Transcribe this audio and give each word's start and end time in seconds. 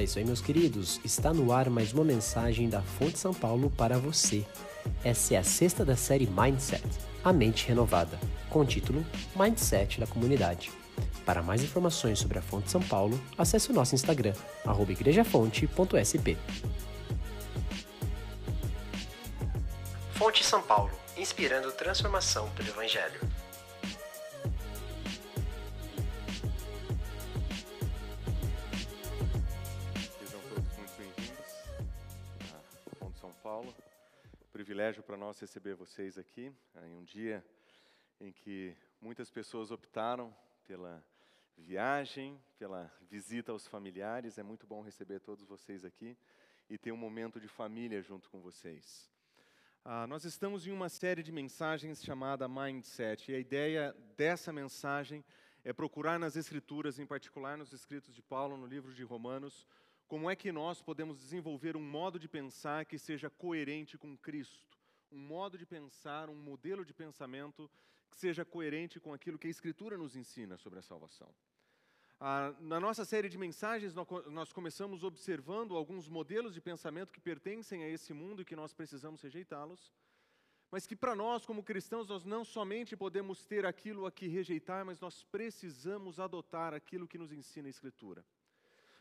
É 0.00 0.04
isso 0.04 0.18
aí, 0.18 0.24
meus 0.24 0.40
queridos. 0.40 0.98
Está 1.04 1.30
no 1.30 1.52
ar 1.52 1.68
mais 1.68 1.92
uma 1.92 2.02
mensagem 2.02 2.70
da 2.70 2.80
Fonte 2.80 3.18
São 3.18 3.34
Paulo 3.34 3.68
para 3.68 3.98
você. 3.98 4.46
Essa 5.04 5.34
é 5.34 5.36
a 5.36 5.44
sexta 5.44 5.84
da 5.84 5.94
série 5.94 6.26
Mindset, 6.26 6.82
a 7.22 7.34
mente 7.34 7.68
renovada, 7.68 8.18
com 8.48 8.60
o 8.60 8.64
título 8.64 9.04
Mindset 9.36 10.00
da 10.00 10.06
Comunidade. 10.06 10.72
Para 11.26 11.42
mais 11.42 11.62
informações 11.62 12.18
sobre 12.18 12.38
a 12.38 12.42
Fonte 12.42 12.70
São 12.70 12.80
Paulo, 12.80 13.20
acesse 13.36 13.70
o 13.70 13.74
nosso 13.74 13.94
Instagram, 13.94 14.32
igrejafonte.sp. 14.88 16.38
Fonte 20.14 20.42
São 20.42 20.62
Paulo, 20.62 20.92
inspirando 21.14 21.70
transformação 21.72 22.48
pelo 22.56 22.70
Evangelho. 22.70 23.20
Privilégio 34.70 35.02
para 35.02 35.16
nós 35.16 35.40
receber 35.40 35.74
vocês 35.74 36.16
aqui 36.16 36.54
em 36.84 36.94
um 36.94 37.02
dia 37.02 37.44
em 38.20 38.30
que 38.30 38.72
muitas 39.00 39.28
pessoas 39.28 39.72
optaram 39.72 40.32
pela 40.64 41.04
viagem, 41.58 42.40
pela 42.56 42.88
visita 43.10 43.50
aos 43.50 43.66
familiares. 43.66 44.38
É 44.38 44.44
muito 44.44 44.68
bom 44.68 44.80
receber 44.80 45.18
todos 45.18 45.44
vocês 45.44 45.84
aqui 45.84 46.16
e 46.68 46.78
ter 46.78 46.92
um 46.92 46.96
momento 46.96 47.40
de 47.40 47.48
família 47.48 48.00
junto 48.00 48.30
com 48.30 48.40
vocês. 48.40 49.10
Ah, 49.84 50.06
nós 50.06 50.24
estamos 50.24 50.64
em 50.64 50.70
uma 50.70 50.88
série 50.88 51.24
de 51.24 51.32
mensagens 51.32 52.00
chamada 52.00 52.46
Mindset, 52.46 53.32
e 53.32 53.34
a 53.34 53.40
ideia 53.40 53.92
dessa 54.16 54.52
mensagem 54.52 55.24
é 55.64 55.72
procurar 55.72 56.16
nas 56.16 56.36
Escrituras, 56.36 57.00
em 57.00 57.06
particular 57.06 57.58
nos 57.58 57.72
escritos 57.72 58.14
de 58.14 58.22
Paulo, 58.22 58.56
no 58.56 58.68
livro 58.68 58.94
de 58.94 59.02
Romanos, 59.02 59.66
como 60.10 60.28
é 60.28 60.34
que 60.34 60.50
nós 60.50 60.82
podemos 60.82 61.16
desenvolver 61.20 61.76
um 61.76 61.88
modo 61.98 62.18
de 62.18 62.26
pensar 62.26 62.84
que 62.84 62.98
seja 62.98 63.30
coerente 63.30 63.96
com 63.96 64.18
Cristo, 64.18 64.76
um 65.08 65.20
modo 65.20 65.56
de 65.56 65.64
pensar, 65.64 66.28
um 66.28 66.34
modelo 66.34 66.84
de 66.84 66.92
pensamento 66.92 67.70
que 68.10 68.16
seja 68.16 68.44
coerente 68.44 68.98
com 68.98 69.14
aquilo 69.14 69.38
que 69.38 69.46
a 69.46 69.50
Escritura 69.50 69.96
nos 69.96 70.16
ensina 70.16 70.56
sobre 70.56 70.80
a 70.80 70.82
salvação. 70.82 71.32
Ah, 72.18 72.52
na 72.58 72.80
nossa 72.80 73.04
série 73.04 73.28
de 73.28 73.38
mensagens, 73.38 73.94
nós 74.26 74.52
começamos 74.52 75.04
observando 75.04 75.76
alguns 75.76 76.08
modelos 76.08 76.54
de 76.54 76.60
pensamento 76.60 77.12
que 77.12 77.20
pertencem 77.20 77.84
a 77.84 77.88
esse 77.88 78.12
mundo 78.12 78.42
e 78.42 78.44
que 78.44 78.56
nós 78.56 78.74
precisamos 78.74 79.22
rejeitá-los, 79.22 79.92
mas 80.72 80.88
que 80.88 80.96
para 80.96 81.14
nós, 81.14 81.46
como 81.46 81.62
cristãos, 81.62 82.08
nós 82.08 82.24
não 82.24 82.44
somente 82.44 82.96
podemos 82.96 83.44
ter 83.44 83.64
aquilo 83.64 84.06
a 84.06 84.10
que 84.10 84.26
rejeitar, 84.26 84.84
mas 84.84 84.98
nós 84.98 85.22
precisamos 85.22 86.18
adotar 86.18 86.74
aquilo 86.74 87.06
que 87.06 87.16
nos 87.16 87.30
ensina 87.30 87.68
a 87.68 87.70
Escritura. 87.70 88.24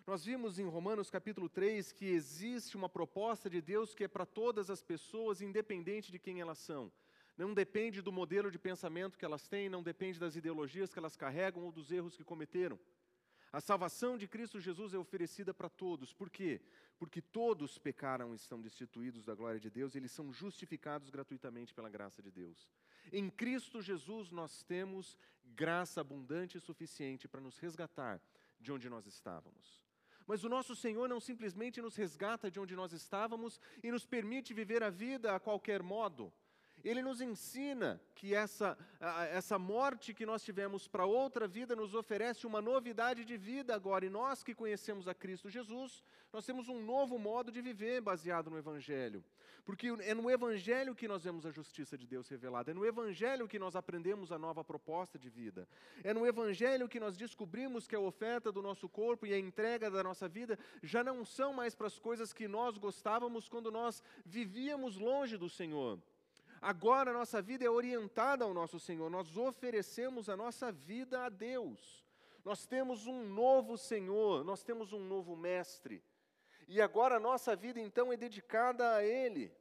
Nós 0.07 0.25
vimos 0.25 0.57
em 0.57 0.65
Romanos 0.65 1.09
capítulo 1.09 1.47
3 1.47 1.91
que 1.91 2.05
existe 2.05 2.75
uma 2.75 2.89
proposta 2.89 3.49
de 3.49 3.61
Deus 3.61 3.93
que 3.93 4.05
é 4.05 4.07
para 4.07 4.25
todas 4.25 4.69
as 4.69 4.83
pessoas, 4.83 5.41
independente 5.41 6.11
de 6.11 6.17
quem 6.17 6.41
elas 6.41 6.57
são. 6.57 6.91
Não 7.37 7.53
depende 7.53 8.01
do 8.01 8.11
modelo 8.11 8.51
de 8.51 8.57
pensamento 8.57 9.17
que 9.17 9.23
elas 9.23 9.47
têm, 9.47 9.69
não 9.69 9.83
depende 9.83 10.19
das 10.19 10.35
ideologias 10.35 10.91
que 10.91 10.99
elas 10.99 11.15
carregam 11.15 11.63
ou 11.63 11.71
dos 11.71 11.91
erros 11.91 12.17
que 12.17 12.23
cometeram. 12.23 12.79
A 13.51 13.61
salvação 13.61 14.17
de 14.17 14.27
Cristo 14.27 14.59
Jesus 14.59 14.93
é 14.93 14.97
oferecida 14.97 15.53
para 15.53 15.69
todos. 15.69 16.13
Por 16.13 16.29
quê? 16.29 16.61
Porque 16.97 17.21
todos 17.21 17.77
pecaram 17.77 18.33
e 18.33 18.35
estão 18.35 18.61
destituídos 18.61 19.25
da 19.25 19.33
glória 19.33 19.59
de 19.59 19.69
Deus, 19.69 19.95
e 19.95 19.97
eles 19.97 20.11
são 20.11 20.31
justificados 20.31 21.09
gratuitamente 21.09 21.73
pela 21.73 21.89
graça 21.89 22.21
de 22.21 22.29
Deus. 22.29 22.69
Em 23.11 23.29
Cristo 23.29 23.81
Jesus 23.81 24.29
nós 24.29 24.61
temos 24.63 25.17
graça 25.55 26.01
abundante 26.01 26.57
e 26.57 26.61
suficiente 26.61 27.27
para 27.27 27.41
nos 27.41 27.57
resgatar 27.57 28.21
de 28.59 28.71
onde 28.71 28.89
nós 28.89 29.07
estávamos. 29.07 29.88
Mas 30.29 30.43
o 30.43 30.49
nosso 30.49 30.75
Senhor 30.75 31.09
não 31.09 31.19
simplesmente 31.19 31.81
nos 31.81 31.95
resgata 31.95 32.51
de 32.51 32.59
onde 32.59 32.75
nós 32.75 32.93
estávamos 32.93 33.59
e 33.81 33.89
nos 33.89 34.05
permite 34.05 34.53
viver 34.53 34.83
a 34.83 34.89
vida 34.91 35.35
a 35.35 35.39
qualquer 35.39 35.81
modo. 35.81 36.31
Ele 36.83 37.01
nos 37.01 37.21
ensina 37.21 38.01
que 38.15 38.33
essa, 38.33 38.77
essa 39.31 39.57
morte 39.57 40.13
que 40.13 40.25
nós 40.25 40.43
tivemos 40.43 40.87
para 40.87 41.05
outra 41.05 41.47
vida 41.47 41.75
nos 41.75 41.93
oferece 41.93 42.45
uma 42.45 42.61
novidade 42.61 43.25
de 43.25 43.37
vida 43.37 43.75
agora. 43.75 44.05
E 44.05 44.09
nós 44.09 44.43
que 44.43 44.55
conhecemos 44.55 45.07
a 45.07 45.13
Cristo 45.13 45.49
Jesus, 45.49 46.03
nós 46.31 46.45
temos 46.45 46.67
um 46.67 46.83
novo 46.83 47.17
modo 47.17 47.51
de 47.51 47.61
viver 47.61 48.01
baseado 48.01 48.49
no 48.49 48.57
Evangelho. 48.57 49.23
Porque 49.65 49.87
é 49.87 50.15
no 50.15 50.31
Evangelho 50.31 50.95
que 50.95 51.07
nós 51.07 51.23
vemos 51.23 51.45
a 51.45 51.51
justiça 51.51 51.95
de 51.95 52.07
Deus 52.07 52.27
revelada, 52.27 52.71
é 52.71 52.73
no 52.73 52.85
Evangelho 52.85 53.47
que 53.47 53.59
nós 53.59 53.75
aprendemos 53.75 54.31
a 54.31 54.39
nova 54.39 54.63
proposta 54.63 55.19
de 55.19 55.29
vida, 55.29 55.67
é 56.03 56.11
no 56.11 56.25
Evangelho 56.25 56.89
que 56.89 56.99
nós 56.99 57.15
descobrimos 57.15 57.87
que 57.87 57.95
a 57.95 57.99
oferta 57.99 58.51
do 58.51 58.63
nosso 58.63 58.89
corpo 58.89 59.27
e 59.27 59.33
a 59.33 59.37
entrega 59.37 59.91
da 59.91 60.03
nossa 60.03 60.27
vida 60.27 60.57
já 60.81 61.03
não 61.03 61.23
são 61.23 61.53
mais 61.53 61.75
para 61.75 61.85
as 61.85 61.99
coisas 61.99 62.33
que 62.33 62.47
nós 62.47 62.79
gostávamos 62.79 63.47
quando 63.47 63.71
nós 63.71 64.01
vivíamos 64.25 64.97
longe 64.97 65.37
do 65.37 65.47
Senhor. 65.47 65.99
Agora 66.61 67.11
a 67.11 67.13
nossa 67.13 67.41
vida 67.41 67.63
é 67.63 67.69
orientada 67.69 68.43
ao 68.43 68.53
nosso 68.53 68.79
Senhor, 68.79 69.09
nós 69.09 69.37
oferecemos 69.37 70.29
a 70.29 70.35
nossa 70.35 70.71
vida 70.71 71.25
a 71.25 71.29
Deus. 71.29 72.05
Nós 72.43 72.65
temos 72.65 73.07
um 73.07 73.27
novo 73.27 73.77
Senhor, 73.77 74.43
nós 74.43 74.63
temos 74.63 74.91
um 74.91 74.99
novo 74.99 75.35
Mestre. 75.35 76.03
E 76.67 76.81
agora 76.81 77.15
a 77.15 77.19
nossa 77.19 77.55
vida 77.55 77.79
então 77.79 78.11
é 78.11 78.17
dedicada 78.17 78.95
a 78.95 79.03
Ele. 79.03 79.51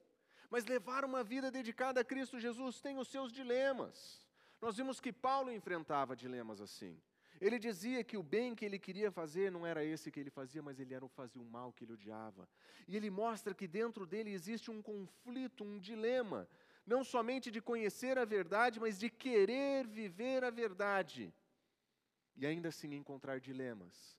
Mas 0.50 0.64
levar 0.64 1.04
uma 1.04 1.22
vida 1.22 1.50
dedicada 1.50 2.00
a 2.00 2.04
Cristo 2.04 2.40
Jesus 2.40 2.80
tem 2.80 2.98
os 2.98 3.08
seus 3.08 3.32
dilemas. 3.32 4.26
Nós 4.60 4.76
vimos 4.76 4.98
que 4.98 5.12
Paulo 5.12 5.52
enfrentava 5.52 6.16
dilemas 6.16 6.60
assim. 6.60 7.00
Ele 7.40 7.58
dizia 7.58 8.02
que 8.02 8.16
o 8.16 8.22
bem 8.22 8.54
que 8.54 8.64
ele 8.64 8.78
queria 8.78 9.12
fazer 9.12 9.52
não 9.52 9.64
era 9.64 9.84
esse 9.84 10.10
que 10.10 10.18
ele 10.18 10.30
fazia, 10.30 10.60
mas 10.60 10.80
ele 10.80 10.92
era 10.92 11.04
o 11.04 11.08
fazer 11.08 11.38
o 11.38 11.44
mal 11.44 11.72
que 11.72 11.84
ele 11.84 11.92
odiava. 11.92 12.48
E 12.88 12.96
ele 12.96 13.10
mostra 13.10 13.54
que 13.54 13.68
dentro 13.68 14.04
dele 14.04 14.32
existe 14.32 14.70
um 14.70 14.82
conflito, 14.82 15.62
um 15.62 15.78
dilema 15.78 16.48
não 16.88 17.04
somente 17.04 17.50
de 17.50 17.60
conhecer 17.60 18.16
a 18.18 18.24
verdade, 18.24 18.80
mas 18.80 18.98
de 18.98 19.10
querer 19.10 19.86
viver 19.86 20.42
a 20.42 20.50
verdade. 20.50 21.32
E 22.34 22.46
ainda 22.46 22.70
assim 22.70 22.94
encontrar 22.94 23.38
dilemas, 23.40 24.18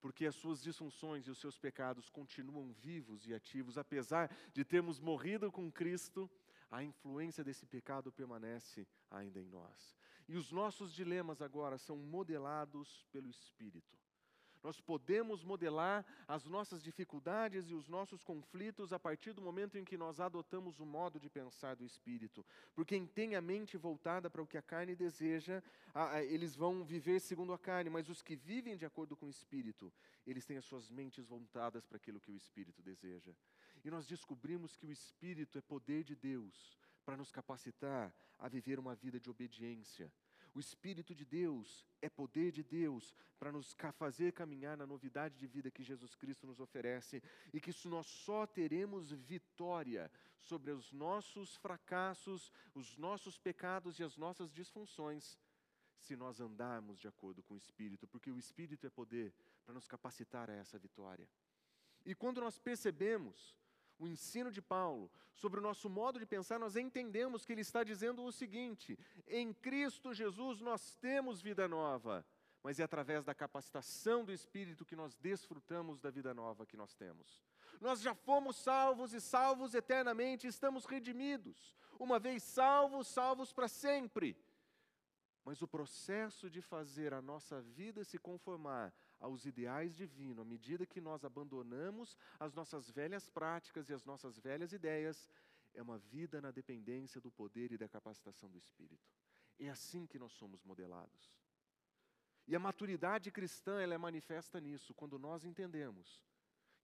porque 0.00 0.24
as 0.24 0.34
suas 0.34 0.62
disfunções 0.62 1.26
e 1.26 1.30
os 1.30 1.38
seus 1.38 1.58
pecados 1.58 2.08
continuam 2.08 2.72
vivos 2.72 3.26
e 3.26 3.34
ativos, 3.34 3.76
apesar 3.76 4.34
de 4.54 4.64
termos 4.64 4.98
morrido 4.98 5.52
com 5.52 5.70
Cristo, 5.70 6.30
a 6.70 6.82
influência 6.82 7.44
desse 7.44 7.66
pecado 7.66 8.10
permanece 8.10 8.86
ainda 9.10 9.38
em 9.38 9.46
nós. 9.46 9.96
E 10.26 10.36
os 10.36 10.50
nossos 10.50 10.94
dilemas 10.94 11.42
agora 11.42 11.76
são 11.76 11.96
modelados 11.96 13.04
pelo 13.10 13.28
Espírito. 13.28 13.98
Nós 14.68 14.82
podemos 14.82 15.42
modelar 15.42 16.04
as 16.26 16.44
nossas 16.44 16.82
dificuldades 16.82 17.70
e 17.70 17.74
os 17.74 17.88
nossos 17.88 18.22
conflitos 18.22 18.92
a 18.92 18.98
partir 18.98 19.32
do 19.32 19.40
momento 19.40 19.78
em 19.78 19.84
que 19.84 19.96
nós 19.96 20.20
adotamos 20.20 20.78
o 20.78 20.84
modo 20.84 21.18
de 21.18 21.30
pensar 21.30 21.74
do 21.74 21.86
Espírito. 21.86 22.44
Porque 22.74 22.94
quem 22.94 23.06
tem 23.06 23.34
a 23.34 23.40
mente 23.40 23.78
voltada 23.78 24.28
para 24.28 24.42
o 24.42 24.46
que 24.46 24.58
a 24.58 24.62
carne 24.62 24.94
deseja, 24.94 25.62
eles 26.28 26.54
vão 26.54 26.84
viver 26.84 27.18
segundo 27.18 27.54
a 27.54 27.58
carne, 27.58 27.88
mas 27.88 28.10
os 28.10 28.20
que 28.20 28.36
vivem 28.36 28.76
de 28.76 28.84
acordo 28.84 29.16
com 29.16 29.24
o 29.24 29.30
Espírito, 29.30 29.90
eles 30.26 30.44
têm 30.44 30.58
as 30.58 30.66
suas 30.66 30.90
mentes 30.90 31.26
voltadas 31.26 31.86
para 31.86 31.96
aquilo 31.96 32.20
que 32.20 32.30
o 32.30 32.36
Espírito 32.36 32.82
deseja. 32.82 33.32
E 33.82 33.90
nós 33.90 34.06
descobrimos 34.06 34.76
que 34.76 34.84
o 34.84 34.92
Espírito 34.92 35.56
é 35.56 35.62
poder 35.62 36.04
de 36.04 36.14
Deus 36.14 36.76
para 37.06 37.16
nos 37.16 37.30
capacitar 37.30 38.14
a 38.38 38.48
viver 38.48 38.78
uma 38.78 38.94
vida 38.94 39.18
de 39.18 39.30
obediência 39.30 40.12
o 40.54 40.60
Espírito 40.60 41.14
de 41.14 41.24
Deus 41.24 41.84
é 42.00 42.08
poder 42.08 42.52
de 42.52 42.62
Deus 42.62 43.14
para 43.38 43.52
nos 43.52 43.74
fazer 43.96 44.32
caminhar 44.32 44.76
na 44.76 44.86
novidade 44.86 45.36
de 45.36 45.46
vida 45.46 45.70
que 45.70 45.82
Jesus 45.82 46.14
Cristo 46.14 46.46
nos 46.46 46.60
oferece 46.60 47.22
e 47.52 47.60
que 47.60 47.72
nós 47.88 48.06
só 48.06 48.46
teremos 48.46 49.10
vitória 49.10 50.10
sobre 50.40 50.70
os 50.70 50.92
nossos 50.92 51.56
fracassos, 51.56 52.52
os 52.74 52.96
nossos 52.96 53.38
pecados 53.38 53.98
e 53.98 54.02
as 54.02 54.16
nossas 54.16 54.52
disfunções 54.52 55.38
se 55.98 56.16
nós 56.16 56.40
andarmos 56.40 56.98
de 56.98 57.08
acordo 57.08 57.42
com 57.42 57.54
o 57.54 57.58
Espírito, 57.58 58.06
porque 58.06 58.30
o 58.30 58.38
Espírito 58.38 58.86
é 58.86 58.90
poder 58.90 59.34
para 59.64 59.74
nos 59.74 59.86
capacitar 59.86 60.48
a 60.48 60.54
essa 60.54 60.78
vitória. 60.78 61.28
E 62.04 62.14
quando 62.14 62.40
nós 62.40 62.58
percebemos 62.58 63.56
o 63.98 64.06
ensino 64.06 64.50
de 64.50 64.62
Paulo 64.62 65.10
sobre 65.34 65.60
o 65.60 65.62
nosso 65.62 65.88
modo 65.88 66.18
de 66.18 66.26
pensar, 66.26 66.58
nós 66.58 66.76
entendemos 66.76 67.44
que 67.44 67.52
ele 67.52 67.60
está 67.60 67.84
dizendo 67.84 68.24
o 68.24 68.32
seguinte: 68.32 68.98
em 69.26 69.52
Cristo 69.52 70.12
Jesus 70.14 70.60
nós 70.60 70.94
temos 70.96 71.40
vida 71.40 71.68
nova, 71.68 72.24
mas 72.62 72.80
é 72.80 72.82
através 72.82 73.24
da 73.24 73.34
capacitação 73.34 74.24
do 74.24 74.32
Espírito 74.32 74.84
que 74.84 74.96
nós 74.96 75.14
desfrutamos 75.16 76.00
da 76.00 76.10
vida 76.10 76.34
nova 76.34 76.66
que 76.66 76.76
nós 76.76 76.94
temos. 76.94 77.42
Nós 77.80 78.00
já 78.00 78.14
fomos 78.14 78.56
salvos 78.56 79.12
e 79.12 79.20
salvos 79.20 79.74
eternamente, 79.74 80.46
estamos 80.46 80.84
redimidos. 80.84 81.76
Uma 81.98 82.18
vez 82.18 82.42
salvos, 82.42 83.06
salvos 83.06 83.52
para 83.52 83.68
sempre. 83.68 84.36
Mas 85.44 85.62
o 85.62 85.68
processo 85.68 86.50
de 86.50 86.60
fazer 86.60 87.14
a 87.14 87.22
nossa 87.22 87.62
vida 87.62 88.04
se 88.04 88.18
conformar 88.18 88.92
aos 89.20 89.44
ideais 89.44 89.94
divinos, 89.96 90.38
à 90.38 90.44
medida 90.44 90.86
que 90.86 91.00
nós 91.00 91.24
abandonamos 91.24 92.16
as 92.38 92.54
nossas 92.54 92.90
velhas 92.90 93.28
práticas 93.28 93.88
e 93.88 93.92
as 93.92 94.04
nossas 94.04 94.38
velhas 94.38 94.72
ideias, 94.72 95.28
é 95.74 95.82
uma 95.82 95.98
vida 95.98 96.40
na 96.40 96.50
dependência 96.50 97.20
do 97.20 97.30
poder 97.30 97.72
e 97.72 97.78
da 97.78 97.88
capacitação 97.88 98.48
do 98.50 98.58
Espírito. 98.58 99.10
É 99.58 99.68
assim 99.68 100.06
que 100.06 100.18
nós 100.18 100.32
somos 100.32 100.62
modelados. 100.62 101.36
E 102.46 102.56
a 102.56 102.58
maturidade 102.58 103.30
cristã, 103.30 103.80
ela 103.80 103.94
é 103.94 103.98
manifesta 103.98 104.60
nisso, 104.60 104.94
quando 104.94 105.18
nós 105.18 105.44
entendemos 105.44 106.22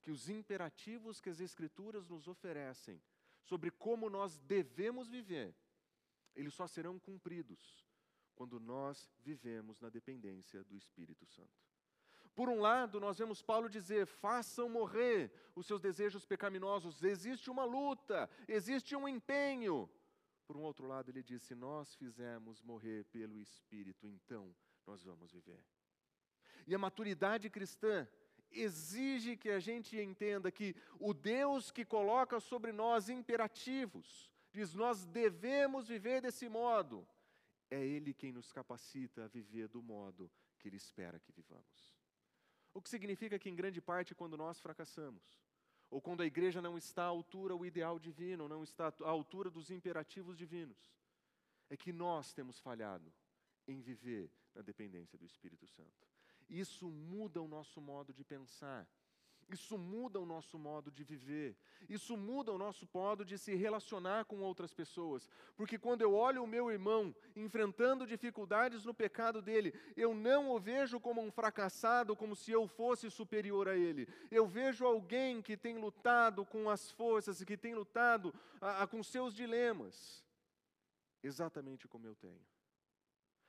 que 0.03 0.11
os 0.11 0.29
imperativos 0.29 1.21
que 1.21 1.31
as 1.31 1.41
Escrituras 1.41 2.07
nos 2.07 2.29
oferecem 2.29 3.03
sobre 3.43 3.71
como 3.71 4.11
nós 4.11 4.39
devemos 4.41 5.09
viver, 5.09 5.55
eles 6.35 6.53
só 6.53 6.67
serão 6.67 6.99
cumpridos 6.99 7.87
quando 8.35 8.59
nós 8.59 9.09
vivemos 9.21 9.81
na 9.81 9.89
dependência 9.89 10.63
do 10.65 10.77
Espírito 10.77 11.25
Santo. 11.25 11.74
Por 12.35 12.49
um 12.49 12.61
lado, 12.61 12.99
nós 12.99 13.19
vemos 13.19 13.41
Paulo 13.41 13.69
dizer: 13.69 14.07
façam 14.07 14.69
morrer 14.69 15.31
os 15.55 15.67
seus 15.67 15.81
desejos 15.81 16.27
pecaminosos, 16.27 17.03
existe 17.03 17.51
uma 17.51 17.65
luta, 17.65 18.29
existe 18.49 18.97
um 18.97 19.07
empenho. 19.07 19.89
Por 20.47 20.57
um 20.57 20.63
outro 20.63 20.87
lado, 20.87 21.11
ele 21.11 21.23
diz: 21.23 21.43
se 21.43 21.55
nós 21.55 21.95
fizermos 21.95 22.61
morrer 22.63 23.05
pelo 23.05 23.41
Espírito, 23.41 24.09
então 24.09 24.55
nós 24.87 25.03
vamos 25.05 25.33
viver. 25.33 25.63
E 26.67 26.75
a 26.75 26.79
maturidade 26.79 27.49
cristã 27.49 28.07
exige 28.51 29.37
que 29.37 29.51
a 29.51 29.61
gente 29.61 29.97
entenda 29.99 30.51
que 30.51 30.75
o 30.99 31.13
Deus 31.15 31.71
que 31.71 31.85
coloca 31.85 32.41
sobre 32.41 32.73
nós 32.73 33.09
imperativos, 33.09 34.31
diz 34.53 34.75
nós 34.75 35.05
devemos 35.05 35.89
viver 35.89 36.21
desse 36.21 36.49
modo, 36.49 37.07
é 37.71 37.85
Ele 37.85 38.13
quem 38.13 38.33
nos 38.33 38.53
capacita 38.53 39.25
a 39.25 39.29
viver 39.29 39.69
do 39.69 39.83
modo 39.83 40.31
que 40.59 40.69
Ele 40.69 40.77
espera 40.77 41.19
que 41.19 41.33
vivamos. 41.33 41.95
O 42.75 42.83
que 42.83 42.91
significa 42.91 43.39
que, 43.39 43.49
em 43.49 43.55
grande 43.55 43.81
parte, 43.81 44.15
quando 44.15 44.37
nós 44.37 44.61
fracassamos, 44.61 45.23
ou 45.89 46.01
quando 46.01 46.23
a 46.23 46.27
igreja 46.27 46.61
não 46.61 46.77
está 46.77 47.05
à 47.05 47.07
altura 47.07 47.57
do 47.57 47.65
ideal 47.65 48.01
divino, 48.01 48.49
não 48.49 48.65
está 48.65 48.93
à 49.03 49.09
altura 49.09 49.49
dos 49.49 49.71
imperativos 49.71 50.37
divinos, 50.37 50.93
é 51.71 51.77
que 51.77 51.93
nós 51.93 52.33
temos 52.33 52.59
falhado 52.59 53.13
em 53.69 53.81
viver 53.81 54.31
na 54.55 54.61
dependência 54.61 55.17
do 55.17 55.25
Espírito 55.25 55.67
Santo. 55.69 56.09
Isso 56.49 56.91
muda 56.91 57.41
o 57.41 57.49
nosso 57.49 57.81
modo 57.81 58.13
de 58.13 58.25
pensar. 58.25 58.87
Isso 59.51 59.77
muda 59.79 60.21
o 60.21 60.27
nosso 60.27 60.59
modo 60.59 60.91
de 60.91 61.05
viver. 61.05 61.57
Isso 61.89 62.17
muda 62.17 62.53
o 62.53 62.59
nosso 62.59 62.89
modo 62.93 63.25
de 63.25 63.39
se 63.39 63.55
relacionar 63.55 64.25
com 64.25 64.41
outras 64.41 64.73
pessoas. 64.73 65.29
Porque 65.57 65.79
quando 65.79 66.03
eu 66.03 66.15
olho 66.15 66.43
o 66.43 66.47
meu 66.47 66.71
irmão 66.71 67.15
enfrentando 67.37 68.07
dificuldades 68.07 68.85
no 68.85 68.95
pecado 68.95 69.43
dele, 69.43 69.75
eu 69.97 70.15
não 70.15 70.51
o 70.51 70.59
vejo 70.59 70.99
como 70.99 71.21
um 71.21 71.31
fracassado, 71.31 72.17
como 72.17 72.35
se 72.35 72.51
eu 72.53 72.67
fosse 72.67 73.11
superior 73.11 73.69
a 73.69 73.77
ele. 73.77 74.09
Eu 74.31 74.47
vejo 74.47 74.85
alguém 74.85 75.43
que 75.43 75.57
tem 75.57 75.79
lutado 75.79 76.45
com 76.45 76.71
as 76.71 76.91
forças 76.91 77.41
e 77.41 77.47
que 77.47 77.57
tem 77.57 77.75
lutado 77.75 78.35
a, 78.61 78.83
a, 78.83 78.87
com 78.87 79.03
seus 79.03 79.35
dilemas, 79.35 80.25
exatamente 81.23 81.87
como 81.87 82.07
eu 82.07 82.15
tenho 82.15 82.41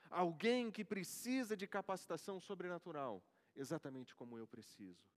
alguém 0.09 0.71
que 0.71 0.85
precisa 0.85 1.57
de 1.57 1.67
capacitação 1.67 2.39
sobrenatural, 2.39 3.21
exatamente 3.55 4.15
como 4.15 4.37
eu 4.37 4.47
preciso. 4.47 5.14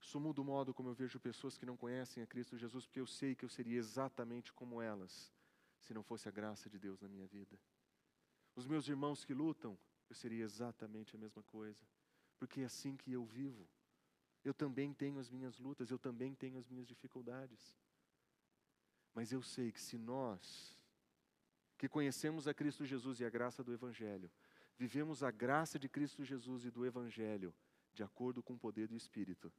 Isso 0.00 0.18
muda 0.18 0.40
o 0.40 0.44
modo 0.44 0.72
como 0.72 0.88
eu 0.88 0.94
vejo 0.94 1.20
pessoas 1.20 1.58
que 1.58 1.66
não 1.66 1.76
conhecem 1.76 2.22
a 2.22 2.26
Cristo 2.26 2.56
Jesus, 2.56 2.86
porque 2.86 3.00
eu 3.00 3.06
sei 3.06 3.34
que 3.34 3.44
eu 3.44 3.48
seria 3.48 3.78
exatamente 3.78 4.52
como 4.52 4.80
elas, 4.80 5.32
se 5.78 5.92
não 5.92 6.02
fosse 6.02 6.26
a 6.28 6.32
graça 6.32 6.70
de 6.70 6.78
Deus 6.78 7.00
na 7.00 7.08
minha 7.08 7.26
vida. 7.26 7.58
Os 8.56 8.66
meus 8.66 8.88
irmãos 8.88 9.24
que 9.24 9.34
lutam, 9.34 9.78
eu 10.08 10.14
seria 10.14 10.42
exatamente 10.42 11.14
a 11.14 11.18
mesma 11.18 11.42
coisa, 11.42 11.84
porque 12.38 12.62
é 12.62 12.64
assim 12.64 12.96
que 12.96 13.12
eu 13.12 13.24
vivo. 13.24 13.68
Eu 14.42 14.54
também 14.54 14.92
tenho 14.94 15.18
as 15.18 15.28
minhas 15.28 15.58
lutas, 15.58 15.90
eu 15.90 15.98
também 15.98 16.34
tenho 16.34 16.58
as 16.58 16.66
minhas 16.66 16.86
dificuldades. 16.86 17.78
Mas 19.14 19.32
eu 19.32 19.42
sei 19.42 19.70
que 19.70 19.80
se 19.80 19.98
nós 19.98 20.76
que 21.76 21.88
conhecemos 21.88 22.46
a 22.46 22.54
Cristo 22.54 22.84
Jesus 22.84 23.20
e 23.20 23.24
a 23.24 23.30
graça 23.30 23.64
do 23.64 23.72
Evangelho, 23.72 24.30
vivemos 24.78 25.22
a 25.22 25.30
graça 25.30 25.78
de 25.78 25.88
Cristo 25.88 26.24
Jesus 26.24 26.64
e 26.64 26.70
do 26.70 26.84
Evangelho 26.84 27.54
de 27.92 28.02
acordo 28.02 28.42
com 28.42 28.54
o 28.54 28.58
poder 28.58 28.86
do 28.88 28.96
Espírito, 28.96 29.52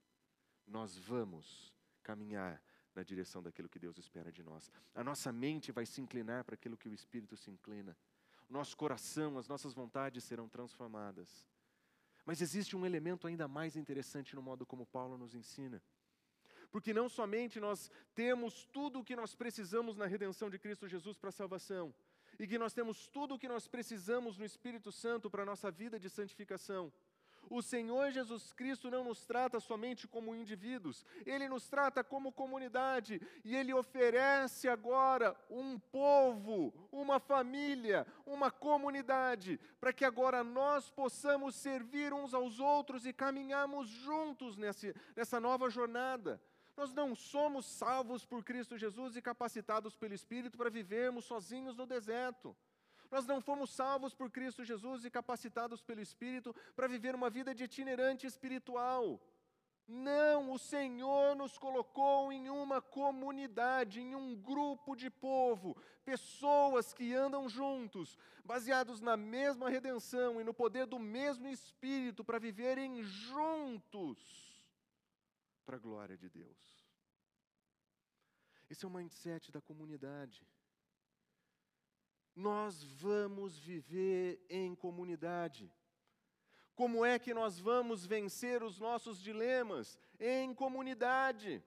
nós 0.72 0.98
vamos 0.98 1.74
caminhar 2.02 2.62
na 2.96 3.04
direção 3.04 3.44
daquilo 3.44 3.70
que 3.70 3.80
Deus 3.80 3.98
espera 3.98 4.32
de 4.32 4.42
nós. 4.42 4.72
A 4.96 5.04
nossa 5.04 5.32
mente 5.32 5.72
vai 5.72 5.86
se 5.86 6.02
inclinar 6.02 6.44
para 6.44 6.56
aquilo 6.56 6.78
que 6.78 6.90
o 6.90 6.94
Espírito 6.94 7.38
se 7.38 7.52
inclina. 7.52 7.96
O 8.50 8.54
nosso 8.54 8.76
coração, 8.76 9.38
as 9.38 9.48
nossas 9.48 9.74
vontades 9.74 10.24
serão 10.24 10.50
transformadas. 10.50 11.48
Mas 12.26 12.42
existe 12.42 12.76
um 12.76 12.86
elemento 12.86 13.28
ainda 13.28 13.48
mais 13.48 13.76
interessante 13.76 14.36
no 14.36 14.42
modo 14.42 14.66
como 14.66 14.86
Paulo 14.86 15.18
nos 15.18 15.34
ensina. 15.34 15.82
Porque 16.72 16.94
não 16.94 17.10
somente 17.10 17.60
nós 17.60 17.92
temos 18.14 18.66
tudo 18.72 19.00
o 19.00 19.04
que 19.04 19.16
nós 19.16 19.36
precisamos 19.36 19.98
na 19.98 20.06
redenção 20.06 20.50
de 20.50 20.58
Cristo 20.58 20.88
Jesus 20.88 21.18
para 21.18 21.30
a 21.30 21.34
salvação, 21.34 21.94
e 22.40 22.48
que 22.48 22.58
nós 22.58 22.74
temos 22.74 23.08
tudo 23.08 23.36
o 23.36 23.40
que 23.40 23.48
nós 23.48 23.68
precisamos 23.68 24.38
no 24.38 24.46
Espírito 24.46 24.92
Santo 24.92 25.30
para 25.30 25.44
a 25.44 25.46
nossa 25.46 25.70
vida 25.70 26.00
de 26.00 26.10
santificação. 26.10 26.92
O 27.52 27.62
Senhor 27.62 28.12
Jesus 28.12 28.54
Cristo 28.54 28.90
não 28.90 29.04
nos 29.04 29.26
trata 29.26 29.60
somente 29.60 30.08
como 30.08 30.34
indivíduos, 30.34 31.06
Ele 31.26 31.50
nos 31.50 31.68
trata 31.68 32.02
como 32.02 32.32
comunidade 32.32 33.22
e 33.44 33.58
Ele 33.58 33.74
oferece 33.74 34.70
agora 34.70 35.36
um 35.50 35.78
povo, 35.78 36.74
uma 36.90 37.20
família, 37.20 38.08
uma 38.26 38.50
comunidade, 38.50 39.60
para 39.82 39.92
que 39.92 40.06
agora 40.06 40.46
nós 40.46 40.90
possamos 40.90 41.56
servir 41.56 42.14
uns 42.14 42.34
aos 42.34 42.58
outros 42.58 43.06
e 43.06 43.12
caminharmos 43.12 43.90
juntos 43.90 44.56
nessa, 44.56 45.38
nova 45.42 45.70
jornada. 45.70 46.42
Nós 46.78 46.94
não 46.94 47.14
somos 47.14 47.66
salvos 47.66 48.26
por 48.26 48.46
Cristo 48.46 48.78
Jesus 48.78 49.18
e 49.18 49.22
capacitados 49.22 49.94
pelo 49.94 50.14
Espírito 50.14 50.58
para 50.58 50.70
vivermos 50.70 51.26
sozinhos 51.26 51.76
no 51.76 51.86
deserto. 51.86 52.56
Nós 53.12 53.26
não 53.28 53.42
fomos 53.42 53.72
salvos 53.72 54.14
por 54.14 54.32
Cristo 54.32 54.64
Jesus 54.64 55.04
e 55.04 55.12
capacitados 55.12 55.82
pelo 55.82 56.00
Espírito 56.00 56.56
para 56.76 56.88
viver 56.88 57.14
uma 57.14 57.30
vida 57.30 57.54
de 57.54 57.66
itinerante 57.66 58.26
espiritual. 58.26 59.22
Não, 59.86 60.54
o 60.54 60.58
Senhor 60.58 61.36
nos 61.36 61.58
colocou 61.58 62.32
em 62.32 62.50
uma 62.50 62.82
comunidade, 62.82 64.00
em 64.00 64.16
um 64.16 64.34
grupo 64.34 64.96
de 64.96 65.10
povo, 65.10 65.76
pessoas 66.06 66.94
que 66.94 67.14
andam 67.14 67.50
juntos, 67.50 68.18
baseados 68.46 69.02
na 69.02 69.18
mesma 69.18 69.70
redenção 69.70 70.40
e 70.40 70.46
no 70.46 70.54
poder 70.54 70.86
do 70.86 70.98
mesmo 70.98 71.50
Espírito, 71.50 72.24
para 72.24 72.40
viverem 72.40 73.04
juntos 73.04 74.64
para 75.66 75.76
a 75.76 75.80
glória 75.80 76.18
de 76.18 76.30
Deus. 76.30 76.88
Esse 78.70 78.86
é 78.86 78.88
o 78.88 78.92
mindset 78.92 79.52
da 79.52 79.60
comunidade. 79.60 80.48
Nós 82.42 82.84
vamos 82.84 83.60
viver 83.60 84.44
em 84.50 84.74
comunidade. 84.74 85.72
Como 86.74 87.06
é 87.06 87.20
que 87.20 87.36
nós 87.36 87.60
vamos 87.60 88.04
vencer 88.04 88.64
os 88.64 88.80
nossos 88.80 89.22
dilemas? 89.22 89.96
Em 90.20 90.52
comunidade. 90.52 91.64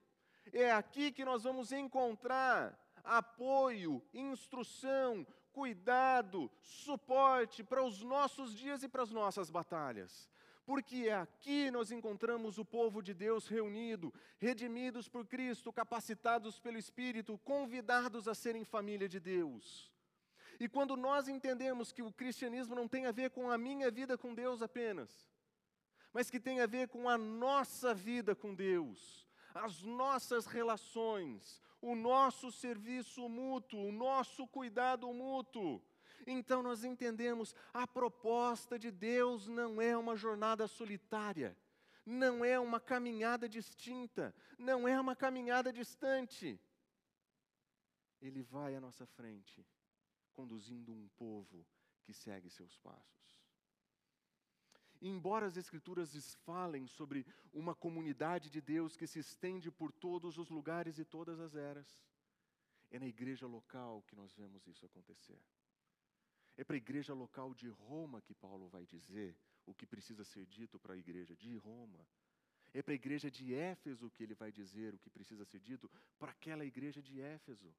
É 0.53 0.73
aqui 0.73 1.13
que 1.13 1.25
nós 1.25 1.45
vamos 1.45 1.71
encontrar 1.71 2.77
apoio, 3.05 4.03
instrução, 4.13 5.25
cuidado, 5.53 6.51
suporte 6.61 7.63
para 7.63 7.85
os 7.85 8.03
nossos 8.03 8.53
dias 8.53 8.83
e 8.83 8.89
para 8.89 9.05
as 9.05 9.13
nossas 9.13 9.51
batalhas 9.51 10.29
porque 10.67 11.11
aqui 11.11 11.71
nós 11.71 11.91
encontramos 11.93 12.57
o 12.57 12.65
povo 12.65 13.03
de 13.03 13.13
Deus 13.13 13.47
reunido, 13.47 14.11
redimidos 14.39 15.07
por 15.11 15.27
Cristo, 15.27 15.71
capacitados 15.71 16.59
pelo 16.59 16.79
Espírito, 16.79 17.37
convidados 17.45 18.27
a 18.27 18.35
serem 18.35 18.65
família 18.65 19.07
de 19.07 19.21
Deus. 19.21 19.94
E 20.61 20.69
quando 20.69 20.97
nós 20.97 21.29
entendemos 21.29 21.93
que 21.93 22.03
o 22.03 22.13
cristianismo 22.13 22.75
não 22.75 22.89
tem 22.89 23.07
a 23.07 23.13
ver 23.13 23.31
com 23.31 23.51
a 23.51 23.59
minha 23.59 23.91
vida 23.91 24.17
com 24.17 24.35
Deus 24.35 24.63
apenas, 24.63 25.29
mas 26.13 26.31
que 26.31 26.39
tem 26.39 26.61
a 26.61 26.67
ver 26.67 26.89
com 26.89 27.09
a 27.09 27.19
nossa 27.19 27.93
vida 27.93 28.35
com 28.35 28.55
Deus, 28.55 29.27
as 29.53 29.83
nossas 29.83 30.47
relações, 30.47 31.61
o 31.81 31.95
nosso 31.95 32.51
serviço 32.53 33.29
mútuo, 33.29 33.89
o 33.89 33.93
nosso 33.93 34.47
cuidado 34.47 35.13
mútuo, 35.13 35.83
então 36.27 36.63
nós 36.63 36.85
entendemos, 36.85 37.55
a 37.73 37.87
proposta 37.87 38.79
de 38.79 38.91
Deus 38.91 39.47
não 39.49 39.81
é 39.81 39.97
uma 39.97 40.17
jornada 40.17 40.67
solitária, 40.67 41.57
não 42.05 42.45
é 42.45 42.59
uma 42.59 42.81
caminhada 42.81 43.49
distinta, 43.49 44.35
não 44.59 44.87
é 44.87 44.99
uma 44.99 45.15
caminhada 45.15 45.73
distante. 45.73 46.61
Ele 48.21 48.43
vai 48.43 48.75
à 48.75 48.81
nossa 48.81 49.07
frente, 49.07 49.67
conduzindo 50.35 50.93
um 50.93 51.09
povo 51.17 51.67
que 52.03 52.13
segue 52.13 52.51
seus 52.51 52.77
passos. 52.79 53.25
Embora 55.01 55.47
as 55.47 55.57
Escrituras 55.57 56.35
falem 56.47 56.87
sobre 56.87 57.27
uma 57.53 57.75
comunidade 57.75 58.51
de 58.51 58.61
Deus 58.61 58.97
que 58.97 59.07
se 59.07 59.19
estende 59.19 59.71
por 59.71 59.93
todos 59.93 60.39
os 60.39 60.49
lugares 60.49 60.99
e 60.99 61.05
todas 61.05 61.39
as 61.41 61.55
eras, 61.55 61.89
é 62.91 62.99
na 62.99 63.07
igreja 63.07 63.47
local 63.47 64.03
que 64.07 64.17
nós 64.17 64.33
vemos 64.35 64.67
isso 64.67 64.87
acontecer. 64.87 65.41
É 66.57 66.63
para 66.65 66.77
a 66.77 66.83
igreja 66.85 67.13
local 67.13 67.53
de 67.53 67.69
Roma 67.69 68.23
que 68.23 68.35
Paulo 68.35 68.69
vai 68.69 68.87
dizer 68.87 69.37
o 69.67 69.75
que 69.75 69.87
precisa 69.87 70.25
ser 70.25 70.47
dito 70.47 70.79
para 70.79 70.95
a 70.95 70.97
igreja 70.97 71.35
de 71.35 71.57
Roma. 71.57 72.07
É 72.73 72.83
para 72.83 72.93
a 72.93 73.01
igreja 73.03 73.31
de 73.31 73.55
Éfeso 73.55 74.11
que 74.11 74.23
ele 74.23 74.35
vai 74.35 74.51
dizer 74.53 74.95
o 74.95 74.99
que 74.99 75.11
precisa 75.11 75.45
ser 75.45 75.61
dito 75.61 75.91
para 76.19 76.31
aquela 76.31 76.65
igreja 76.65 77.03
de 77.03 77.21
Éfeso. 77.21 77.75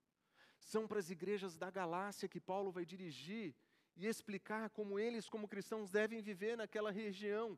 São 0.66 0.88
para 0.88 1.00
as 1.00 1.12
igrejas 1.12 1.56
da 1.58 1.70
Galácia 1.70 2.28
que 2.28 2.42
Paulo 2.42 2.72
vai 2.72 2.84
dirigir 2.84 3.56
e 3.96 4.08
explicar 4.08 4.72
como 4.72 4.98
eles, 4.98 5.30
como 5.30 5.48
cristãos, 5.48 5.92
devem 5.92 6.24
viver 6.24 6.58
naquela 6.58 6.92
região. 6.92 7.58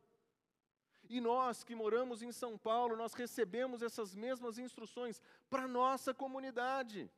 E 1.08 1.18
nós 1.18 1.64
que 1.64 1.74
moramos 1.74 2.20
em 2.20 2.30
São 2.30 2.58
Paulo, 2.58 2.94
nós 2.96 3.14
recebemos 3.14 3.80
essas 3.80 4.14
mesmas 4.14 4.58
instruções 4.58 5.22
para 5.48 5.62
a 5.62 5.68
nossa 5.68 6.12
comunidade. 6.12 7.10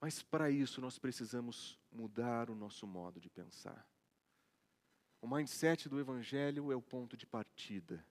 Mas 0.00 0.22
para 0.22 0.50
isso 0.50 0.80
nós 0.80 0.98
precisamos 0.98 1.78
mudar 1.92 2.48
o 2.48 2.54
nosso 2.54 2.86
modo 2.86 3.20
de 3.20 3.28
pensar. 3.28 3.86
O 5.20 5.28
mindset 5.28 5.90
do 5.90 6.00
Evangelho 6.00 6.72
é 6.72 6.74
o 6.74 6.80
ponto 6.80 7.18
de 7.18 7.26
partida. 7.26 8.02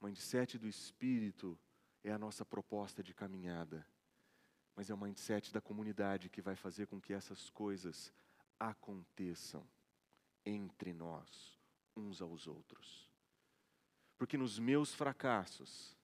O 0.00 0.06
mindset 0.06 0.56
do 0.56 0.68
Espírito 0.68 1.58
é 2.04 2.12
a 2.12 2.18
nossa 2.18 2.44
proposta 2.44 3.02
de 3.02 3.12
caminhada. 3.12 3.84
Mas 4.78 4.90
é 4.90 4.94
o 4.94 4.96
mindset 4.96 5.52
da 5.52 5.60
comunidade 5.60 6.28
que 6.28 6.40
vai 6.40 6.54
fazer 6.54 6.86
com 6.86 7.00
que 7.00 7.12
essas 7.12 7.50
coisas 7.50 8.12
aconteçam 8.60 9.68
entre 10.46 10.92
nós, 10.92 11.58
uns 11.96 12.22
aos 12.22 12.46
outros. 12.46 13.10
Porque 14.16 14.38
nos 14.38 14.56
meus 14.56 14.94
fracassos, 14.94 15.98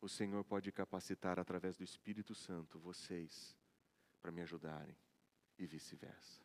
o 0.00 0.08
Senhor 0.08 0.42
pode 0.42 0.72
capacitar 0.72 1.38
através 1.38 1.76
do 1.76 1.84
Espírito 1.84 2.34
Santo 2.34 2.80
vocês 2.80 3.56
para 4.20 4.32
me 4.32 4.42
ajudarem 4.42 4.98
e 5.56 5.64
vice-versa. 5.64 6.42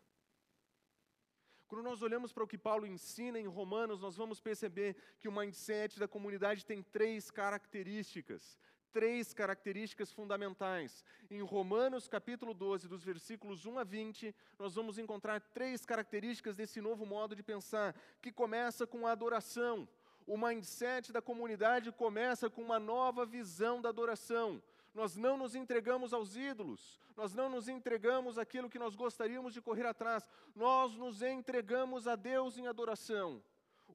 Quando 1.68 1.86
nós 1.86 2.04
olhamos 2.04 2.32
para 2.32 2.44
o 2.44 2.48
que 2.48 2.56
Paulo 2.56 2.86
ensina 2.86 3.40
em 3.40 3.48
Romanos, 3.48 4.00
nós 4.00 4.16
vamos 4.16 4.40
perceber 4.40 4.96
que 5.18 5.28
o 5.28 5.32
mindset 5.32 6.00
da 6.00 6.08
comunidade 6.08 6.68
tem 6.68 6.84
três 6.84 7.32
características, 7.32 8.60
três 8.94 9.34
características 9.34 10.12
fundamentais. 10.12 11.04
Em 11.30 11.42
Romanos 11.42 12.08
capítulo 12.08 12.54
12, 12.54 12.88
dos 12.88 13.04
versículos 13.04 13.66
1 13.66 13.80
a 13.80 13.84
20, 13.84 14.34
nós 14.60 14.76
vamos 14.76 15.00
encontrar 15.00 15.42
três 15.42 15.84
características 15.84 16.56
desse 16.56 16.80
novo 16.80 17.06
modo 17.06 17.36
de 17.36 17.42
pensar, 17.42 17.96
que 18.22 18.32
começa 18.32 18.86
com 18.86 19.08
a 19.08 19.12
adoração. 19.12 19.88
O 20.28 20.38
mindset 20.38 21.12
da 21.12 21.22
comunidade 21.22 21.92
começa 21.92 22.50
com 22.50 22.62
uma 22.62 22.80
nova 22.80 23.26
visão 23.26 23.82
da 23.82 23.90
adoração. 23.90 24.62
Nós 24.94 25.18
não 25.18 25.36
nos 25.38 25.56
entregamos 25.56 26.14
aos 26.14 26.36
ídolos, 26.36 27.02
nós 27.18 27.34
não 27.34 27.50
nos 27.50 27.68
entregamos 27.68 28.38
àquilo 28.38 28.70
que 28.70 28.78
nós 28.78 28.96
gostaríamos 28.96 29.54
de 29.54 29.62
correr 29.62 29.88
atrás, 29.88 30.30
nós 30.56 30.96
nos 30.96 31.24
entregamos 31.24 32.08
a 32.08 32.16
Deus 32.16 32.60
em 32.60 32.68
adoração. 32.68 33.42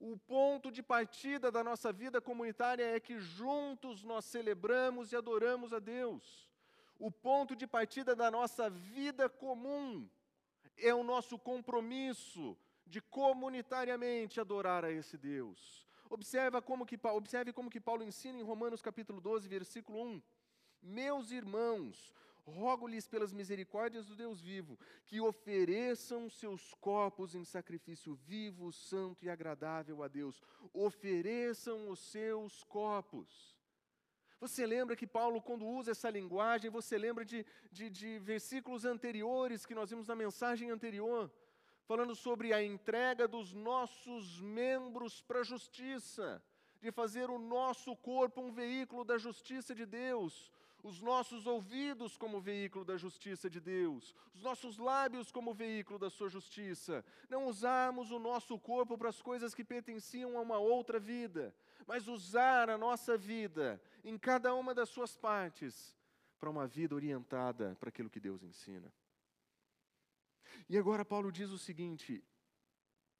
O 0.00 0.16
ponto 0.16 0.70
de 0.70 0.82
partida 0.82 1.50
da 1.50 1.64
nossa 1.64 1.92
vida 1.92 2.20
comunitária 2.20 2.84
é 2.84 3.00
que 3.00 3.18
juntos 3.18 4.04
nós 4.04 4.24
celebramos 4.24 5.10
e 5.10 5.16
adoramos 5.16 5.72
a 5.72 5.80
Deus. 5.80 6.48
O 6.98 7.10
ponto 7.10 7.56
de 7.56 7.66
partida 7.66 8.14
da 8.14 8.30
nossa 8.30 8.70
vida 8.70 9.28
comum 9.28 10.08
é 10.76 10.94
o 10.94 11.02
nosso 11.02 11.38
compromisso 11.38 12.56
de 12.86 13.00
comunitariamente 13.00 14.40
adorar 14.40 14.84
a 14.84 14.90
esse 14.90 15.18
Deus. 15.18 15.86
Observe 16.08 16.60
como 16.62 16.86
que, 16.86 16.98
observe 17.04 17.52
como 17.52 17.68
que 17.68 17.80
Paulo 17.80 18.02
ensina 18.02 18.38
em 18.38 18.42
Romanos 18.42 18.80
capítulo 18.80 19.20
12, 19.20 19.48
versículo 19.48 20.00
1. 20.00 20.22
Meus 20.80 21.32
irmãos, 21.32 22.14
rogo-lhes 22.48 23.06
pelas 23.06 23.32
misericórdias 23.32 24.06
do 24.06 24.16
Deus 24.16 24.40
vivo, 24.40 24.78
que 25.06 25.20
ofereçam 25.20 26.28
seus 26.28 26.74
corpos 26.74 27.34
em 27.34 27.44
sacrifício 27.44 28.14
vivo, 28.14 28.72
santo 28.72 29.24
e 29.24 29.30
agradável 29.30 30.02
a 30.02 30.08
Deus. 30.08 30.40
Ofereçam 30.72 31.88
os 31.88 32.00
seus 32.00 32.64
corpos. 32.64 33.56
Você 34.40 34.64
lembra 34.64 34.94
que 34.94 35.06
Paulo, 35.06 35.42
quando 35.42 35.66
usa 35.66 35.90
essa 35.90 36.08
linguagem, 36.08 36.70
você 36.70 36.96
lembra 36.96 37.24
de, 37.24 37.44
de, 37.72 37.90
de 37.90 38.18
versículos 38.20 38.84
anteriores 38.84 39.66
que 39.66 39.74
nós 39.74 39.90
vimos 39.90 40.06
na 40.06 40.14
mensagem 40.14 40.70
anterior, 40.70 41.30
falando 41.86 42.14
sobre 42.14 42.52
a 42.52 42.62
entrega 42.62 43.26
dos 43.26 43.52
nossos 43.52 44.40
membros 44.40 45.20
para 45.20 45.40
a 45.40 45.44
justiça, 45.44 46.42
de 46.80 46.92
fazer 46.92 47.28
o 47.30 47.38
nosso 47.38 47.96
corpo 47.96 48.40
um 48.40 48.52
veículo 48.52 49.04
da 49.04 49.18
justiça 49.18 49.74
de 49.74 49.84
Deus, 49.84 50.52
os 50.82 51.00
nossos 51.00 51.46
ouvidos 51.46 52.16
como 52.16 52.40
veículo 52.40 52.84
da 52.84 52.96
justiça 52.96 53.50
de 53.50 53.60
Deus, 53.60 54.14
os 54.34 54.42
nossos 54.42 54.78
lábios 54.78 55.30
como 55.30 55.52
veículo 55.52 55.98
da 55.98 56.08
sua 56.08 56.28
justiça. 56.28 57.04
Não 57.28 57.46
usarmos 57.46 58.10
o 58.10 58.18
nosso 58.18 58.58
corpo 58.58 58.96
para 58.96 59.08
as 59.08 59.20
coisas 59.20 59.54
que 59.54 59.64
pertenciam 59.64 60.38
a 60.38 60.40
uma 60.40 60.58
outra 60.58 60.98
vida, 60.98 61.54
mas 61.86 62.08
usar 62.08 62.70
a 62.70 62.78
nossa 62.78 63.16
vida 63.16 63.80
em 64.04 64.16
cada 64.16 64.54
uma 64.54 64.74
das 64.74 64.88
suas 64.88 65.16
partes 65.16 65.96
para 66.38 66.50
uma 66.50 66.66
vida 66.66 66.94
orientada 66.94 67.76
para 67.80 67.88
aquilo 67.88 68.10
que 68.10 68.20
Deus 68.20 68.42
ensina. 68.42 68.92
E 70.68 70.78
agora 70.78 71.04
Paulo 71.04 71.32
diz 71.32 71.50
o 71.50 71.58
seguinte: 71.58 72.22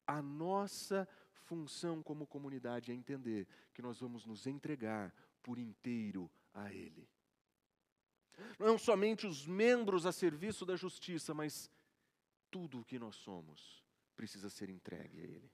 a 0.06 0.22
nossa 0.22 1.08
função 1.32 2.02
como 2.02 2.26
comunidade 2.26 2.92
é 2.92 2.94
entender 2.94 3.46
que 3.74 3.82
nós 3.82 4.00
vamos 4.00 4.24
nos 4.24 4.46
entregar 4.46 5.14
por 5.42 5.58
inteiro 5.58 6.30
a 6.52 6.72
Ele. 6.72 7.08
Não 8.58 8.78
somente 8.78 9.26
os 9.26 9.46
membros 9.46 10.06
a 10.06 10.12
serviço 10.12 10.64
da 10.64 10.76
justiça, 10.76 11.34
mas 11.34 11.70
tudo 12.50 12.80
o 12.80 12.84
que 12.84 12.98
nós 12.98 13.16
somos 13.16 13.84
precisa 14.16 14.50
ser 14.50 14.68
entregue 14.68 15.20
a 15.20 15.24
Ele. 15.24 15.52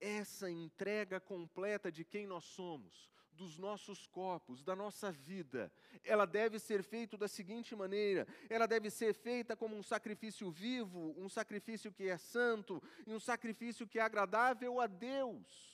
Essa 0.00 0.50
entrega 0.50 1.20
completa 1.20 1.90
de 1.90 2.04
quem 2.04 2.26
nós 2.26 2.44
somos, 2.44 3.10
dos 3.32 3.56
nossos 3.56 4.06
corpos, 4.06 4.62
da 4.62 4.76
nossa 4.76 5.10
vida, 5.10 5.72
ela 6.04 6.26
deve 6.26 6.58
ser 6.58 6.82
feita 6.82 7.16
da 7.16 7.28
seguinte 7.28 7.74
maneira: 7.74 8.26
ela 8.48 8.66
deve 8.66 8.90
ser 8.90 9.14
feita 9.14 9.56
como 9.56 9.76
um 9.76 9.82
sacrifício 9.82 10.50
vivo, 10.50 11.14
um 11.16 11.28
sacrifício 11.28 11.92
que 11.92 12.08
é 12.08 12.18
santo 12.18 12.82
e 13.06 13.12
um 13.12 13.20
sacrifício 13.20 13.86
que 13.86 13.98
é 13.98 14.02
agradável 14.02 14.80
a 14.80 14.86
Deus. 14.86 15.71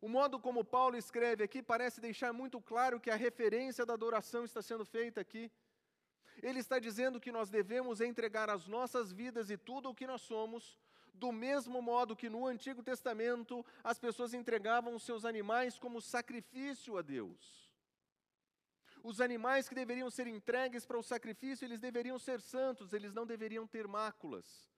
O 0.00 0.08
modo 0.08 0.38
como 0.38 0.64
Paulo 0.64 0.96
escreve 0.96 1.42
aqui 1.42 1.62
parece 1.62 2.00
deixar 2.00 2.32
muito 2.32 2.60
claro 2.60 3.00
que 3.00 3.10
a 3.10 3.16
referência 3.16 3.84
da 3.84 3.94
adoração 3.94 4.44
está 4.44 4.62
sendo 4.62 4.84
feita 4.84 5.20
aqui. 5.20 5.50
Ele 6.40 6.60
está 6.60 6.78
dizendo 6.78 7.20
que 7.20 7.32
nós 7.32 7.50
devemos 7.50 8.00
entregar 8.00 8.48
as 8.48 8.68
nossas 8.68 9.12
vidas 9.12 9.50
e 9.50 9.56
tudo 9.56 9.90
o 9.90 9.94
que 9.94 10.06
nós 10.06 10.22
somos, 10.22 10.78
do 11.12 11.32
mesmo 11.32 11.82
modo 11.82 12.14
que 12.14 12.30
no 12.30 12.46
Antigo 12.46 12.80
Testamento 12.80 13.66
as 13.82 13.98
pessoas 13.98 14.32
entregavam 14.34 14.94
os 14.94 15.02
seus 15.02 15.24
animais 15.24 15.78
como 15.78 16.00
sacrifício 16.00 16.96
a 16.96 17.02
Deus. 17.02 17.68
Os 19.02 19.20
animais 19.20 19.68
que 19.68 19.74
deveriam 19.74 20.10
ser 20.10 20.28
entregues 20.28 20.86
para 20.86 20.98
o 20.98 21.02
sacrifício, 21.02 21.64
eles 21.64 21.80
deveriam 21.80 22.18
ser 22.20 22.40
santos, 22.40 22.92
eles 22.92 23.12
não 23.12 23.26
deveriam 23.26 23.66
ter 23.66 23.88
máculas. 23.88 24.70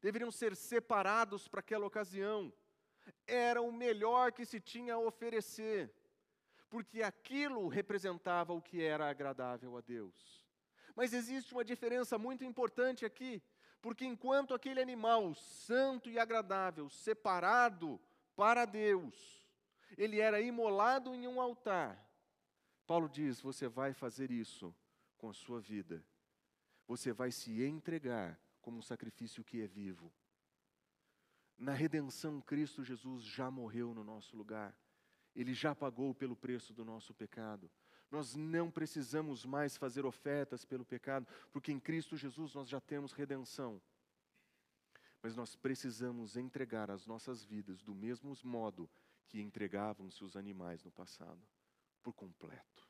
Deveriam 0.00 0.30
ser 0.30 0.54
separados 0.54 1.48
para 1.48 1.60
aquela 1.60 1.86
ocasião 1.86 2.52
era 3.26 3.60
o 3.60 3.72
melhor 3.72 4.32
que 4.32 4.44
se 4.44 4.60
tinha 4.60 4.94
a 4.94 4.98
oferecer, 4.98 5.92
porque 6.68 7.02
aquilo 7.02 7.68
representava 7.68 8.52
o 8.52 8.62
que 8.62 8.82
era 8.82 9.08
agradável 9.08 9.76
a 9.76 9.80
Deus. 9.80 10.44
Mas 10.94 11.12
existe 11.12 11.52
uma 11.52 11.64
diferença 11.64 12.18
muito 12.18 12.44
importante 12.44 13.04
aqui, 13.04 13.42
porque 13.80 14.04
enquanto 14.04 14.54
aquele 14.54 14.80
animal 14.80 15.34
santo 15.34 16.08
e 16.08 16.18
agradável, 16.18 16.88
separado 16.88 18.00
para 18.36 18.64
Deus, 18.64 19.46
ele 19.96 20.20
era 20.20 20.40
imolado 20.40 21.14
em 21.14 21.26
um 21.26 21.40
altar, 21.40 22.02
Paulo 22.86 23.08
diz: 23.08 23.40
você 23.40 23.68
vai 23.68 23.92
fazer 23.92 24.30
isso 24.30 24.74
com 25.16 25.30
a 25.30 25.34
sua 25.34 25.60
vida, 25.60 26.04
você 26.86 27.12
vai 27.12 27.30
se 27.30 27.62
entregar 27.62 28.38
como 28.60 28.78
um 28.78 28.82
sacrifício 28.82 29.44
que 29.44 29.62
é 29.62 29.66
vivo 29.66 30.12
na 31.62 31.72
redenção, 31.72 32.40
Cristo 32.40 32.82
Jesus 32.82 33.22
já 33.22 33.48
morreu 33.48 33.94
no 33.94 34.02
nosso 34.02 34.36
lugar. 34.36 34.76
Ele 35.34 35.54
já 35.54 35.76
pagou 35.76 36.12
pelo 36.12 36.34
preço 36.34 36.74
do 36.74 36.84
nosso 36.84 37.14
pecado. 37.14 37.70
Nós 38.10 38.34
não 38.34 38.68
precisamos 38.68 39.46
mais 39.46 39.76
fazer 39.76 40.04
ofertas 40.04 40.64
pelo 40.64 40.84
pecado, 40.84 41.24
porque 41.52 41.70
em 41.70 41.78
Cristo 41.78 42.16
Jesus 42.16 42.52
nós 42.52 42.68
já 42.68 42.80
temos 42.80 43.12
redenção. 43.12 43.80
Mas 45.22 45.36
nós 45.36 45.54
precisamos 45.54 46.36
entregar 46.36 46.90
as 46.90 47.06
nossas 47.06 47.44
vidas 47.44 47.80
do 47.80 47.94
mesmo 47.94 48.36
modo 48.42 48.90
que 49.28 49.40
entregavam-se 49.40 50.24
os 50.24 50.36
animais 50.36 50.82
no 50.82 50.90
passado, 50.90 51.40
por 52.02 52.12
completo. 52.12 52.88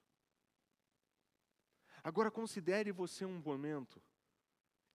Agora 2.02 2.31
considere 2.31 2.91
você 2.91 3.26
um 3.26 3.38
momento 3.38 4.02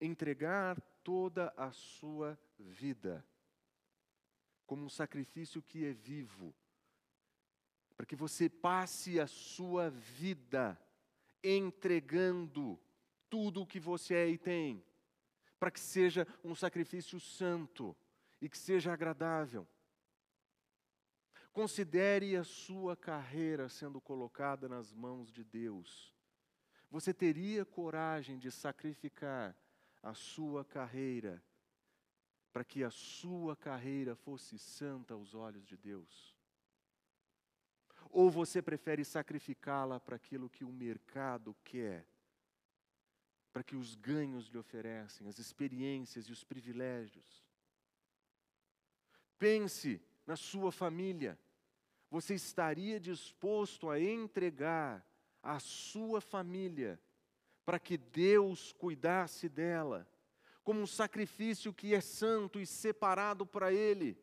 entregar 0.01 0.81
toda 1.03 1.53
a 1.55 1.71
sua 1.71 2.37
vida 2.57 3.23
como 4.67 4.83
um 4.83 4.89
sacrifício 4.89 5.61
que 5.61 5.85
é 5.85 5.93
vivo, 5.93 6.53
para 7.95 8.05
que 8.05 8.15
você 8.15 8.49
passe 8.49 9.19
a 9.19 9.25
sua 9.25 9.89
vida 9.89 10.79
entregando 11.41 12.79
tudo 13.29 13.61
o 13.61 13.65
que 13.65 13.79
você 13.79 14.13
é 14.13 14.27
e 14.27 14.37
tem, 14.37 14.83
para 15.57 15.71
que 15.71 15.79
seja 15.79 16.27
um 16.43 16.53
sacrifício 16.53 17.19
santo 17.19 17.95
e 18.41 18.49
que 18.49 18.57
seja 18.57 18.93
agradável. 18.93 19.65
Considere 21.53 22.35
a 22.35 22.43
sua 22.43 22.95
carreira 22.95 23.67
sendo 23.69 23.99
colocada 23.99 24.69
nas 24.69 24.93
mãos 24.93 25.31
de 25.31 25.43
Deus. 25.43 26.13
Você 26.91 27.13
teria 27.13 27.65
coragem 27.65 28.37
de 28.37 28.51
sacrificar 28.51 29.57
a 30.03 30.13
sua 30.13 30.63
carreira 30.63 31.41
para 32.57 32.65
que 32.65 32.83
a 32.83 32.89
sua 32.89 33.55
carreira 33.55 34.15
fosse 34.15 34.57
santa 34.57 35.13
aos 35.13 35.35
olhos 35.35 35.63
de 35.63 35.77
Deus? 35.77 36.35
Ou 38.09 38.31
você 38.31 38.63
prefere 38.63 39.05
sacrificá-la 39.05 39.99
para 39.99 40.15
aquilo 40.15 40.49
que 40.49 40.63
o 40.63 40.71
mercado 40.71 41.55
quer, 41.63 42.03
para 43.53 43.61
que 43.61 43.75
os 43.75 43.93
ganhos 43.93 44.47
lhe 44.47 44.57
oferecem, 44.57 45.27
as 45.27 45.37
experiências 45.37 46.25
e 46.25 46.31
os 46.31 46.43
privilégios? 46.43 47.45
Pense 49.37 50.01
na 50.25 50.35
sua 50.35 50.71
família. 50.71 51.37
Você 52.09 52.33
estaria 52.33 52.99
disposto 52.99 53.87
a 53.87 54.01
entregar 54.01 55.07
a 55.43 55.59
sua 55.59 56.19
família 56.21 56.99
para 57.63 57.77
que 57.77 57.99
Deus 57.99 58.73
cuidasse 58.73 59.47
dela, 59.47 60.09
como 60.67 60.81
um 60.81 60.85
sacrifício 60.85 61.71
que 61.71 61.95
é 61.95 62.01
santo 62.01 62.59
e 62.59 62.67
separado 62.67 63.45
para 63.45 63.71
Ele? 63.71 64.21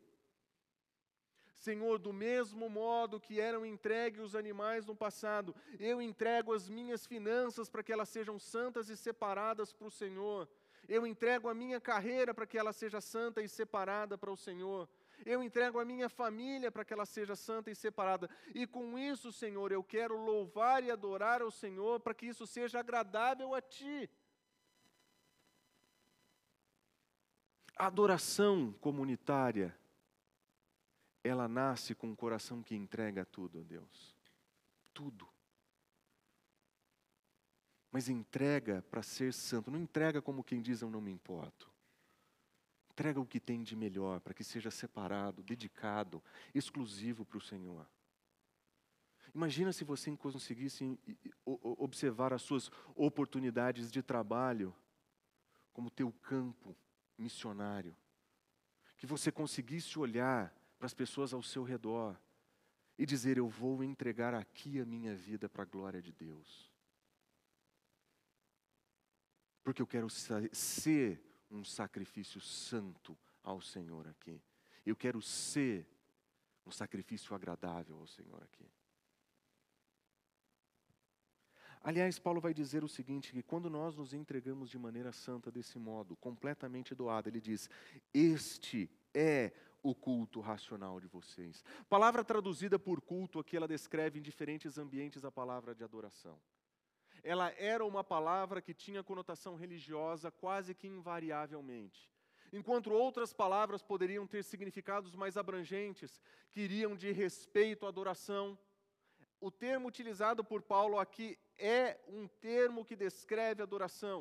Senhor, 1.57 1.99
do 1.99 2.13
mesmo 2.13 2.69
modo 2.69 3.19
que 3.19 3.41
eram 3.41 3.65
entregues 3.65 4.21
os 4.21 4.35
animais 4.35 4.85
no 4.85 4.95
passado, 4.95 5.57
eu 5.81 6.03
entrego 6.03 6.53
as 6.53 6.69
minhas 6.69 7.07
finanças 7.07 7.71
para 7.71 7.83
que 7.83 7.91
elas 7.91 8.11
sejam 8.11 8.39
santas 8.39 8.91
e 8.91 8.97
separadas 8.99 9.73
para 9.73 9.87
o 9.87 9.91
Senhor. 9.91 10.47
Eu 10.87 11.07
entrego 11.07 11.49
a 11.49 11.55
minha 11.55 11.81
carreira 11.81 12.35
para 12.35 12.47
que 12.47 12.59
ela 12.59 12.75
seja 12.75 13.01
santa 13.01 13.41
e 13.41 13.49
separada 13.49 14.19
para 14.19 14.31
o 14.31 14.37
Senhor. 14.37 14.87
Eu 15.25 15.43
entrego 15.43 15.79
a 15.79 15.85
minha 15.85 16.11
família 16.11 16.71
para 16.71 16.85
que 16.85 16.93
ela 16.93 17.07
seja 17.07 17.35
santa 17.35 17.71
e 17.71 17.75
separada. 17.75 18.29
E 18.55 18.67
com 18.67 18.99
isso, 18.99 19.33
Senhor, 19.33 19.73
eu 19.73 19.83
quero 19.83 20.23
louvar 20.23 20.85
e 20.85 20.91
adorar 20.91 21.41
ao 21.41 21.51
Senhor 21.51 22.01
para 22.01 22.13
que 22.13 22.27
isso 22.27 22.47
seja 22.47 22.81
agradável 22.81 23.55
a 23.55 23.63
Ti. 23.63 24.11
A 27.77 27.87
adoração 27.87 28.73
comunitária 28.81 29.77
ela 31.25 31.49
nasce 31.49 31.95
com 31.95 32.09
um 32.09 32.15
coração 32.15 32.63
que 32.63 32.75
entrega 32.75 33.25
tudo 33.25 33.61
a 33.61 33.63
Deus. 33.63 34.15
Tudo. 34.93 35.27
Mas 37.91 38.09
entrega 38.09 38.85
para 38.91 39.03
ser 39.03 39.33
santo. 39.33 39.71
Não 39.71 39.81
entrega 39.81 40.21
como 40.21 40.45
quem 40.45 40.61
diz 40.61 40.83
eu 40.83 40.91
não 40.91 41.01
me 41.01 41.11
importo. 41.11 41.73
Entrega 42.91 43.19
o 43.19 43.27
que 43.27 43.41
tem 43.41 43.63
de 43.63 43.75
melhor 43.75 44.21
para 44.21 44.35
que 44.35 44.45
seja 44.45 44.71
separado, 44.71 45.43
dedicado, 45.43 46.23
exclusivo 46.55 47.25
para 47.25 47.39
o 47.39 47.41
Senhor. 47.41 47.87
Imagina 49.35 49.73
se 49.73 49.83
você 49.83 50.17
conseguisse 50.17 50.97
observar 51.45 52.33
as 52.33 52.43
suas 52.43 52.71
oportunidades 52.95 53.91
de 53.91 54.01
trabalho 54.01 54.73
como 55.73 55.91
teu 55.91 56.13
campo 56.23 56.77
missionário. 57.19 57.97
Que 58.97 59.07
você 59.07 59.31
conseguisse 59.31 59.99
olhar 59.99 60.55
para 60.79 60.87
as 60.87 60.95
pessoas 60.95 61.33
ao 61.33 61.43
seu 61.43 61.63
redor 61.63 62.19
e 62.99 63.05
dizer: 63.05 63.39
Eu 63.39 63.49
vou 63.49 63.83
entregar 63.83 64.35
aqui 64.35 64.81
a 64.81 64.85
minha 64.85 65.15
vida 65.15 65.49
para 65.49 65.63
a 65.63 65.67
glória 65.67 66.01
de 66.01 66.13
Deus. 66.13 66.73
Porque 69.63 69.81
eu 69.81 69.87
quero 69.87 70.09
ser 70.11 71.23
um 71.51 71.65
sacrifício 71.65 72.41
santo 72.41 73.17
ao 73.43 73.61
Senhor 73.61 74.07
aqui. 74.07 74.43
Eu 74.85 74.95
quero 74.95 75.23
ser 75.23 75.89
um 76.67 76.71
sacrifício 76.71 77.35
agradável 77.35 77.99
ao 77.99 78.07
Senhor 78.07 78.43
aqui. 78.43 78.71
Aliás, 81.85 82.19
Paulo 82.19 82.41
vai 82.41 82.55
dizer 82.55 82.83
o 82.83 82.89
seguinte: 82.89 83.31
que 83.31 83.43
quando 83.43 83.69
nós 83.69 83.95
nos 83.95 84.15
entregamos 84.15 84.71
de 84.71 84.79
maneira 84.79 85.13
santa 85.13 85.51
desse 85.51 85.79
modo, 85.79 86.17
completamente 86.17 86.95
doado, 86.95 87.29
ele 87.29 87.43
diz: 87.43 87.69
Este 88.13 88.91
é 89.13 89.53
o 89.83 89.95
culto 89.95 90.41
racional 90.41 90.99
de 90.99 91.07
vocês. 91.07 91.63
Palavra 91.87 92.25
traduzida 92.25 92.79
por 92.79 93.03
culto 93.03 93.39
aqui, 93.39 93.55
ela 93.55 93.69
descreve 93.69 94.19
em 94.19 94.23
diferentes 94.23 94.79
ambientes 94.79 95.27
a 95.27 95.31
palavra 95.31 95.75
de 95.75 95.85
adoração. 95.85 96.41
Ela 97.23 97.53
era 97.59 97.85
uma 97.85 98.03
palavra 98.03 98.63
que 98.63 98.73
tinha 98.73 99.05
conotação 99.05 99.55
religiosa 99.55 100.31
quase 100.31 100.75
que 100.75 100.89
invariavelmente. 100.89 102.11
Enquanto 102.51 102.93
outras 102.93 103.33
palavras 103.33 103.83
poderiam 103.83 104.27
ter 104.27 104.43
significados 104.43 105.15
mais 105.15 105.37
abrangentes, 105.37 106.19
que 106.51 106.63
iriam 106.63 106.97
de 106.97 107.13
respeito 107.13 107.85
à 107.85 107.91
adoração, 107.91 108.59
o 109.47 109.51
termo 109.51 109.89
utilizado 109.89 110.43
por 110.43 110.63
Paulo 110.63 110.99
aqui 110.99 111.39
é 111.59 112.01
um 112.09 112.27
termo 112.27 112.83
que 112.83 112.97
descreve 112.97 113.63
adoração. 113.63 114.19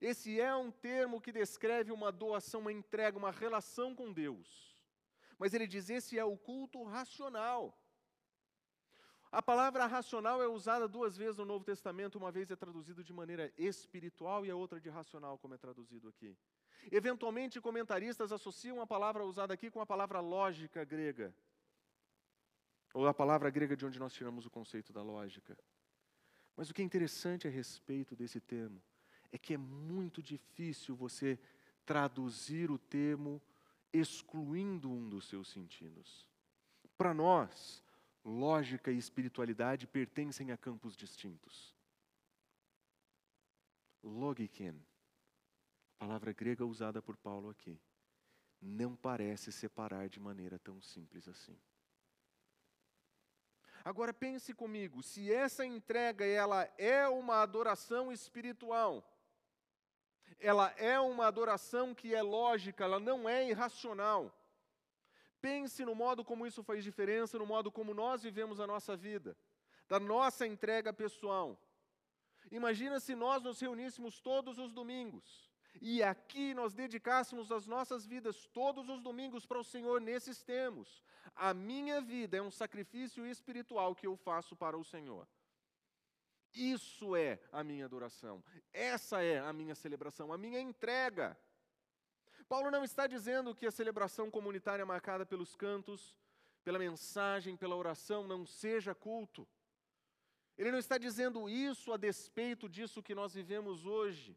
Esse 0.00 0.40
é 0.40 0.54
um 0.56 0.70
termo 0.70 1.20
que 1.20 1.30
descreve 1.30 1.92
uma 1.92 2.10
doação, 2.10 2.60
uma 2.62 2.72
entrega, 2.72 3.18
uma 3.18 3.30
relação 3.30 3.94
com 3.94 4.10
Deus. 4.10 4.74
Mas 5.38 5.52
ele 5.52 5.66
diz: 5.66 5.90
esse 5.90 6.18
é 6.18 6.24
o 6.24 6.38
culto 6.38 6.84
racional. 6.84 7.78
A 9.30 9.42
palavra 9.42 9.84
racional 9.84 10.42
é 10.42 10.48
usada 10.48 10.88
duas 10.88 11.14
vezes 11.14 11.36
no 11.36 11.44
Novo 11.44 11.62
Testamento, 11.62 12.16
uma 12.16 12.32
vez 12.32 12.50
é 12.50 12.56
traduzido 12.56 13.04
de 13.04 13.12
maneira 13.12 13.52
espiritual 13.58 14.46
e 14.46 14.50
a 14.50 14.56
outra 14.56 14.80
de 14.80 14.88
racional, 14.88 15.36
como 15.36 15.52
é 15.52 15.58
traduzido 15.58 16.08
aqui. 16.08 16.34
Eventualmente, 16.90 17.60
comentaristas 17.60 18.32
associam 18.32 18.80
a 18.80 18.86
palavra 18.86 19.22
usada 19.22 19.52
aqui 19.52 19.70
com 19.70 19.82
a 19.82 19.86
palavra 19.86 20.20
lógica 20.20 20.82
grega, 20.82 21.34
ou 22.96 23.06
a 23.06 23.12
palavra 23.12 23.50
grega 23.50 23.76
de 23.76 23.84
onde 23.84 23.98
nós 23.98 24.14
tiramos 24.14 24.46
o 24.46 24.50
conceito 24.50 24.90
da 24.90 25.02
lógica. 25.02 25.54
Mas 26.56 26.70
o 26.70 26.74
que 26.74 26.80
é 26.80 26.84
interessante 26.84 27.46
a 27.46 27.50
respeito 27.50 28.16
desse 28.16 28.40
termo 28.40 28.82
é 29.30 29.36
que 29.36 29.52
é 29.52 29.58
muito 29.58 30.22
difícil 30.22 30.96
você 30.96 31.38
traduzir 31.84 32.70
o 32.70 32.78
termo 32.78 33.42
excluindo 33.92 34.90
um 34.90 35.10
dos 35.10 35.28
seus 35.28 35.48
sentidos. 35.50 36.26
Para 36.96 37.12
nós, 37.12 37.84
lógica 38.24 38.90
e 38.90 38.96
espiritualidade 38.96 39.86
pertencem 39.86 40.50
a 40.50 40.56
campos 40.56 40.96
distintos. 40.96 41.76
Logiken, 44.02 44.82
palavra 45.98 46.32
grega 46.32 46.64
usada 46.64 47.02
por 47.02 47.18
Paulo 47.18 47.50
aqui, 47.50 47.78
não 48.58 48.96
parece 48.96 49.52
separar 49.52 50.08
de 50.08 50.18
maneira 50.18 50.58
tão 50.58 50.80
simples 50.80 51.28
assim. 51.28 51.58
Agora 53.86 54.12
pense 54.12 54.52
comigo, 54.52 55.00
se 55.00 55.32
essa 55.32 55.64
entrega 55.64 56.26
ela 56.26 56.68
é 56.76 57.06
uma 57.06 57.40
adoração 57.40 58.10
espiritual, 58.10 59.08
ela 60.40 60.74
é 60.76 60.98
uma 60.98 61.28
adoração 61.28 61.94
que 61.94 62.12
é 62.12 62.20
lógica, 62.20 62.82
ela 62.82 62.98
não 62.98 63.28
é 63.28 63.48
irracional. 63.48 64.36
Pense 65.40 65.84
no 65.84 65.94
modo 65.94 66.24
como 66.24 66.48
isso 66.48 66.64
faz 66.64 66.82
diferença, 66.82 67.38
no 67.38 67.46
modo 67.46 67.70
como 67.70 67.94
nós 67.94 68.24
vivemos 68.24 68.58
a 68.58 68.66
nossa 68.66 68.96
vida, 68.96 69.36
da 69.88 70.00
nossa 70.00 70.44
entrega 70.44 70.92
pessoal. 70.92 71.56
Imagina 72.50 72.98
se 72.98 73.14
nós 73.14 73.40
nos 73.40 73.60
reuníssemos 73.60 74.18
todos 74.18 74.58
os 74.58 74.72
domingos 74.72 75.48
e 75.80 76.02
aqui 76.02 76.54
nós 76.54 76.74
dedicássemos 76.74 77.52
as 77.52 77.66
nossas 77.66 78.06
vidas 78.06 78.46
todos 78.46 78.88
os 78.88 79.00
domingos 79.00 79.44
para 79.46 79.58
o 79.58 79.64
Senhor 79.64 80.00
nesses 80.00 80.42
termos. 80.42 81.02
A 81.34 81.52
minha 81.52 82.00
vida 82.00 82.36
é 82.36 82.42
um 82.42 82.50
sacrifício 82.50 83.26
espiritual 83.26 83.94
que 83.94 84.06
eu 84.06 84.16
faço 84.16 84.56
para 84.56 84.76
o 84.76 84.84
Senhor. 84.84 85.26
Isso 86.54 87.14
é 87.14 87.38
a 87.52 87.62
minha 87.62 87.84
adoração. 87.84 88.42
Essa 88.72 89.22
é 89.22 89.38
a 89.38 89.52
minha 89.52 89.74
celebração, 89.74 90.32
a 90.32 90.38
minha 90.38 90.60
entrega. 90.60 91.36
Paulo 92.48 92.70
não 92.70 92.84
está 92.84 93.06
dizendo 93.06 93.54
que 93.54 93.66
a 93.66 93.70
celebração 93.70 94.30
comunitária 94.30 94.86
marcada 94.86 95.26
pelos 95.26 95.54
cantos, 95.54 96.16
pela 96.64 96.78
mensagem, 96.78 97.56
pela 97.56 97.76
oração 97.76 98.26
não 98.26 98.46
seja 98.46 98.94
culto. 98.94 99.46
Ele 100.56 100.70
não 100.70 100.78
está 100.78 100.96
dizendo 100.96 101.48
isso 101.50 101.92
a 101.92 101.96
despeito 101.96 102.68
disso 102.68 103.02
que 103.02 103.14
nós 103.14 103.34
vivemos 103.34 103.84
hoje. 103.84 104.36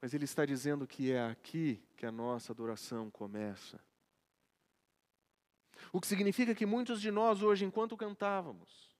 Mas 0.00 0.14
ele 0.14 0.24
está 0.24 0.46
dizendo 0.46 0.86
que 0.86 1.12
é 1.12 1.26
aqui 1.26 1.82
que 1.96 2.06
a 2.06 2.12
nossa 2.12 2.52
adoração 2.52 3.10
começa. 3.10 3.78
O 5.92 6.00
que 6.00 6.06
significa 6.06 6.54
que 6.54 6.66
muitos 6.66 7.00
de 7.00 7.10
nós 7.10 7.42
hoje, 7.42 7.64
enquanto 7.64 7.96
cantávamos, 7.96 8.96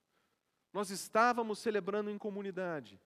nós 0.72 0.90
estávamos 0.90 1.58
celebrando 1.58 2.10
em 2.10 2.18
comunidade, 2.18 3.00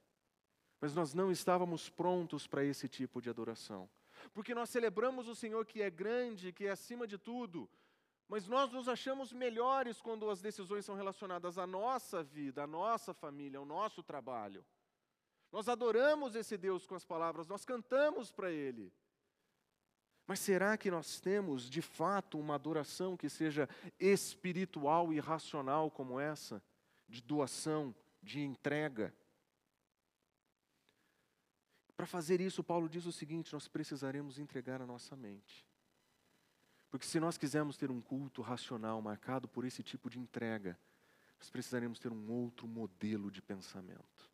mas 0.81 0.95
nós 0.95 1.15
não 1.15 1.31
estávamos 1.31 1.89
prontos 1.89 2.47
para 2.47 2.65
esse 2.65 2.89
tipo 2.89 3.21
de 3.23 3.31
adoração. 3.31 3.89
Porque 4.33 4.55
nós 4.55 4.71
celebramos 4.71 5.29
o 5.29 5.35
Senhor 5.35 5.65
que 5.65 5.83
é 5.83 5.91
grande, 5.91 6.53
que 6.53 6.67
é 6.67 6.71
acima 6.71 7.07
de 7.07 7.19
tudo, 7.19 7.69
mas 8.29 8.47
nós 8.47 8.71
nos 8.71 8.89
achamos 8.89 9.33
melhores 9.33 10.01
quando 10.01 10.29
as 10.31 10.41
decisões 10.41 10.85
são 10.85 10.95
relacionadas 10.95 11.59
à 11.59 11.67
nossa 11.67 12.23
vida, 12.23 12.65
à 12.65 12.67
nossa 12.67 13.13
família, 13.13 13.59
ao 13.59 13.65
nosso 13.65 14.03
trabalho. 14.03 14.65
Nós 15.55 15.69
adoramos 15.69 16.35
esse 16.35 16.59
Deus 16.59 16.85
com 16.85 16.95
as 16.95 17.05
palavras, 17.05 17.47
nós 17.47 17.65
cantamos 17.65 18.31
para 18.31 18.51
Ele. 18.51 18.93
Mas 20.27 20.41
será 20.41 20.77
que 20.77 20.91
nós 20.91 21.21
temos 21.21 21.71
de 21.71 21.81
fato 21.81 22.39
uma 22.39 22.57
adoração 22.57 23.17
que 23.17 23.31
seja 23.31 23.69
espiritual 23.99 25.13
e 25.13 25.19
racional 25.21 25.91
como 25.91 26.21
essa? 26.21 26.63
de 27.09 27.23
doação, 27.23 27.95
de 28.23 28.41
entrega. 28.41 29.15
Para 31.97 32.07
fazer 32.07 32.41
isso, 32.41 32.65
Paulo 32.65 32.89
diz 32.89 33.07
o 33.07 33.13
seguinte: 33.13 33.53
nós 33.53 33.69
precisaremos 33.69 34.39
entregar 34.39 34.83
a 34.83 34.87
nossa 34.87 35.15
mente. 35.15 35.65
Porque 36.91 37.07
se 37.07 37.19
nós 37.19 37.37
quisermos 37.37 37.77
ter 37.77 37.91
um 37.91 38.01
culto 38.01 38.41
racional 38.43 39.01
marcado 39.03 39.49
por 39.49 39.65
esse 39.65 39.83
tipo 39.83 40.09
de 40.09 40.19
entrega, 40.19 40.79
nós 41.39 41.51
precisaremos 41.51 41.99
ter 41.99 42.13
um 42.13 42.31
outro 42.31 42.67
modelo 42.67 43.31
de 43.31 43.43
pensamento. 43.43 44.34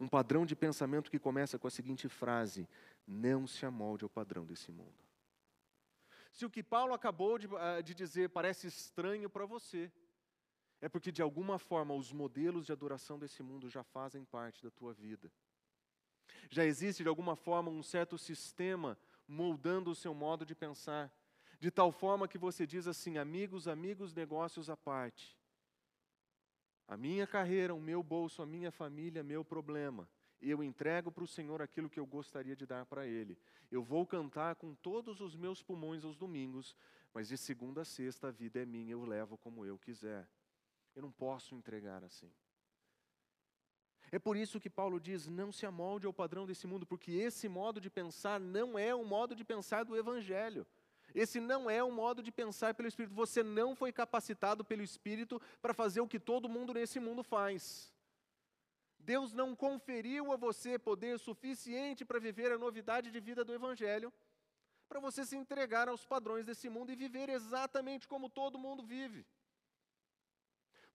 Um 0.00 0.06
padrão 0.06 0.46
de 0.46 0.54
pensamento 0.54 1.10
que 1.10 1.18
começa 1.18 1.58
com 1.58 1.66
a 1.66 1.70
seguinte 1.70 2.08
frase: 2.08 2.68
Não 3.06 3.46
se 3.46 3.66
amolde 3.66 4.04
ao 4.04 4.08
padrão 4.08 4.44
desse 4.44 4.70
mundo. 4.70 5.08
Se 6.30 6.46
o 6.46 6.50
que 6.50 6.62
Paulo 6.62 6.94
acabou 6.94 7.38
de, 7.38 7.46
uh, 7.48 7.82
de 7.82 7.94
dizer 7.94 8.28
parece 8.30 8.66
estranho 8.68 9.28
para 9.28 9.44
você, 9.44 9.90
é 10.80 10.88
porque 10.88 11.10
de 11.10 11.22
alguma 11.22 11.58
forma 11.58 11.94
os 11.94 12.12
modelos 12.12 12.66
de 12.66 12.72
adoração 12.72 13.18
desse 13.18 13.42
mundo 13.42 13.68
já 13.68 13.82
fazem 13.82 14.24
parte 14.24 14.62
da 14.62 14.70
tua 14.70 14.92
vida. 14.92 15.32
Já 16.50 16.64
existe 16.64 17.02
de 17.02 17.08
alguma 17.08 17.34
forma 17.34 17.70
um 17.70 17.82
certo 17.82 18.16
sistema 18.16 18.96
moldando 19.26 19.90
o 19.90 19.94
seu 19.94 20.14
modo 20.14 20.46
de 20.46 20.54
pensar, 20.54 21.12
de 21.60 21.70
tal 21.70 21.90
forma 21.90 22.28
que 22.28 22.38
você 22.38 22.66
diz 22.66 22.86
assim: 22.86 23.18
amigos, 23.18 23.66
amigos, 23.66 24.14
negócios 24.14 24.70
à 24.70 24.76
parte. 24.76 25.37
A 26.88 26.96
minha 26.96 27.26
carreira, 27.26 27.74
o 27.74 27.80
meu 27.80 28.02
bolso, 28.02 28.40
a 28.40 28.46
minha 28.46 28.72
família, 28.72 29.22
meu 29.22 29.44
problema. 29.44 30.08
Eu 30.40 30.62
entrego 30.62 31.12
para 31.12 31.22
o 31.22 31.28
Senhor 31.28 31.60
aquilo 31.60 31.90
que 31.90 32.00
eu 32.00 32.06
gostaria 32.06 32.56
de 32.56 32.64
dar 32.64 32.86
para 32.86 33.06
Ele. 33.06 33.38
Eu 33.70 33.82
vou 33.82 34.06
cantar 34.06 34.56
com 34.56 34.74
todos 34.74 35.20
os 35.20 35.36
meus 35.36 35.62
pulmões 35.62 36.02
aos 36.02 36.16
domingos, 36.16 36.74
mas 37.12 37.28
de 37.28 37.36
segunda 37.36 37.82
a 37.82 37.84
sexta 37.84 38.28
a 38.28 38.30
vida 38.30 38.62
é 38.62 38.64
minha, 38.64 38.92
eu 38.92 39.04
levo 39.04 39.36
como 39.36 39.66
eu 39.66 39.78
quiser. 39.78 40.26
Eu 40.96 41.02
não 41.02 41.12
posso 41.12 41.54
entregar 41.54 42.02
assim. 42.02 42.32
É 44.10 44.18
por 44.18 44.36
isso 44.36 44.58
que 44.58 44.70
Paulo 44.70 44.98
diz: 44.98 45.26
não 45.26 45.52
se 45.52 45.66
amolde 45.66 46.06
ao 46.06 46.12
padrão 46.12 46.46
desse 46.46 46.66
mundo, 46.66 46.86
porque 46.86 47.12
esse 47.12 47.48
modo 47.48 47.80
de 47.80 47.90
pensar 47.90 48.40
não 48.40 48.78
é 48.78 48.94
o 48.94 49.04
modo 49.04 49.34
de 49.34 49.44
pensar 49.44 49.84
do 49.84 49.94
Evangelho. 49.94 50.66
Esse 51.14 51.40
não 51.40 51.70
é 51.70 51.82
o 51.82 51.90
modo 51.90 52.22
de 52.22 52.30
pensar 52.30 52.74
pelo 52.74 52.88
Espírito. 52.88 53.14
Você 53.14 53.42
não 53.42 53.74
foi 53.74 53.92
capacitado 53.92 54.64
pelo 54.64 54.82
Espírito 54.82 55.40
para 55.60 55.74
fazer 55.74 56.00
o 56.00 56.08
que 56.08 56.20
todo 56.20 56.48
mundo 56.48 56.74
nesse 56.74 57.00
mundo 57.00 57.22
faz. 57.22 57.92
Deus 58.98 59.32
não 59.32 59.56
conferiu 59.56 60.32
a 60.32 60.36
você 60.36 60.78
poder 60.78 61.18
suficiente 61.18 62.04
para 62.04 62.18
viver 62.18 62.52
a 62.52 62.58
novidade 62.58 63.10
de 63.10 63.20
vida 63.20 63.42
do 63.42 63.54
Evangelho, 63.54 64.12
para 64.88 65.00
você 65.00 65.24
se 65.24 65.36
entregar 65.36 65.88
aos 65.88 66.04
padrões 66.04 66.44
desse 66.44 66.68
mundo 66.68 66.92
e 66.92 66.96
viver 66.96 67.28
exatamente 67.28 68.06
como 68.06 68.28
todo 68.28 68.58
mundo 68.58 68.82
vive. 68.82 69.24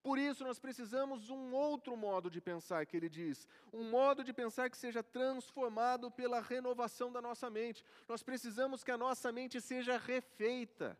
Por 0.04 0.20
isso, 0.20 0.44
nós 0.44 0.60
precisamos 0.60 1.30
um 1.30 1.54
outro 1.54 1.96
modo 1.96 2.30
de 2.30 2.42
pensar, 2.42 2.86
que 2.86 2.98
ele 2.98 3.08
diz, 3.08 3.48
um 3.72 3.90
modo 3.90 4.22
de 4.22 4.34
pensar 4.34 4.70
que 4.70 4.78
seja 4.78 5.02
transformado 5.02 6.12
pela 6.12 6.42
renovação 6.42 7.10
da 7.10 7.22
nossa 7.22 7.50
mente. 7.50 7.86
Nós 8.06 8.22
precisamos 8.22 8.84
que 8.84 8.92
a 8.92 8.98
nossa 8.98 9.32
mente 9.32 9.62
seja 9.62 9.98
refeita, 9.98 11.00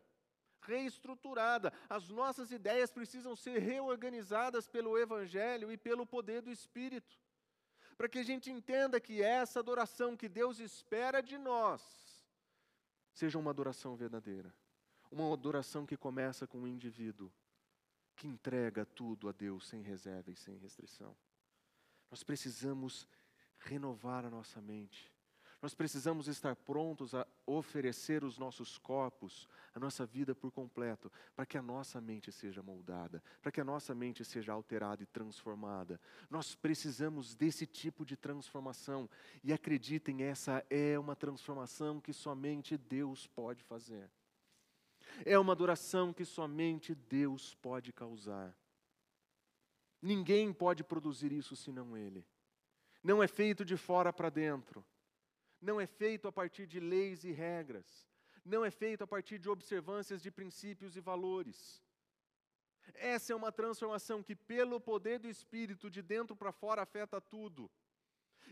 reestruturada. 0.62 1.70
As 1.86 2.08
nossas 2.08 2.50
ideias 2.50 2.90
precisam 2.90 3.36
ser 3.36 3.58
reorganizadas 3.58 4.66
pelo 4.66 4.98
Evangelho 4.98 5.70
e 5.70 5.76
pelo 5.76 6.06
poder 6.06 6.40
do 6.40 6.50
Espírito, 6.50 7.20
para 7.98 8.08
que 8.08 8.20
a 8.20 8.24
gente 8.24 8.50
entenda 8.50 8.98
que 8.98 9.22
essa 9.22 9.60
adoração 9.60 10.16
que 10.16 10.30
Deus 10.30 10.58
espera 10.58 11.22
de 11.22 11.36
nós 11.36 11.82
seja 13.12 13.38
uma 13.38 13.50
adoração 13.50 13.94
verdadeira, 13.94 14.52
uma 15.10 15.30
adoração 15.30 15.84
que 15.84 15.96
começa 15.96 16.46
com 16.46 16.62
o 16.62 16.66
indivíduo 16.66 17.30
que 18.16 18.28
entrega 18.28 18.84
tudo 18.84 19.28
a 19.28 19.32
Deus 19.32 19.66
sem 19.66 19.82
reserva 19.82 20.30
e 20.30 20.36
sem 20.36 20.56
restrição. 20.56 21.16
Nós 22.10 22.22
precisamos 22.22 23.08
renovar 23.58 24.24
a 24.24 24.30
nossa 24.30 24.60
mente. 24.60 25.12
Nós 25.64 25.74
precisamos 25.74 26.28
estar 26.28 26.54
prontos 26.54 27.14
a 27.14 27.26
oferecer 27.46 28.22
os 28.22 28.36
nossos 28.36 28.76
corpos, 28.76 29.48
a 29.74 29.80
nossa 29.80 30.04
vida 30.04 30.34
por 30.34 30.52
completo, 30.52 31.10
para 31.34 31.46
que 31.46 31.56
a 31.56 31.62
nossa 31.62 32.02
mente 32.02 32.30
seja 32.30 32.62
moldada, 32.62 33.22
para 33.40 33.50
que 33.50 33.62
a 33.62 33.64
nossa 33.64 33.94
mente 33.94 34.22
seja 34.26 34.52
alterada 34.52 35.02
e 35.02 35.06
transformada. 35.06 35.98
Nós 36.28 36.54
precisamos 36.54 37.34
desse 37.34 37.66
tipo 37.66 38.04
de 38.04 38.14
transformação. 38.14 39.08
E 39.42 39.54
acreditem, 39.54 40.22
essa 40.24 40.62
é 40.68 40.98
uma 40.98 41.16
transformação 41.16 41.98
que 41.98 42.12
somente 42.12 42.76
Deus 42.76 43.26
pode 43.26 43.62
fazer. 43.62 44.10
É 45.24 45.38
uma 45.38 45.52
adoração 45.52 46.12
que 46.12 46.24
somente 46.24 46.94
Deus 46.94 47.54
pode 47.54 47.92
causar. 47.92 48.56
Ninguém 50.00 50.52
pode 50.52 50.82
produzir 50.82 51.32
isso 51.32 51.54
senão 51.54 51.96
Ele. 51.96 52.26
Não 53.02 53.22
é 53.22 53.28
feito 53.28 53.64
de 53.64 53.76
fora 53.76 54.12
para 54.12 54.30
dentro. 54.30 54.84
Não 55.60 55.80
é 55.80 55.86
feito 55.86 56.28
a 56.28 56.32
partir 56.32 56.66
de 56.66 56.80
leis 56.80 57.24
e 57.24 57.32
regras. 57.32 58.06
Não 58.44 58.64
é 58.64 58.70
feito 58.70 59.02
a 59.02 59.06
partir 59.06 59.38
de 59.38 59.48
observâncias 59.48 60.22
de 60.22 60.30
princípios 60.30 60.96
e 60.96 61.00
valores. 61.00 61.82
Essa 62.94 63.32
é 63.32 63.36
uma 63.36 63.50
transformação 63.50 64.22
que, 64.22 64.36
pelo 64.36 64.78
poder 64.78 65.18
do 65.18 65.28
Espírito, 65.28 65.90
de 65.90 66.02
dentro 66.02 66.36
para 66.36 66.52
fora, 66.52 66.82
afeta 66.82 67.20
tudo 67.20 67.70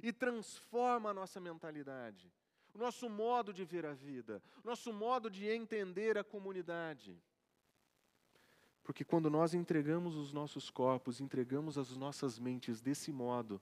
e 0.03 0.13
transforma 0.13 1.11
a 1.11 1.15
nossa 1.15 1.39
mentalidade 1.39 2.33
o 2.75 2.79
nosso 2.79 3.09
modo 3.09 3.53
de 3.53 3.65
ver 3.65 3.85
a 3.85 3.93
vida, 3.93 4.43
o 4.65 4.67
nosso 4.67 4.93
modo 4.93 5.31
de 5.31 5.47
entender 5.47 6.17
a 6.17 6.25
comunidade. 6.25 7.21
Porque 8.83 9.05
quando 9.05 9.31
nós 9.31 9.55
entregamos 9.55 10.17
os 10.17 10.33
nossos 10.33 10.71
corpos, 10.71 11.21
entregamos 11.21 11.79
as 11.79 11.97
nossas 11.97 12.39
mentes 12.39 12.81
desse 12.81 13.13
modo, 13.13 13.61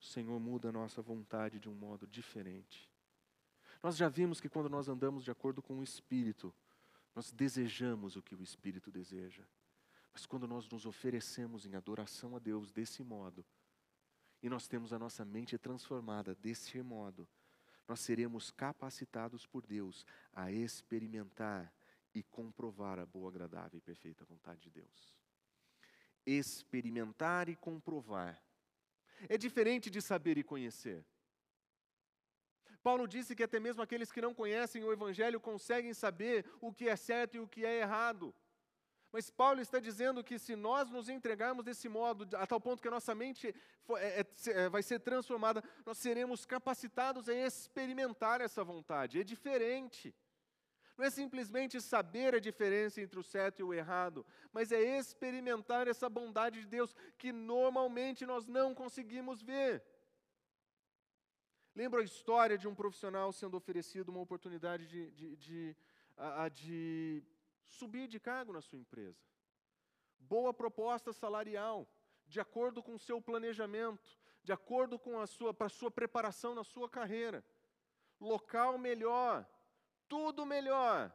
o 0.00 0.04
Senhor 0.04 0.38
muda 0.38 0.68
a 0.68 0.72
nossa 0.72 1.00
vontade 1.00 1.58
de 1.58 1.68
um 1.68 1.74
modo 1.74 2.06
diferente. 2.06 2.88
Nós 3.82 3.96
já 3.96 4.08
vimos 4.08 4.40
que 4.40 4.48
quando 4.48 4.68
nós 4.68 4.88
andamos 4.88 5.24
de 5.24 5.30
acordo 5.30 5.60
com 5.60 5.78
o 5.78 5.82
Espírito, 5.82 6.54
nós 7.14 7.32
desejamos 7.32 8.16
o 8.16 8.22
que 8.22 8.34
o 8.34 8.42
Espírito 8.42 8.90
deseja. 8.90 9.42
Mas 10.12 10.26
quando 10.26 10.46
nós 10.46 10.68
nos 10.68 10.86
oferecemos 10.86 11.66
em 11.66 11.74
adoração 11.74 12.36
a 12.36 12.38
Deus 12.38 12.70
desse 12.70 13.02
modo, 13.02 13.44
e 14.42 14.48
nós 14.48 14.68
temos 14.68 14.92
a 14.92 14.98
nossa 14.98 15.24
mente 15.24 15.56
transformada 15.56 16.34
desse 16.34 16.80
modo, 16.82 17.26
nós 17.92 18.00
seremos 18.00 18.50
capacitados 18.50 19.46
por 19.46 19.66
Deus 19.66 20.06
a 20.32 20.50
experimentar 20.50 21.70
e 22.14 22.22
comprovar 22.22 22.98
a 22.98 23.04
boa, 23.04 23.28
agradável 23.28 23.76
e 23.76 23.82
perfeita 23.82 24.24
vontade 24.24 24.62
de 24.62 24.70
Deus. 24.70 25.14
Experimentar 26.24 27.50
e 27.50 27.54
comprovar 27.54 28.42
é 29.28 29.36
diferente 29.36 29.90
de 29.90 30.00
saber 30.00 30.38
e 30.38 30.42
conhecer. 30.42 31.04
Paulo 32.82 33.06
disse 33.06 33.36
que 33.36 33.42
até 33.42 33.60
mesmo 33.60 33.82
aqueles 33.82 34.10
que 34.10 34.22
não 34.22 34.32
conhecem 34.32 34.82
o 34.82 34.90
Evangelho 34.90 35.38
conseguem 35.38 35.92
saber 35.92 36.46
o 36.62 36.72
que 36.72 36.88
é 36.88 36.96
certo 36.96 37.36
e 37.36 37.40
o 37.40 37.46
que 37.46 37.62
é 37.62 37.80
errado. 37.80 38.34
Mas 39.12 39.28
Paulo 39.28 39.60
está 39.60 39.78
dizendo 39.78 40.24
que 40.24 40.38
se 40.38 40.56
nós 40.56 40.90
nos 40.90 41.10
entregarmos 41.10 41.62
desse 41.62 41.86
modo, 41.86 42.26
a 42.34 42.46
tal 42.46 42.58
ponto 42.58 42.80
que 42.80 42.88
a 42.88 42.90
nossa 42.90 43.14
mente 43.14 43.54
é, 43.98 44.20
é, 44.20 44.26
é, 44.52 44.68
vai 44.70 44.82
ser 44.82 45.00
transformada, 45.00 45.62
nós 45.84 45.98
seremos 45.98 46.46
capacitados 46.46 47.28
a 47.28 47.34
experimentar 47.34 48.40
essa 48.40 48.64
vontade. 48.64 49.20
É 49.20 49.24
diferente. 49.24 50.14
Não 50.96 51.04
é 51.04 51.10
simplesmente 51.10 51.78
saber 51.78 52.34
a 52.34 52.40
diferença 52.40 53.02
entre 53.02 53.18
o 53.18 53.22
certo 53.22 53.60
e 53.60 53.62
o 53.62 53.74
errado, 53.74 54.24
mas 54.50 54.72
é 54.72 54.80
experimentar 54.98 55.88
essa 55.88 56.08
bondade 56.08 56.60
de 56.60 56.66
Deus 56.66 56.94
que 57.18 57.32
normalmente 57.32 58.24
nós 58.24 58.46
não 58.46 58.74
conseguimos 58.74 59.42
ver. 59.42 59.82
Lembra 61.74 62.00
a 62.00 62.04
história 62.04 62.56
de 62.56 62.66
um 62.66 62.74
profissional 62.74 63.30
sendo 63.32 63.56
oferecido 63.56 64.10
uma 64.10 64.20
oportunidade 64.20 64.86
de, 64.86 65.10
de, 65.10 65.36
de, 65.36 65.76
de, 66.50 66.50
de 66.50 67.24
subir 67.72 68.06
de 68.06 68.20
cargo 68.20 68.52
na 68.52 68.60
sua 68.60 68.78
empresa. 68.78 69.20
Boa 70.18 70.52
proposta 70.54 71.12
salarial, 71.12 71.88
de 72.26 72.40
acordo 72.40 72.82
com 72.82 72.94
o 72.94 72.98
seu 72.98 73.20
planejamento, 73.20 74.18
de 74.42 74.52
acordo 74.52 74.98
com 74.98 75.18
a 75.18 75.26
sua, 75.26 75.52
para 75.52 75.66
a 75.66 75.70
sua 75.70 75.90
preparação 75.90 76.54
na 76.54 76.64
sua 76.64 76.88
carreira. 76.88 77.44
Local 78.20 78.78
melhor, 78.78 79.46
tudo 80.08 80.46
melhor. 80.46 81.12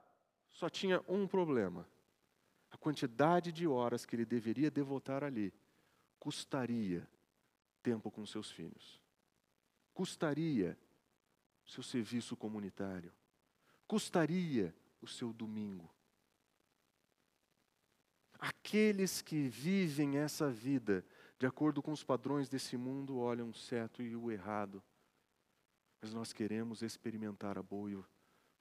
Só 0.49 0.69
tinha 0.69 1.03
um 1.07 1.27
problema. 1.27 1.87
A 2.69 2.77
quantidade 2.77 3.51
de 3.51 3.67
horas 3.67 4.05
que 4.05 4.15
ele 4.15 4.25
deveria 4.25 4.69
devotar 4.69 5.23
ali 5.23 5.53
custaria 6.19 7.07
tempo 7.81 8.11
com 8.11 8.25
seus 8.25 8.51
filhos. 8.51 9.01
Custaria 9.93 10.77
seu 11.65 11.83
serviço 11.83 12.35
comunitário. 12.35 13.13
Custaria 13.87 14.75
o 15.01 15.07
seu 15.07 15.31
domingo. 15.31 15.96
Aqueles 18.39 19.21
que 19.21 19.47
vivem 19.47 20.17
essa 20.17 20.49
vida 20.49 21.03
de 21.39 21.45
acordo 21.45 21.81
com 21.81 21.91
os 21.91 22.03
padrões 22.03 22.49
desse 22.49 22.75
mundo 22.77 23.17
olham 23.17 23.49
o 23.49 23.53
certo 23.53 24.01
e 24.01 24.15
o 24.15 24.31
errado. 24.31 24.83
Mas 26.01 26.13
nós 26.13 26.33
queremos 26.33 26.81
experimentar 26.81 27.57
a 27.57 27.63
boa 27.63 28.07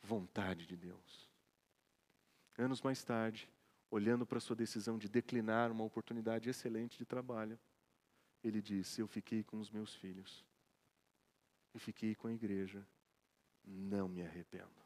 vontade 0.03 0.67
de 0.67 0.77
Deus. 0.77 1.31
Anos 2.59 2.81
mais 2.81 3.03
tarde, 3.03 3.51
olhando 3.91 4.27
para 4.27 4.41
sua 4.41 4.57
decisão 4.57 4.99
de 4.99 5.09
declinar 5.09 5.71
uma 5.71 5.85
oportunidade 5.85 6.49
excelente 6.49 6.97
de 6.97 7.05
trabalho, 7.05 7.59
ele 8.43 8.63
disse: 8.63 9.01
Eu 9.01 9.09
fiquei 9.09 9.43
com 9.43 9.59
os 9.59 9.71
meus 9.71 9.95
filhos. 9.95 10.45
e 11.75 11.79
fiquei 11.79 12.15
com 12.15 12.27
a 12.27 12.33
igreja, 12.33 12.87
não 13.63 14.09
me 14.09 14.23
arrependo. 14.23 14.83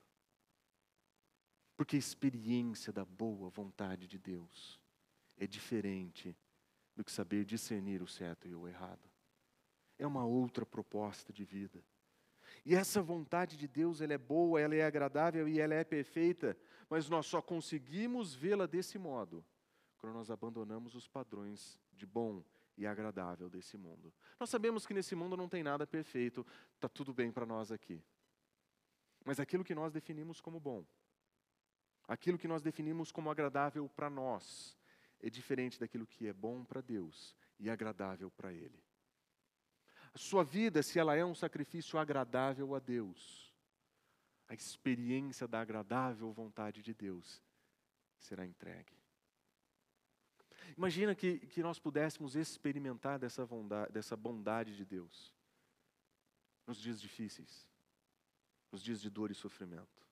Porque 1.76 1.94
a 1.94 1.98
experiência 1.98 2.92
da 2.92 3.04
boa 3.04 3.48
vontade 3.48 4.08
de 4.08 4.18
Deus 4.18 4.79
é 5.40 5.46
diferente 5.46 6.36
do 6.94 7.02
que 7.02 7.10
saber 7.10 7.44
discernir 7.44 8.02
o 8.02 8.06
certo 8.06 8.46
e 8.46 8.54
o 8.54 8.68
errado. 8.68 9.10
É 9.98 10.06
uma 10.06 10.24
outra 10.24 10.66
proposta 10.66 11.32
de 11.32 11.44
vida. 11.44 11.82
E 12.64 12.74
essa 12.74 13.02
vontade 13.02 13.56
de 13.56 13.66
Deus, 13.66 14.00
ela 14.02 14.12
é 14.12 14.18
boa, 14.18 14.60
ela 14.60 14.74
é 14.74 14.84
agradável 14.84 15.48
e 15.48 15.58
ela 15.58 15.74
é 15.74 15.82
perfeita, 15.82 16.56
mas 16.90 17.08
nós 17.08 17.26
só 17.26 17.40
conseguimos 17.40 18.34
vê-la 18.34 18.66
desse 18.66 18.98
modo 18.98 19.44
quando 19.96 20.12
nós 20.12 20.30
abandonamos 20.30 20.94
os 20.94 21.08
padrões 21.08 21.80
de 21.92 22.06
bom 22.06 22.44
e 22.76 22.86
agradável 22.86 23.48
desse 23.48 23.78
mundo. 23.78 24.12
Nós 24.38 24.50
sabemos 24.50 24.86
que 24.86 24.94
nesse 24.94 25.14
mundo 25.14 25.36
não 25.36 25.48
tem 25.48 25.62
nada 25.62 25.86
perfeito, 25.86 26.46
está 26.74 26.88
tudo 26.88 27.14
bem 27.14 27.30
para 27.30 27.46
nós 27.46 27.70
aqui. 27.70 28.02
Mas 29.24 29.38
aquilo 29.38 29.64
que 29.64 29.74
nós 29.74 29.92
definimos 29.92 30.40
como 30.40 30.58
bom, 30.58 30.84
aquilo 32.08 32.38
que 32.38 32.48
nós 32.48 32.62
definimos 32.62 33.12
como 33.12 33.30
agradável 33.30 33.88
para 33.88 34.10
nós, 34.10 34.79
é 35.20 35.30
diferente 35.30 35.78
daquilo 35.78 36.06
que 36.06 36.26
é 36.26 36.32
bom 36.32 36.64
para 36.64 36.80
Deus 36.80 37.36
e 37.58 37.68
agradável 37.68 38.30
para 38.30 38.52
Ele. 38.52 38.82
A 40.12 40.18
sua 40.18 40.42
vida, 40.42 40.82
se 40.82 40.98
ela 40.98 41.14
é 41.14 41.24
um 41.24 41.34
sacrifício 41.34 41.98
agradável 41.98 42.74
a 42.74 42.78
Deus, 42.78 43.54
a 44.48 44.54
experiência 44.54 45.46
da 45.46 45.60
agradável 45.60 46.32
vontade 46.32 46.82
de 46.82 46.92
Deus 46.92 47.40
será 48.18 48.44
entregue. 48.44 48.98
Imagina 50.76 51.14
que, 51.14 51.38
que 51.38 51.62
nós 51.62 51.78
pudéssemos 51.78 52.34
experimentar 52.34 53.18
dessa 53.18 53.46
bondade, 53.46 53.92
dessa 53.92 54.16
bondade 54.16 54.76
de 54.76 54.84
Deus 54.84 55.34
nos 56.66 56.78
dias 56.78 57.00
difíceis, 57.00 57.68
nos 58.70 58.82
dias 58.82 59.00
de 59.00 59.10
dor 59.10 59.30
e 59.30 59.34
sofrimento. 59.34 60.06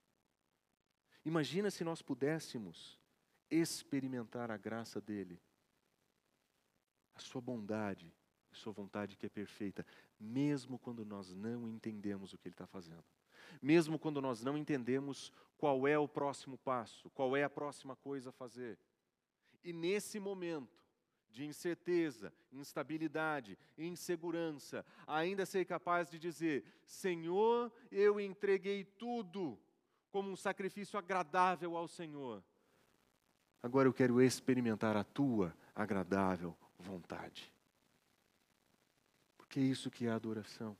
Imagina 1.23 1.69
se 1.69 1.83
nós 1.83 2.01
pudéssemos 2.01 2.98
experimentar 3.49 4.51
a 4.51 4.57
graça 4.57 5.01
dele, 5.01 5.41
a 7.15 7.19
sua 7.19 7.41
bondade, 7.41 8.13
a 8.51 8.55
sua 8.55 8.73
vontade 8.73 9.17
que 9.17 9.25
é 9.25 9.29
perfeita, 9.29 9.85
mesmo 10.19 10.79
quando 10.79 11.05
nós 11.05 11.33
não 11.33 11.67
entendemos 11.67 12.33
o 12.33 12.37
que 12.37 12.47
ele 12.47 12.53
está 12.53 12.67
fazendo. 12.67 13.03
Mesmo 13.61 13.97
quando 13.97 14.21
nós 14.21 14.43
não 14.43 14.57
entendemos 14.57 15.31
qual 15.57 15.87
é 15.87 15.97
o 15.97 16.07
próximo 16.07 16.57
passo, 16.57 17.09
qual 17.11 17.35
é 17.35 17.43
a 17.43 17.49
próxima 17.49 17.95
coisa 17.95 18.29
a 18.29 18.33
fazer. 18.33 18.77
E 19.63 19.73
nesse 19.73 20.19
momento 20.19 20.83
de 21.29 21.45
incerteza, 21.45 22.33
instabilidade, 22.51 23.57
insegurança, 23.77 24.85
ainda 25.05 25.45
ser 25.45 25.65
capaz 25.65 26.09
de 26.09 26.17
dizer: 26.17 26.63
Senhor, 26.85 27.71
eu 27.91 28.19
entreguei 28.19 28.83
tudo 28.83 29.59
como 30.09 30.31
um 30.31 30.35
sacrifício 30.35 30.97
agradável 30.97 31.77
ao 31.77 31.87
Senhor. 31.87 32.43
Agora 33.61 33.87
eu 33.87 33.93
quero 33.93 34.21
experimentar 34.21 34.95
a 34.95 35.03
tua 35.03 35.55
agradável 35.75 36.57
vontade. 36.77 37.51
Porque 39.37 39.59
é 39.59 39.63
isso 39.63 39.91
que 39.91 40.05
é 40.05 40.11
adoração. 40.11 40.77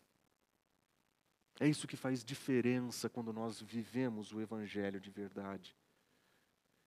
É 1.59 1.67
isso 1.67 1.87
que 1.87 1.97
faz 1.97 2.23
diferença 2.23 3.09
quando 3.09 3.33
nós 3.33 3.61
vivemos 3.61 4.31
o 4.31 4.39
Evangelho 4.39 4.99
de 4.99 5.09
verdade. 5.09 5.75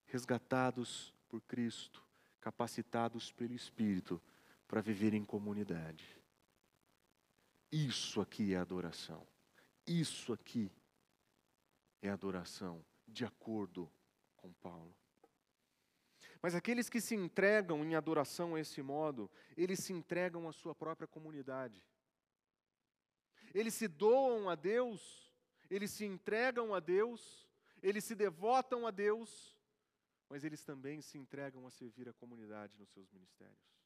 Resgatados 0.06 1.14
por 1.28 1.42
Cristo, 1.42 2.02
capacitados 2.40 3.30
pelo 3.30 3.52
Espírito 3.52 4.20
para 4.66 4.80
viver 4.80 5.12
em 5.12 5.24
comunidade. 5.24 6.06
Isso 7.70 8.20
aqui 8.20 8.54
é 8.54 8.56
adoração. 8.56 9.26
Isso 9.86 10.32
aqui 10.32 10.70
é 12.00 12.08
adoração, 12.08 12.84
de 13.06 13.24
acordo 13.24 13.90
com 14.36 14.52
Paulo. 14.54 14.94
Mas 16.42 16.56
aqueles 16.56 16.88
que 16.88 17.00
se 17.00 17.14
entregam 17.14 17.84
em 17.84 17.94
adoração 17.94 18.56
a 18.56 18.60
esse 18.60 18.82
modo, 18.82 19.30
eles 19.56 19.78
se 19.78 19.92
entregam 19.92 20.48
à 20.48 20.52
sua 20.52 20.74
própria 20.74 21.06
comunidade. 21.06 21.80
Eles 23.54 23.74
se 23.74 23.86
doam 23.86 24.50
a 24.50 24.56
Deus, 24.56 25.32
eles 25.70 25.92
se 25.92 26.04
entregam 26.04 26.74
a 26.74 26.80
Deus, 26.80 27.48
eles 27.80 28.04
se 28.04 28.16
devotam 28.16 28.86
a 28.86 28.90
Deus, 28.90 29.56
mas 30.28 30.42
eles 30.42 30.64
também 30.64 31.00
se 31.00 31.16
entregam 31.16 31.64
a 31.66 31.70
servir 31.70 32.08
a 32.08 32.12
comunidade 32.12 32.76
nos 32.76 32.90
seus 32.90 33.08
ministérios. 33.12 33.81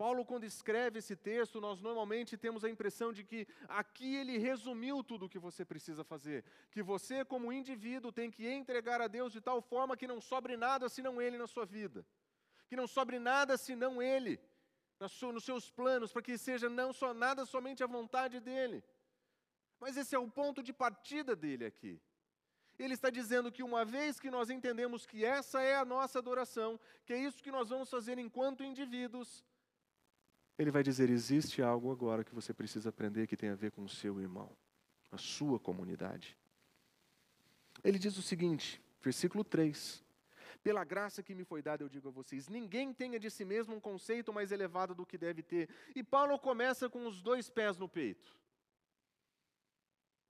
Paulo, 0.00 0.24
quando 0.24 0.44
escreve 0.44 0.98
esse 1.00 1.14
texto, 1.14 1.60
nós 1.60 1.78
normalmente 1.82 2.34
temos 2.44 2.64
a 2.64 2.70
impressão 2.70 3.12
de 3.12 3.22
que 3.22 3.46
aqui 3.68 4.16
ele 4.16 4.38
resumiu 4.38 5.04
tudo 5.04 5.26
o 5.26 5.28
que 5.28 5.38
você 5.38 5.62
precisa 5.62 6.02
fazer. 6.02 6.42
Que 6.70 6.82
você, 6.82 7.22
como 7.22 7.52
indivíduo, 7.52 8.10
tem 8.10 8.30
que 8.30 8.48
entregar 8.48 9.02
a 9.02 9.08
Deus 9.08 9.30
de 9.30 9.42
tal 9.42 9.60
forma 9.60 9.98
que 9.98 10.06
não 10.06 10.18
sobre 10.18 10.56
nada 10.56 10.88
senão 10.88 11.20
Ele 11.20 11.36
na 11.36 11.46
sua 11.46 11.66
vida. 11.66 12.00
Que 12.66 12.76
não 12.76 12.86
sobre 12.86 13.18
nada 13.18 13.58
senão 13.58 14.00
Ele 14.00 14.40
nos 14.98 15.44
seus 15.44 15.70
planos, 15.70 16.10
para 16.14 16.22
que 16.22 16.38
seja 16.38 16.70
não 16.70 16.94
só 16.94 17.12
nada 17.12 17.44
somente 17.44 17.84
a 17.84 17.86
vontade 17.86 18.40
dEle. 18.40 18.82
Mas 19.78 19.98
esse 19.98 20.14
é 20.14 20.18
o 20.18 20.30
ponto 20.30 20.62
de 20.62 20.72
partida 20.72 21.36
dele 21.36 21.66
aqui. 21.66 22.00
Ele 22.78 22.94
está 22.94 23.10
dizendo 23.10 23.52
que 23.52 23.62
uma 23.62 23.84
vez 23.84 24.18
que 24.18 24.30
nós 24.30 24.48
entendemos 24.48 25.04
que 25.04 25.26
essa 25.26 25.60
é 25.60 25.76
a 25.76 25.84
nossa 25.84 26.18
adoração, 26.18 26.80
que 27.04 27.12
é 27.12 27.18
isso 27.18 27.42
que 27.42 27.50
nós 27.50 27.68
vamos 27.68 27.90
fazer 27.90 28.18
enquanto 28.18 28.64
indivíduos, 28.64 29.44
ele 30.58 30.70
vai 30.70 30.82
dizer: 30.82 31.10
existe 31.10 31.62
algo 31.62 31.90
agora 31.90 32.24
que 32.24 32.34
você 32.34 32.52
precisa 32.52 32.88
aprender 32.88 33.26
que 33.26 33.36
tem 33.36 33.50
a 33.50 33.54
ver 33.54 33.70
com 33.70 33.82
o 33.82 33.88
seu 33.88 34.20
irmão, 34.20 34.50
a 35.10 35.18
sua 35.18 35.58
comunidade. 35.58 36.36
Ele 37.82 37.98
diz 37.98 38.16
o 38.16 38.22
seguinte, 38.22 38.82
versículo 39.00 39.42
3: 39.42 40.04
Pela 40.62 40.84
graça 40.84 41.22
que 41.22 41.34
me 41.34 41.44
foi 41.44 41.62
dada, 41.62 41.82
eu 41.82 41.88
digo 41.88 42.08
a 42.08 42.12
vocês: 42.12 42.48
ninguém 42.48 42.92
tenha 42.92 43.18
de 43.18 43.30
si 43.30 43.44
mesmo 43.44 43.74
um 43.74 43.80
conceito 43.80 44.32
mais 44.32 44.52
elevado 44.52 44.94
do 44.94 45.06
que 45.06 45.16
deve 45.16 45.42
ter. 45.42 45.68
E 45.94 46.02
Paulo 46.02 46.38
começa 46.38 46.88
com 46.88 47.06
os 47.06 47.22
dois 47.22 47.48
pés 47.48 47.76
no 47.78 47.88
peito. 47.88 48.38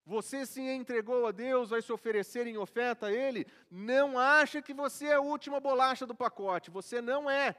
Você 0.05 0.45
se 0.45 0.61
entregou 0.61 1.27
a 1.27 1.31
Deus, 1.31 1.69
vai 1.69 1.81
se 1.81 1.91
oferecer 1.91 2.47
em 2.47 2.57
oferta 2.57 3.07
a 3.07 3.13
Ele, 3.13 3.45
não 3.69 4.17
acha 4.17 4.61
que 4.61 4.73
você 4.73 5.07
é 5.07 5.13
a 5.13 5.21
última 5.21 5.59
bolacha 5.59 6.05
do 6.07 6.15
pacote, 6.15 6.71
você 6.71 6.99
não 7.01 7.29
é. 7.29 7.55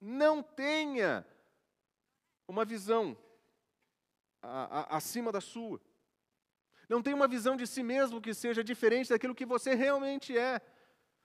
Não 0.00 0.42
tenha 0.42 1.26
uma 2.46 2.64
visão 2.64 3.16
acima 4.42 5.32
da 5.32 5.40
sua. 5.40 5.80
Não 6.88 7.02
tem 7.02 7.12
uma 7.12 7.28
visão 7.28 7.56
de 7.56 7.66
si 7.66 7.82
mesmo 7.82 8.20
que 8.20 8.32
seja 8.32 8.64
diferente 8.64 9.10
daquilo 9.10 9.34
que 9.34 9.44
você 9.44 9.74
realmente 9.74 10.36
é, 10.36 10.60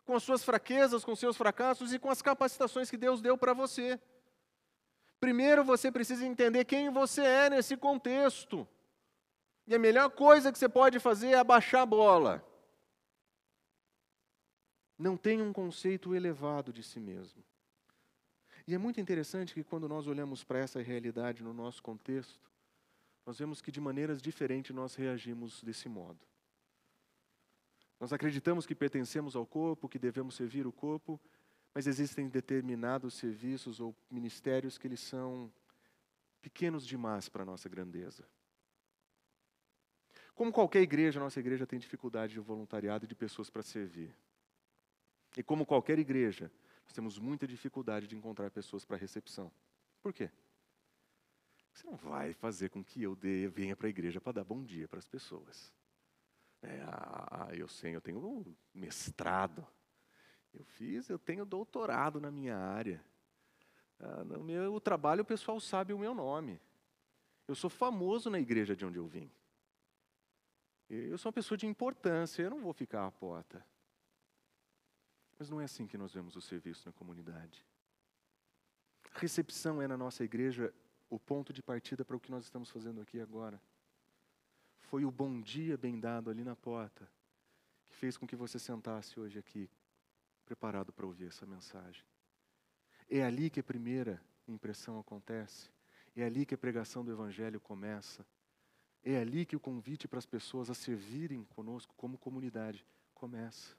com 0.03 0.15
as 0.15 0.23
suas 0.23 0.43
fraquezas, 0.43 1.05
com 1.05 1.15
seus 1.15 1.37
fracassos 1.37 1.93
e 1.93 1.99
com 1.99 2.09
as 2.09 2.21
capacitações 2.21 2.89
que 2.89 2.97
Deus 2.97 3.21
deu 3.21 3.37
para 3.37 3.53
você. 3.53 3.99
Primeiro 5.19 5.63
você 5.63 5.89
precisa 5.89 6.25
entender 6.25 6.65
quem 6.65 6.89
você 6.89 7.21
é 7.21 7.49
nesse 7.49 7.77
contexto. 7.77 8.67
E 9.65 9.73
a 9.73 9.79
melhor 9.79 10.09
coisa 10.09 10.51
que 10.51 10.59
você 10.59 10.67
pode 10.67 10.99
fazer 10.99 11.29
é 11.29 11.35
abaixar 11.35 11.83
a 11.83 11.85
bola. 11.85 12.45
Não 14.97 15.15
tenha 15.15 15.43
um 15.43 15.53
conceito 15.53 16.13
elevado 16.13 16.73
de 16.73 16.83
si 16.83 16.99
mesmo. 16.99 17.41
E 18.65 18.73
é 18.73 18.77
muito 18.77 18.99
interessante 19.01 19.53
que 19.53 19.63
quando 19.63 19.89
nós 19.89 20.07
olhamos 20.07 20.43
para 20.43 20.59
essa 20.59 20.81
realidade 20.81 21.43
no 21.43 21.53
nosso 21.53 21.83
contexto, 21.83 22.49
nós 23.25 23.37
vemos 23.37 23.61
que 23.61 23.71
de 23.71 23.81
maneiras 23.81 24.21
diferentes 24.21 24.75
nós 24.75 24.95
reagimos 24.95 25.61
desse 25.63 25.89
modo. 25.89 26.19
Nós 27.99 28.11
acreditamos 28.11 28.65
que 28.65 28.75
pertencemos 28.75 29.35
ao 29.35 29.45
corpo, 29.45 29.87
que 29.87 29.99
devemos 29.99 30.35
servir 30.35 30.65
o 30.67 30.71
corpo, 30.71 31.19
mas 31.73 31.87
existem 31.87 32.27
determinados 32.27 33.13
serviços 33.15 33.79
ou 33.79 33.95
ministérios 34.09 34.77
que 34.77 34.87
eles 34.87 34.99
são 34.99 35.51
pequenos 36.41 36.85
demais 36.85 37.29
para 37.29 37.43
a 37.43 37.45
nossa 37.45 37.67
grandeza. 37.69 38.27
Como 40.35 40.51
qualquer 40.51 40.81
igreja, 40.81 41.19
nossa 41.19 41.39
igreja 41.39 41.65
tem 41.65 41.79
dificuldade 41.79 42.33
de 42.33 42.39
voluntariado 42.39 43.05
e 43.05 43.07
de 43.07 43.15
pessoas 43.15 43.49
para 43.49 43.61
servir. 43.61 44.13
E 45.37 45.43
como 45.43 45.65
qualquer 45.65 45.99
igreja, 45.99 46.51
nós 46.85 46.93
temos 46.93 47.17
muita 47.17 47.47
dificuldade 47.47 48.07
de 48.07 48.15
encontrar 48.15 48.51
pessoas 48.51 48.85
para 48.85 48.97
recepção. 48.97 49.51
Por 50.01 50.13
quê? 50.13 50.29
Você 51.73 51.87
não 51.87 51.95
vai 51.95 52.33
fazer 52.33 52.69
com 52.69 52.83
que 52.83 53.01
eu 53.01 53.15
dê, 53.15 53.47
venha 53.47 53.75
para 53.75 53.87
a 53.87 53.89
igreja 53.89 54.21
para 54.21 54.33
dar 54.33 54.43
bom 54.43 54.63
dia 54.63 54.87
para 54.87 54.99
as 54.99 55.07
pessoas. 55.07 55.73
É, 56.61 56.81
ah, 56.83 57.49
eu 57.53 57.67
sei, 57.67 57.95
eu 57.95 58.01
tenho 58.01 58.19
um 58.19 58.55
mestrado, 58.73 59.65
eu 60.53 60.63
fiz, 60.63 61.09
eu 61.09 61.17
tenho 61.17 61.45
doutorado 61.45 62.21
na 62.21 62.29
minha 62.29 62.55
área. 62.55 63.03
Ah, 63.99 64.23
no 64.23 64.43
meu 64.43 64.79
trabalho 64.79 65.23
o 65.23 65.25
pessoal 65.25 65.59
sabe 65.59 65.93
o 65.93 65.99
meu 65.99 66.13
nome. 66.13 66.61
Eu 67.47 67.55
sou 67.55 67.69
famoso 67.69 68.29
na 68.29 68.39
igreja 68.39 68.75
de 68.75 68.85
onde 68.85 68.97
eu 68.97 69.07
vim. 69.07 69.31
Eu 70.89 71.17
sou 71.17 71.29
uma 71.29 71.33
pessoa 71.33 71.57
de 71.57 71.65
importância, 71.65 72.43
eu 72.43 72.51
não 72.51 72.59
vou 72.59 72.73
ficar 72.73 73.05
à 73.07 73.11
porta. 73.11 73.65
Mas 75.37 75.49
não 75.49 75.59
é 75.59 75.65
assim 75.65 75.87
que 75.87 75.97
nós 75.97 76.13
vemos 76.13 76.35
o 76.35 76.41
serviço 76.41 76.83
na 76.85 76.93
comunidade. 76.93 77.65
Recepção 79.13 79.81
é 79.81 79.87
na 79.87 79.97
nossa 79.97 80.23
igreja 80.23 80.73
o 81.09 81.19
ponto 81.19 81.53
de 81.53 81.61
partida 81.61 82.03
para 82.03 82.15
o 82.15 82.19
que 82.19 82.31
nós 82.31 82.45
estamos 82.45 82.69
fazendo 82.69 83.01
aqui 83.01 83.19
agora. 83.19 83.61
Foi 84.79 85.05
o 85.05 85.11
bom 85.11 85.41
dia 85.41 85.77
bem 85.77 85.99
dado 85.99 86.29
ali 86.29 86.43
na 86.43 86.55
porta 86.55 87.09
que 87.87 87.95
fez 87.95 88.17
com 88.17 88.25
que 88.25 88.35
você 88.35 88.57
sentasse 88.57 89.19
hoje 89.19 89.37
aqui, 89.37 89.69
preparado 90.45 90.91
para 90.91 91.05
ouvir 91.05 91.27
essa 91.27 91.45
mensagem. 91.45 92.03
É 93.09 93.23
ali 93.23 93.49
que 93.49 93.59
a 93.59 93.63
primeira 93.63 94.19
impressão 94.47 94.99
acontece, 94.99 95.69
é 96.15 96.23
ali 96.23 96.45
que 96.45 96.55
a 96.55 96.57
pregação 96.57 97.05
do 97.05 97.11
Evangelho 97.11 97.59
começa, 97.59 98.25
é 99.03 99.17
ali 99.17 99.45
que 99.45 99.55
o 99.55 99.59
convite 99.59 100.07
para 100.07 100.19
as 100.19 100.25
pessoas 100.25 100.69
a 100.69 100.73
servirem 100.73 101.43
conosco 101.43 101.93
como 101.95 102.17
comunidade 102.17 102.85
começa. 103.13 103.75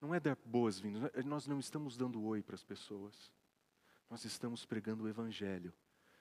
Não 0.00 0.14
é 0.14 0.20
dar 0.20 0.36
boas-vindas, 0.44 1.10
nós 1.24 1.46
não 1.46 1.58
estamos 1.58 1.96
dando 1.96 2.22
oi 2.24 2.42
para 2.42 2.54
as 2.54 2.62
pessoas. 2.62 3.32
Nós 4.08 4.24
estamos 4.24 4.64
pregando 4.64 5.04
o 5.04 5.08
Evangelho 5.08 5.72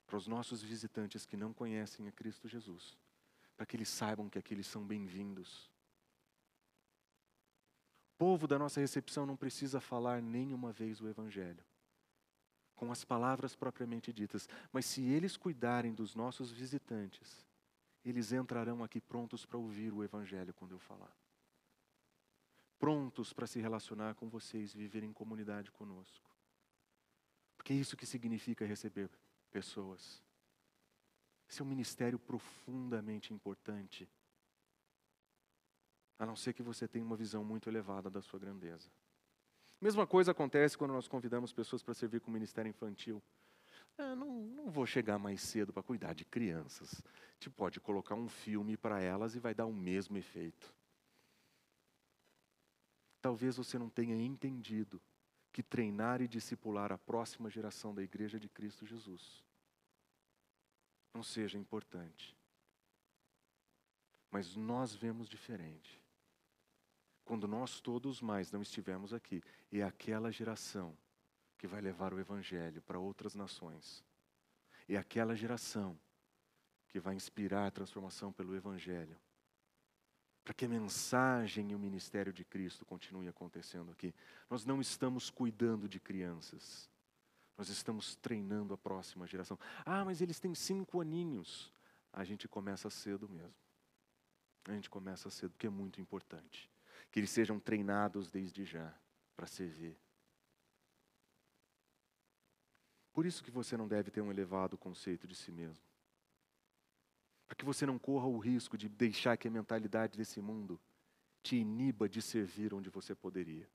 para 0.05 0.17
os 0.17 0.27
nossos 0.27 0.61
visitantes 0.63 1.25
que 1.25 1.37
não 1.37 1.53
conhecem 1.53 2.07
a 2.07 2.11
Cristo 2.11 2.47
Jesus, 2.47 2.97
para 3.55 3.65
que 3.65 3.75
eles 3.75 3.89
saibam 3.89 4.29
que 4.29 4.39
aqui 4.39 4.53
eles 4.53 4.67
são 4.67 4.85
bem-vindos. 4.85 5.69
O 8.13 8.17
povo 8.17 8.47
da 8.47 8.57
nossa 8.57 8.79
recepção 8.79 9.25
não 9.25 9.37
precisa 9.37 9.79
falar 9.79 10.21
nenhuma 10.21 10.71
vez 10.71 10.99
o 10.99 11.07
Evangelho, 11.07 11.63
com 12.75 12.91
as 12.91 13.05
palavras 13.05 13.55
propriamente 13.55 14.11
ditas, 14.11 14.49
mas 14.71 14.85
se 14.85 15.03
eles 15.03 15.37
cuidarem 15.37 15.93
dos 15.93 16.15
nossos 16.15 16.51
visitantes, 16.51 17.45
eles 18.03 18.31
entrarão 18.31 18.83
aqui 18.83 18.99
prontos 18.99 19.45
para 19.45 19.57
ouvir 19.57 19.93
o 19.93 20.03
Evangelho 20.03 20.53
quando 20.53 20.71
eu 20.71 20.79
falar. 20.79 21.15
Prontos 22.79 23.33
para 23.33 23.47
se 23.47 23.59
relacionar 23.59 24.15
com 24.15 24.29
vocês, 24.29 24.73
viver 24.73 25.03
em 25.03 25.11
comunidade 25.11 25.71
conosco. 25.71 26.29
Porque 27.57 27.73
é 27.73 27.75
isso 27.75 27.97
que 27.97 28.05
significa 28.05 28.65
receber 28.65 29.09
pessoas. 29.51 30.21
Esse 31.49 31.61
é 31.61 31.65
um 31.65 31.67
ministério 31.67 32.19
profundamente 32.19 33.33
importante. 33.33 34.07
A 36.19 36.25
não 36.25 36.35
ser 36.35 36.53
que 36.53 36.63
você 36.63 36.87
tenha 36.87 37.05
uma 37.05 37.15
visão 37.15 37.43
muito 37.43 37.69
elevada 37.69 38.09
da 38.09 38.21
sua 38.21 38.39
grandeza. 38.39 38.89
Mesma 39.79 40.07
coisa 40.07 40.31
acontece 40.31 40.77
quando 40.77 40.93
nós 40.93 41.07
convidamos 41.07 41.53
pessoas 41.53 41.83
para 41.83 41.93
servir 41.93 42.19
com 42.19 42.29
o 42.29 42.33
ministério 42.33 42.69
infantil. 42.69 43.21
Ah, 43.97 44.15
não, 44.15 44.27
não 44.27 44.69
vou 44.69 44.85
chegar 44.85 45.17
mais 45.17 45.41
cedo 45.41 45.71
para 45.71 45.83
cuidar 45.83 46.13
de 46.13 46.25
crianças. 46.25 47.03
Gente 47.33 47.49
pode 47.51 47.79
colocar 47.79 48.15
um 48.15 48.27
filme 48.27 48.75
para 48.75 49.01
elas 49.01 49.35
e 49.35 49.39
vai 49.39 49.53
dar 49.53 49.65
o 49.65 49.73
mesmo 49.73 50.17
efeito. 50.17 50.73
Talvez 53.27 53.57
você 53.57 53.77
não 53.77 53.89
tenha 53.89 54.15
entendido 54.15 55.01
que 55.51 55.61
treinar 55.61 56.21
e 56.21 56.29
discipular 56.29 56.93
a 56.93 56.97
próxima 56.97 57.49
geração 57.49 57.93
da 57.93 58.01
Igreja 58.01 58.39
de 58.39 58.47
Cristo 58.47 58.85
Jesus 58.85 59.43
não 61.13 61.21
seja 61.21 61.57
importante. 61.57 62.33
Mas 64.31 64.55
nós 64.55 64.95
vemos 64.95 65.27
diferente. 65.27 66.01
Quando 67.25 67.49
nós 67.49 67.81
todos 67.81 68.21
mais 68.21 68.49
não 68.49 68.61
estivermos 68.61 69.11
aqui, 69.11 69.43
é 69.73 69.83
aquela 69.83 70.31
geração 70.31 70.97
que 71.57 71.67
vai 71.67 71.81
levar 71.81 72.13
o 72.13 72.19
Evangelho 72.21 72.81
para 72.81 72.97
outras 72.97 73.35
nações. 73.35 74.05
É 74.87 74.95
aquela 74.95 75.35
geração 75.35 75.99
que 76.87 76.97
vai 76.97 77.13
inspirar 77.13 77.67
a 77.67 77.71
transformação 77.71 78.31
pelo 78.31 78.55
Evangelho 78.55 79.19
para 80.47 80.53
que 80.53 80.63
a 80.63 80.69
mensagem 80.69 81.71
e 81.71 81.75
o 81.75 81.79
ministério 81.79 82.31
de 82.31 82.45
Cristo 82.45 82.85
continue 82.85 83.27
acontecendo 83.27 83.91
aqui. 83.91 84.15
Nós 84.49 84.63
não 84.63 84.79
estamos 84.79 85.29
cuidando 85.29 85.89
de 85.89 85.99
crianças, 85.99 86.89
nós 87.57 87.67
estamos 87.67 88.15
treinando 88.15 88.73
a 88.73 88.77
próxima 88.77 89.27
geração. 89.27 89.59
Ah, 89.85 90.05
mas 90.05 90.21
eles 90.21 90.39
têm 90.39 90.55
cinco 90.55 91.01
aninhos. 91.01 91.69
A 92.13 92.23
gente 92.23 92.47
começa 92.47 92.89
cedo 92.89 93.27
mesmo. 93.27 93.53
A 94.63 94.71
gente 94.71 94.89
começa 94.89 95.29
cedo, 95.29 95.51
porque 95.51 95.67
é 95.67 95.69
muito 95.69 95.99
importante. 95.99 96.71
Que 97.11 97.19
eles 97.19 97.29
sejam 97.29 97.59
treinados 97.59 98.29
desde 98.29 98.63
já 98.63 98.97
para 99.35 99.47
servir. 99.47 99.97
Por 103.11 103.25
isso 103.25 103.43
que 103.43 103.51
você 103.51 103.75
não 103.75 103.85
deve 103.85 104.11
ter 104.11 104.21
um 104.21 104.31
elevado 104.31 104.77
conceito 104.77 105.27
de 105.27 105.35
si 105.35 105.51
mesmo 105.51 105.83
para 107.47 107.55
que 107.55 107.65
você 107.65 107.85
não 107.85 107.97
corra 107.97 108.27
o 108.27 108.37
risco 108.37 108.77
de 108.77 108.89
deixar 108.89 109.37
que 109.37 109.47
a 109.47 109.51
mentalidade 109.51 110.17
desse 110.17 110.41
mundo 110.41 110.79
te 111.41 111.55
iniba 111.55 112.09
de 112.09 112.21
servir 112.21 112.73
onde 112.73 112.89
você 112.89 113.15
poderia. 113.15 113.69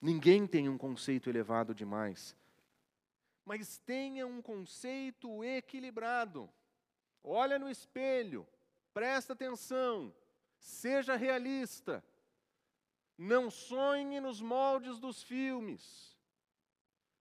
Ninguém 0.00 0.46
tem 0.46 0.68
um 0.68 0.76
conceito 0.76 1.30
elevado 1.30 1.74
demais, 1.74 2.36
mas 3.44 3.78
tenha 3.78 4.26
um 4.26 4.42
conceito 4.42 5.44
equilibrado. 5.44 6.50
Olha 7.22 7.58
no 7.58 7.70
espelho, 7.70 8.46
presta 8.92 9.32
atenção, 9.32 10.12
seja 10.58 11.16
realista. 11.16 12.04
Não 13.16 13.50
sonhe 13.50 14.20
nos 14.20 14.40
moldes 14.40 14.98
dos 14.98 15.22
filmes. 15.22 16.15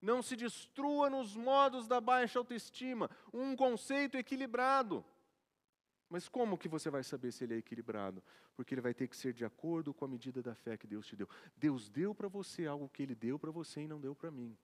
Não 0.06 0.22
se 0.22 0.36
destrua 0.36 1.10
nos 1.10 1.36
modos 1.36 1.88
da 1.88 2.00
baixa 2.00 2.38
autoestima. 2.38 3.10
Um 3.34 3.56
conceito 3.56 4.16
equilibrado. 4.16 5.04
Mas 6.08 6.30
como 6.30 6.60
que 6.60 6.70
você 6.70 6.92
vai 6.92 7.04
saber 7.04 7.32
se 7.32 7.44
ele 7.44 7.56
é 7.56 7.58
equilibrado? 7.58 8.24
Porque 8.56 8.76
ele 8.76 8.82
vai 8.82 8.94
ter 8.94 9.08
que 9.08 9.18
ser 9.18 9.34
de 9.34 9.44
acordo 9.44 9.96
com 9.96 10.06
a 10.06 10.08
medida 10.08 10.44
da 10.44 10.54
fé 10.54 10.78
que 10.78 10.86
Deus 10.86 11.08
te 11.08 11.16
deu. 11.16 11.28
Deus 11.58 11.90
deu 11.90 12.14
para 12.14 12.28
você 12.28 12.68
algo 12.68 12.88
que 12.88 13.02
ele 13.02 13.16
deu 13.16 13.40
para 13.40 13.50
você 13.50 13.82
e 13.82 13.88
não 13.88 14.00
deu 14.00 14.14
para 14.14 14.30
mim. 14.30 14.56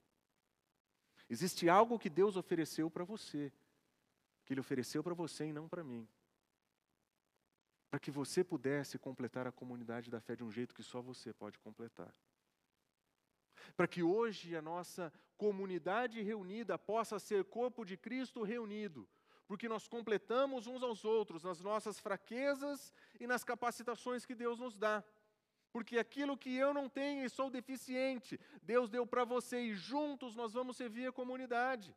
Existe 1.28 1.68
algo 1.68 1.98
que 1.98 2.10
Deus 2.10 2.38
ofereceu 2.38 2.92
para 2.92 3.04
você, 3.04 3.52
que 4.46 4.54
ele 4.54 4.62
ofereceu 4.62 5.04
para 5.04 5.16
você 5.16 5.48
e 5.48 5.54
não 5.54 5.68
para 5.68 5.84
mim. 5.84 6.08
Para 7.90 8.00
que 8.00 8.12
você 8.12 8.44
pudesse 8.44 9.00
completar 9.00 9.48
a 9.48 9.52
comunidade 9.52 10.12
da 10.12 10.22
fé 10.22 10.36
de 10.36 10.44
um 10.44 10.52
jeito 10.52 10.76
que 10.76 10.84
só 10.84 11.02
você 11.02 11.34
pode 11.34 11.58
completar 11.58 12.14
para 13.76 13.88
que 13.88 14.04
hoje 14.04 14.56
a 14.56 14.62
nossa 14.62 15.12
comunidade 15.38 16.22
reunida 16.22 16.78
possa 16.78 17.18
ser 17.20 17.44
corpo 17.46 17.84
de 17.84 17.98
Cristo 17.98 18.44
reunido, 18.44 19.08
porque 19.48 19.68
nós 19.68 19.88
completamos 19.88 20.68
uns 20.68 20.84
aos 20.84 21.04
outros 21.04 21.44
nas 21.44 21.60
nossas 21.62 22.00
fraquezas 22.00 22.94
e 23.20 23.26
nas 23.26 23.44
capacitações 23.44 24.26
que 24.26 24.36
Deus 24.36 24.60
nos 24.60 24.78
dá. 24.78 25.04
Porque 25.72 25.98
aquilo 25.98 26.38
que 26.38 26.54
eu 26.56 26.74
não 26.74 26.90
tenho 26.90 27.26
e 27.26 27.30
sou 27.30 27.50
deficiente, 27.50 28.40
Deus 28.62 28.90
deu 28.90 29.08
para 29.08 29.24
você 29.24 29.62
e 29.62 29.74
juntos 29.74 30.36
nós 30.36 30.54
vamos 30.54 30.78
servir 30.78 31.08
a 31.08 31.12
comunidade. 31.12 31.96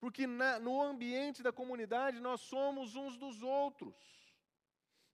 Porque 0.00 0.26
na, 0.26 0.58
no 0.58 0.82
ambiente 0.82 1.42
da 1.42 1.52
comunidade 1.52 2.20
nós 2.20 2.40
somos 2.40 2.96
uns 2.96 3.16
dos 3.16 3.42
outros. 3.42 4.23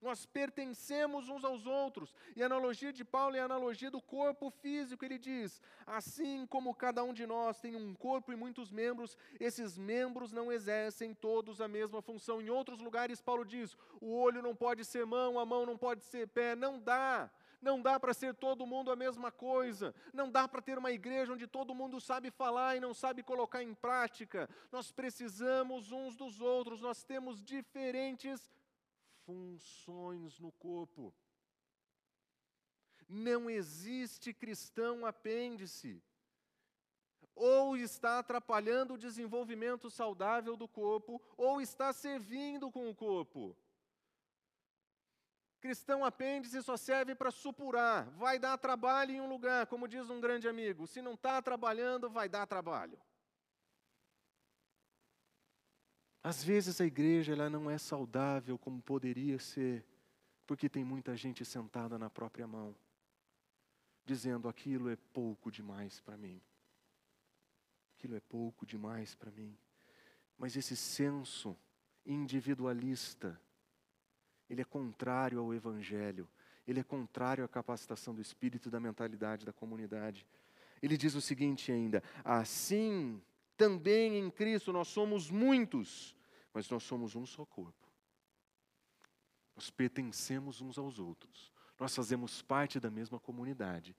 Nós 0.01 0.25
pertencemos 0.25 1.29
uns 1.29 1.45
aos 1.45 1.67
outros. 1.67 2.15
E 2.35 2.43
a 2.43 2.47
analogia 2.47 2.93
de 2.93 3.05
Paulo 3.05 3.37
é 3.37 3.41
a 3.41 3.45
analogia 3.45 3.91
do 3.91 4.01
corpo 4.01 4.51
físico. 4.51 5.05
Ele 5.05 5.19
diz: 5.19 5.61
assim 5.87 6.47
como 6.47 6.75
cada 6.75 7.05
um 7.05 7.13
de 7.13 7.27
nós 7.27 7.61
tem 7.61 7.77
um 7.77 7.95
corpo 7.95 8.33
e 8.33 8.37
muitos 8.37 8.71
membros, 8.71 9.17
esses 9.39 9.77
membros 9.77 10.33
não 10.33 10.51
exercem 10.51 11.13
todos 11.13 11.61
a 11.61 11.69
mesma 11.69 12.01
função. 12.01 12.41
Em 12.41 12.49
outros 12.49 12.81
lugares, 12.81 13.21
Paulo 13.21 13.45
diz: 13.45 13.77
o 14.01 14.15
olho 14.15 14.41
não 14.41 14.57
pode 14.57 14.85
ser 14.85 15.05
mão, 15.05 15.39
a 15.39 15.45
mão 15.45 15.67
não 15.67 15.77
pode 15.77 16.03
ser 16.05 16.29
pé. 16.29 16.55
Não 16.57 16.79
dá. 16.79 17.31
Não 17.61 17.81
dá 17.81 18.01
para 18.01 18.15
ser 18.15 18.35
todo 18.35 18.67
mundo 18.67 18.91
a 18.91 18.97
mesma 18.97 19.31
coisa. 19.31 19.95
Não 20.15 20.31
dá 20.31 20.49
para 20.49 20.63
ter 20.63 20.79
uma 20.79 20.91
igreja 20.91 21.33
onde 21.33 21.47
todo 21.47 21.75
mundo 21.75 22.01
sabe 22.01 22.31
falar 22.31 22.77
e 22.77 22.81
não 22.81 22.95
sabe 22.95 23.23
colocar 23.23 23.63
em 23.63 23.75
prática. 23.75 24.49
Nós 24.73 24.91
precisamos 24.91 25.93
uns 25.93 26.17
dos 26.17 26.41
outros. 26.41 26.81
Nós 26.81 27.05
temos 27.05 27.43
diferentes 27.43 28.49
funções 29.31 30.39
no 30.41 30.51
corpo. 30.53 31.15
Não 33.09 33.49
existe 33.49 34.33
cristão 34.33 35.07
apêndice. 35.07 36.03
Ou 37.35 37.77
está 37.77 38.19
atrapalhando 38.19 38.95
o 38.95 38.99
desenvolvimento 38.99 39.89
saudável 39.89 40.57
do 40.57 40.69
corpo, 40.69 41.23
ou 41.37 41.61
está 41.61 41.93
servindo 41.93 42.71
com 42.71 42.91
o 42.91 42.95
corpo. 42.95 43.57
Cristão 45.61 46.05
apêndice 46.05 46.63
só 46.63 46.77
serve 46.77 47.15
para 47.15 47.31
supurar, 47.31 48.09
vai 48.11 48.39
dar 48.39 48.59
trabalho 48.59 49.13
em 49.13 49.21
um 49.21 49.29
lugar, 49.29 49.67
como 49.67 49.87
diz 49.87 50.11
um 50.11 50.21
grande 50.21 50.49
amigo. 50.49 50.87
Se 50.87 51.01
não 51.01 51.15
está 51.15 51.41
trabalhando, 51.41 52.11
vai 52.11 52.29
dar 52.29 52.47
trabalho. 52.47 52.99
Às 56.23 56.45
vezes 56.45 56.81
a 56.81 56.85
igreja 56.85 57.33
ela 57.33 57.49
não 57.49 57.71
é 57.71 57.79
saudável 57.79 58.59
como 58.59 58.83
poderia 58.83 59.39
ser, 59.39 59.85
porque 60.47 60.69
tem 60.69 60.85
muita 60.85 61.17
gente 61.17 61.45
sentada 61.45 61.99
na 61.99 62.11
própria 62.11 62.47
mão, 62.47 62.75
dizendo 64.05 64.49
aquilo 64.49 64.91
é 64.91 64.97
pouco 65.13 65.51
demais 65.51 66.01
para 66.01 66.17
mim. 66.17 66.41
Aquilo 67.97 68.17
é 68.17 68.21
pouco 68.21 68.67
demais 68.67 69.15
para 69.15 69.31
mim. 69.31 69.57
Mas 70.37 70.57
esse 70.57 70.77
senso 70.77 71.57
individualista, 72.05 73.41
ele 74.49 74.61
é 74.61 74.65
contrário 74.65 75.39
ao 75.39 75.55
evangelho, 75.55 76.29
ele 76.67 76.81
é 76.81 76.85
contrário 76.85 77.45
à 77.45 77.49
capacitação 77.49 78.15
do 78.15 78.21
espírito 78.21 78.69
e 78.69 78.71
da 78.71 78.81
mentalidade 78.81 79.47
da 79.47 79.53
comunidade. 79.53 80.27
Ele 80.83 80.97
diz 80.97 81.15
o 81.15 81.21
seguinte 81.21 81.73
ainda: 81.73 82.03
assim 82.25 83.23
também 83.61 84.17
em 84.17 84.31
Cristo 84.31 84.73
nós 84.73 84.89
somos 84.89 85.31
muitos, 85.31 86.17
mas 86.55 86.71
nós 86.71 86.83
somos 86.83 87.15
um 87.15 87.27
só 87.27 87.45
corpo. 87.45 87.87
Nós 89.55 89.69
pertencemos 89.69 90.63
uns 90.63 90.79
aos 90.79 90.99
outros. 90.99 91.53
Nós 91.79 91.95
fazemos 91.95 92.41
parte 92.41 92.81
da 92.81 92.91
mesma 92.91 93.21
comunidade. 93.21 93.95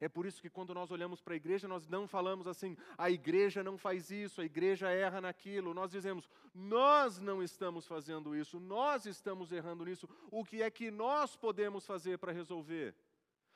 É 0.00 0.08
por 0.08 0.26
isso 0.26 0.40
que 0.40 0.48
quando 0.48 0.72
nós 0.72 0.92
olhamos 0.92 1.20
para 1.20 1.34
a 1.34 1.36
igreja, 1.36 1.66
nós 1.66 1.88
não 1.88 2.06
falamos 2.06 2.46
assim, 2.46 2.76
a 2.96 3.10
igreja 3.10 3.64
não 3.64 3.76
faz 3.76 4.12
isso, 4.12 4.40
a 4.40 4.44
igreja 4.44 4.88
erra 4.88 5.20
naquilo. 5.20 5.74
Nós 5.74 5.90
dizemos, 5.90 6.30
nós 6.54 7.18
não 7.18 7.42
estamos 7.42 7.88
fazendo 7.88 8.36
isso, 8.36 8.60
nós 8.60 9.06
estamos 9.06 9.50
errando 9.50 9.84
nisso. 9.84 10.08
O 10.30 10.44
que 10.44 10.62
é 10.62 10.70
que 10.70 10.88
nós 10.88 11.34
podemos 11.34 11.84
fazer 11.84 12.16
para 12.16 12.30
resolver? 12.30 12.94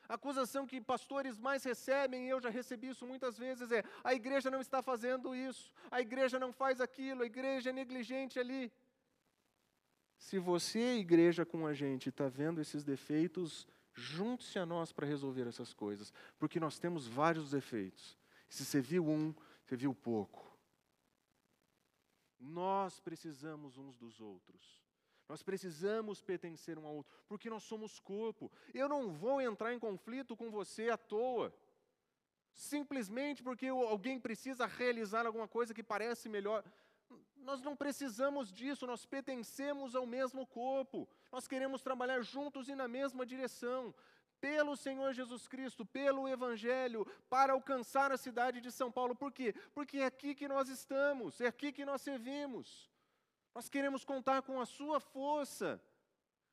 A 0.07 0.15
acusação 0.15 0.67
que 0.67 0.79
pastores 0.79 1.37
mais 1.37 1.63
recebem, 1.63 2.25
e 2.25 2.29
eu 2.29 2.39
já 2.39 2.49
recebi 2.49 2.89
isso 2.89 3.05
muitas 3.05 3.37
vezes, 3.37 3.71
é: 3.71 3.83
a 4.03 4.13
igreja 4.13 4.51
não 4.51 4.61
está 4.61 4.81
fazendo 4.81 5.35
isso, 5.35 5.71
a 5.89 6.01
igreja 6.01 6.39
não 6.39 6.51
faz 6.53 6.79
aquilo, 6.79 7.23
a 7.23 7.25
igreja 7.25 7.69
é 7.69 7.73
negligente 7.73 8.39
ali. 8.39 8.71
Se 10.17 10.39
você, 10.39 10.97
igreja 10.97 11.45
com 11.45 11.67
a 11.67 11.73
gente, 11.73 12.09
está 12.09 12.27
vendo 12.27 12.61
esses 12.61 12.83
defeitos, 12.83 13.67
junte-se 13.93 14.57
a 14.57 14.65
nós 14.65 14.91
para 14.91 15.05
resolver 15.07 15.47
essas 15.47 15.73
coisas, 15.73 16.13
porque 16.37 16.59
nós 16.59 16.79
temos 16.79 17.07
vários 17.07 17.51
defeitos. 17.51 18.17
Se 18.47 18.65
você 18.65 18.81
viu 18.81 19.07
um, 19.07 19.33
você 19.63 19.75
viu 19.75 19.93
pouco. 19.93 20.45
Nós 22.39 22.99
precisamos 22.99 23.77
uns 23.77 23.97
dos 23.97 24.21
outros. 24.21 24.84
Nós 25.27 25.41
precisamos 25.41 26.21
pertencer 26.21 26.77
um 26.77 26.85
ao 26.85 26.95
outro, 26.97 27.11
porque 27.27 27.49
nós 27.49 27.63
somos 27.63 27.99
corpo. 27.99 28.51
Eu 28.73 28.87
não 28.87 29.11
vou 29.11 29.41
entrar 29.41 29.73
em 29.73 29.79
conflito 29.79 30.37
com 30.37 30.51
você 30.51 30.89
à 30.89 30.97
toa, 30.97 31.53
simplesmente 32.53 33.41
porque 33.41 33.67
alguém 33.67 34.19
precisa 34.19 34.65
realizar 34.67 35.25
alguma 35.25 35.47
coisa 35.47 35.73
que 35.73 35.83
parece 35.83 36.29
melhor. 36.29 36.63
Nós 37.37 37.61
não 37.61 37.75
precisamos 37.75 38.51
disso, 38.51 38.87
nós 38.87 39.05
pertencemos 39.05 39.95
ao 39.95 40.05
mesmo 40.05 40.45
corpo. 40.45 41.07
Nós 41.31 41.47
queremos 41.47 41.81
trabalhar 41.81 42.21
juntos 42.21 42.69
e 42.69 42.75
na 42.75 42.87
mesma 42.87 43.25
direção, 43.25 43.93
pelo 44.39 44.75
Senhor 44.75 45.11
Jesus 45.13 45.47
Cristo, 45.47 45.85
pelo 45.85 46.27
Evangelho, 46.27 47.05
para 47.29 47.53
alcançar 47.53 48.11
a 48.11 48.17
cidade 48.17 48.61
de 48.61 48.71
São 48.71 48.91
Paulo. 48.91 49.15
Por 49.15 49.31
quê? 49.31 49.53
Porque 49.73 49.97
é 49.97 50.05
aqui 50.05 50.35
que 50.35 50.47
nós 50.47 50.69
estamos, 50.69 51.41
é 51.41 51.47
aqui 51.47 51.71
que 51.71 51.83
nós 51.83 52.01
servimos. 52.01 52.89
Nós 53.55 53.69
queremos 53.69 54.03
contar 54.03 54.41
com 54.41 54.59
a 54.59 54.65
sua 54.65 54.99
força, 54.99 55.81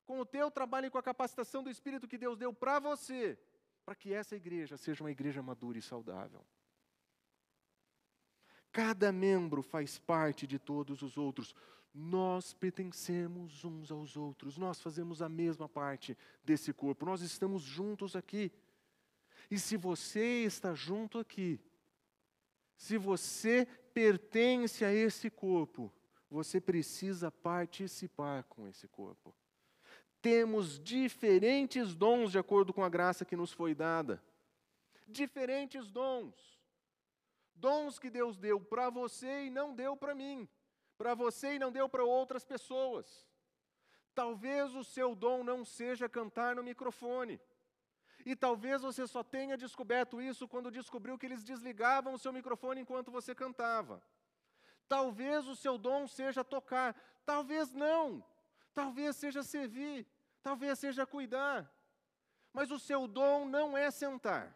com 0.07 0.21
o 0.21 0.25
teu 0.25 0.53
trabalho 0.53 0.87
e 0.87 0.91
com 0.91 0.99
a 0.99 1.03
capacitação 1.03 1.61
do 1.61 1.69
Espírito 1.69 2.07
que 2.07 2.17
Deus 2.17 2.39
deu 2.39 2.55
para 2.55 2.79
você, 2.79 3.37
para 3.85 3.97
que 3.97 4.15
essa 4.15 4.37
igreja 4.37 4.77
seja 4.77 5.03
uma 5.03 5.11
igreja 5.11 5.43
madura 5.43 5.77
e 5.77 5.83
saudável. 5.83 6.47
Cada 8.71 9.11
membro 9.11 9.63
faz 9.63 9.99
parte 9.99 10.47
de 10.47 10.61
todos 10.61 11.03
os 11.03 11.19
outros. 11.19 11.57
Nós 11.93 12.55
pertencemos 12.55 13.65
uns 13.65 13.91
aos 13.91 14.17
outros, 14.17 14.57
nós 14.57 14.81
fazemos 14.81 15.21
a 15.21 15.29
mesma 15.29 15.69
parte 15.69 16.17
desse 16.45 16.73
corpo, 16.73 17.05
nós 17.05 17.21
estamos 17.21 17.63
juntos 17.63 18.15
aqui. 18.15 18.51
E 19.51 19.59
se 19.59 19.77
você 19.77 20.45
está 20.45 20.73
junto 20.73 21.19
aqui, 21.19 21.61
se 22.77 22.97
você 22.97 23.67
pertence 23.93 24.85
a 24.85 24.95
esse 24.95 25.29
corpo, 25.29 25.93
você 26.33 26.61
precisa 26.61 27.31
participar 27.31 28.45
com 28.45 28.67
esse 28.67 28.89
corpo. 28.89 29.35
Temos 30.23 30.79
diferentes 30.79 31.95
dons 31.95 32.33
de 32.33 32.39
acordo 32.39 32.73
com 32.73 32.83
a 32.83 32.89
graça 32.89 33.25
que 33.25 33.37
nos 33.37 33.53
foi 33.53 33.75
dada. 33.75 34.23
Diferentes 35.07 35.91
dons. 35.91 36.35
Dons 37.55 37.99
que 37.99 38.09
Deus 38.09 38.39
deu 38.39 38.59
para 38.59 38.89
você 38.89 39.45
e 39.45 39.51
não 39.51 39.75
deu 39.75 39.97
para 39.97 40.15
mim, 40.15 40.49
para 40.97 41.15
você 41.15 41.55
e 41.55 41.59
não 41.59 41.71
deu 41.71 41.89
para 41.89 42.05
outras 42.05 42.45
pessoas. 42.45 43.27
Talvez 44.15 44.75
o 44.75 44.83
seu 44.83 45.15
dom 45.15 45.45
não 45.45 45.65
seja 45.65 46.09
cantar 46.09 46.57
no 46.57 46.63
microfone. 46.63 47.39
E 48.25 48.35
talvez 48.35 48.83
você 48.83 49.07
só 49.07 49.23
tenha 49.23 49.57
descoberto 49.57 50.23
isso 50.23 50.49
quando 50.49 50.71
descobriu 50.71 51.19
que 51.19 51.27
eles 51.27 51.45
desligavam 51.45 52.15
o 52.15 52.19
seu 52.19 52.33
microfone 52.33 52.81
enquanto 52.81 53.11
você 53.11 53.35
cantava. 53.35 54.03
Talvez 54.93 55.49
o 55.49 55.57
seu 55.57 55.79
dom 55.79 56.07
seja 56.07 56.45
tocar, 56.45 56.95
talvez 57.25 57.73
não. 57.73 58.23
Talvez 58.75 59.17
seja 59.17 59.43
servir, 59.43 60.07
talvez 60.43 60.79
seja 60.79 61.07
cuidar. 61.07 61.59
Mas 62.53 62.71
o 62.71 62.79
seu 62.79 63.09
dom 63.09 63.47
não 63.47 63.75
é 63.75 63.91
sentar. 63.91 64.55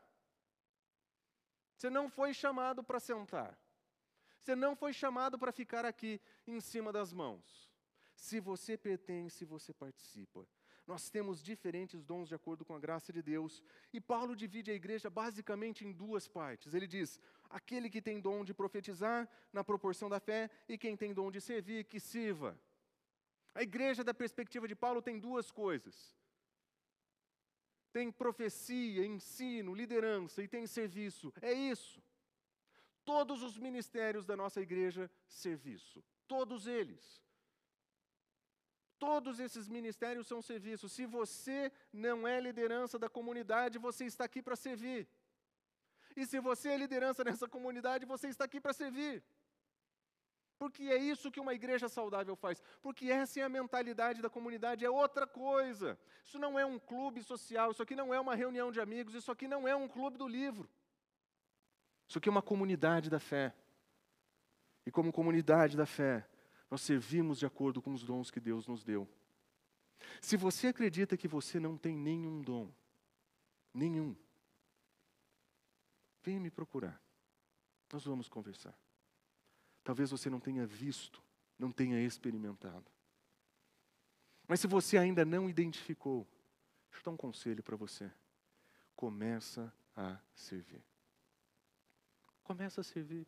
Você 1.75 1.89
não 1.89 2.11
foi 2.11 2.35
chamado 2.35 2.85
para 2.85 3.01
sentar. 3.01 3.59
Você 4.39 4.55
não 4.55 4.77
foi 4.77 4.93
chamado 4.93 5.39
para 5.39 5.53
ficar 5.53 5.87
aqui 5.87 6.21
em 6.47 6.61
cima 6.61 6.93
das 6.93 7.15
mãos. 7.15 7.71
Se 8.15 8.39
você 8.39 8.77
pertence, 8.77 9.43
você 9.43 9.73
participa. 9.73 10.47
Nós 10.87 11.09
temos 11.09 11.43
diferentes 11.43 12.05
dons 12.05 12.29
de 12.29 12.35
acordo 12.35 12.63
com 12.63 12.75
a 12.75 12.79
graça 12.79 13.11
de 13.11 13.21
Deus. 13.21 13.63
E 13.91 14.01
Paulo 14.01 14.37
divide 14.37 14.71
a 14.71 14.75
igreja 14.75 15.09
basicamente 15.09 15.85
em 15.85 15.93
duas 15.93 16.29
partes. 16.29 16.75
Ele 16.75 16.87
diz: 16.87 17.21
aquele 17.51 17.89
que 17.89 18.03
tem 18.03 18.21
dom 18.21 18.45
de 18.45 18.55
profetizar, 18.55 19.29
na 19.53 19.63
proporção 19.65 20.09
da 20.09 20.21
fé, 20.21 20.51
e 20.69 20.77
quem 20.77 20.97
tem 20.97 21.13
dom 21.13 21.31
de 21.31 21.41
servir, 21.41 21.85
que 21.85 22.01
sirva. 22.01 22.59
A 23.55 23.63
igreja, 23.63 24.05
da 24.05 24.13
perspectiva 24.13 24.69
de 24.69 24.77
Paulo, 24.77 25.01
tem 25.01 25.19
duas 25.19 25.51
coisas: 25.51 26.15
tem 27.93 28.13
profecia, 28.13 29.07
ensino, 29.07 29.75
liderança 29.75 30.43
e 30.43 30.49
tem 30.49 30.67
serviço. 30.67 31.33
É 31.41 31.53
isso. 31.53 32.03
Todos 33.05 33.43
os 33.43 33.57
ministérios 33.57 34.27
da 34.27 34.37
nossa 34.37 34.61
igreja, 34.61 35.11
serviço. 35.27 36.05
Todos 36.27 36.67
eles. 36.67 37.23
Todos 38.99 39.39
esses 39.39 39.69
ministérios 39.69 40.27
são 40.27 40.41
serviços. 40.41 40.93
Se 40.93 41.07
você 41.07 41.73
não 41.93 42.27
é 42.27 42.41
liderança 42.41 42.99
da 42.99 43.09
comunidade, 43.09 43.79
você 43.79 44.05
está 44.07 44.25
aqui 44.25 44.43
para 44.43 44.57
servir. 44.57 45.09
E 46.17 46.27
se 46.27 46.41
você 46.41 46.71
é 46.71 46.77
liderança 46.77 47.23
nessa 47.23 47.47
comunidade, 47.47 48.07
você 48.07 48.29
está 48.29 48.45
aqui 48.45 48.61
para 48.61 48.73
servir. 48.73 49.23
Porque 50.59 50.85
é 50.85 50.97
isso 50.97 51.31
que 51.31 51.39
uma 51.39 51.53
igreja 51.53 51.89
saudável 51.89 52.35
faz. 52.35 52.63
Porque 52.81 53.11
essa 53.11 53.41
é 53.41 53.43
a 53.43 53.49
mentalidade 53.49 54.23
da 54.23 54.31
comunidade, 54.31 54.85
é 54.85 54.91
outra 54.91 55.27
coisa. 55.27 55.99
Isso 56.25 56.39
não 56.39 56.59
é 56.59 56.65
um 56.65 56.79
clube 56.79 57.23
social, 57.23 57.71
isso 57.71 57.83
aqui 57.83 57.95
não 57.95 58.15
é 58.15 58.19
uma 58.19 58.35
reunião 58.35 58.73
de 58.73 58.81
amigos, 58.81 59.15
isso 59.15 59.31
aqui 59.31 59.47
não 59.47 59.69
é 59.69 59.77
um 59.77 59.87
clube 59.87 60.17
do 60.17 60.27
livro. 60.27 60.69
Isso 62.09 62.19
aqui 62.19 62.29
é 62.29 62.33
uma 62.33 62.43
comunidade 62.43 63.11
da 63.11 63.21
fé. 63.21 63.55
E 64.87 64.91
como 64.91 65.13
comunidade 65.13 65.77
da 65.77 65.85
fé, 65.85 66.27
nós 66.71 66.81
servimos 66.81 67.39
de 67.39 67.45
acordo 67.45 67.83
com 67.83 67.93
os 67.93 68.03
dons 68.03 68.31
que 68.31 68.41
Deus 68.41 68.67
nos 68.67 68.83
deu. 68.83 69.07
Se 70.21 70.37
você 70.37 70.69
acredita 70.69 71.17
que 71.17 71.29
você 71.29 71.61
não 71.61 71.77
tem 71.77 71.97
nenhum 71.97 72.41
dom, 72.41 72.73
nenhum, 73.75 74.17
venha 76.27 76.41
me 76.41 76.51
procurar. 76.51 77.01
Nós 77.93 78.05
vamos 78.05 78.29
conversar. 78.29 78.77
Talvez 79.85 80.11
você 80.11 80.29
não 80.29 80.41
tenha 80.41 80.67
visto, 80.67 81.23
não 81.57 81.71
tenha 81.71 82.05
experimentado. 82.05 82.91
Mas 84.49 84.59
se 84.59 84.67
você 84.67 84.99
ainda 84.99 85.25
não 85.25 85.49
identificou, 85.49 86.27
deixa 86.91 87.01
eu 87.01 87.05
dar 87.05 87.11
um 87.13 87.17
conselho 87.17 87.63
para 87.63 87.77
você. 87.77 88.11
Começa 88.97 89.73
a 89.95 90.19
servir. 90.35 90.83
Começa 92.43 92.81
a 92.81 92.85
servir. 92.85 93.27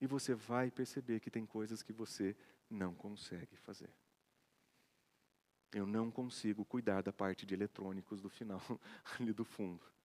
E 0.00 0.06
você 0.06 0.34
vai 0.34 0.68
perceber 0.68 1.20
que 1.20 1.30
tem 1.30 1.46
coisas 1.46 1.80
que 1.80 1.92
você 1.92 2.36
não 2.68 2.92
consegue 2.92 3.56
fazer. 3.56 3.90
Eu 5.72 5.86
não 5.86 6.10
consigo 6.10 6.64
cuidar 6.64 7.02
da 7.02 7.12
parte 7.12 7.46
de 7.46 7.54
eletrônicos 7.54 8.20
do 8.20 8.28
final, 8.28 8.60
ali 9.18 9.32
do 9.32 9.44
fundo. 9.44 9.95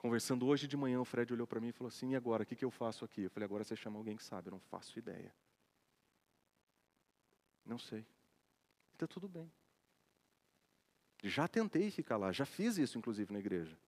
Conversando 0.00 0.46
hoje 0.46 0.66
de 0.66 0.78
manhã, 0.78 0.98
o 0.98 1.04
Fred 1.04 1.30
olhou 1.30 1.46
para 1.46 1.60
mim 1.60 1.68
e 1.68 1.72
falou 1.72 1.88
assim: 1.88 2.12
e 2.12 2.16
agora? 2.16 2.42
O 2.42 2.46
que, 2.46 2.56
que 2.56 2.64
eu 2.64 2.70
faço 2.70 3.04
aqui? 3.04 3.24
Eu 3.24 3.30
falei: 3.30 3.44
agora 3.44 3.62
você 3.62 3.76
chama 3.76 3.98
alguém 3.98 4.16
que 4.16 4.24
sabe. 4.24 4.48
Eu 4.48 4.52
não 4.52 4.60
faço 4.60 4.98
ideia. 4.98 5.30
Não 7.66 7.78
sei. 7.78 8.06
Está 8.94 9.06
tudo 9.06 9.28
bem. 9.28 9.52
Já 11.22 11.46
tentei 11.46 11.90
ficar 11.90 12.16
lá, 12.16 12.32
já 12.32 12.46
fiz 12.46 12.78
isso, 12.78 12.96
inclusive, 12.96 13.30
na 13.30 13.40
igreja. 13.40 13.78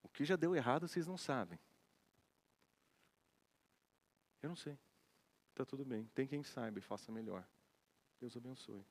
O 0.00 0.08
que 0.08 0.24
já 0.24 0.36
deu 0.36 0.54
errado, 0.54 0.86
vocês 0.86 1.08
não 1.08 1.18
sabem. 1.18 1.58
Eu 4.40 4.48
não 4.48 4.56
sei. 4.56 4.78
Está 5.50 5.64
tudo 5.64 5.84
bem. 5.84 6.06
Tem 6.14 6.28
quem 6.28 6.44
saiba 6.44 6.78
e 6.78 6.82
faça 6.82 7.10
melhor. 7.10 7.44
Deus 8.20 8.36
abençoe. 8.36 8.86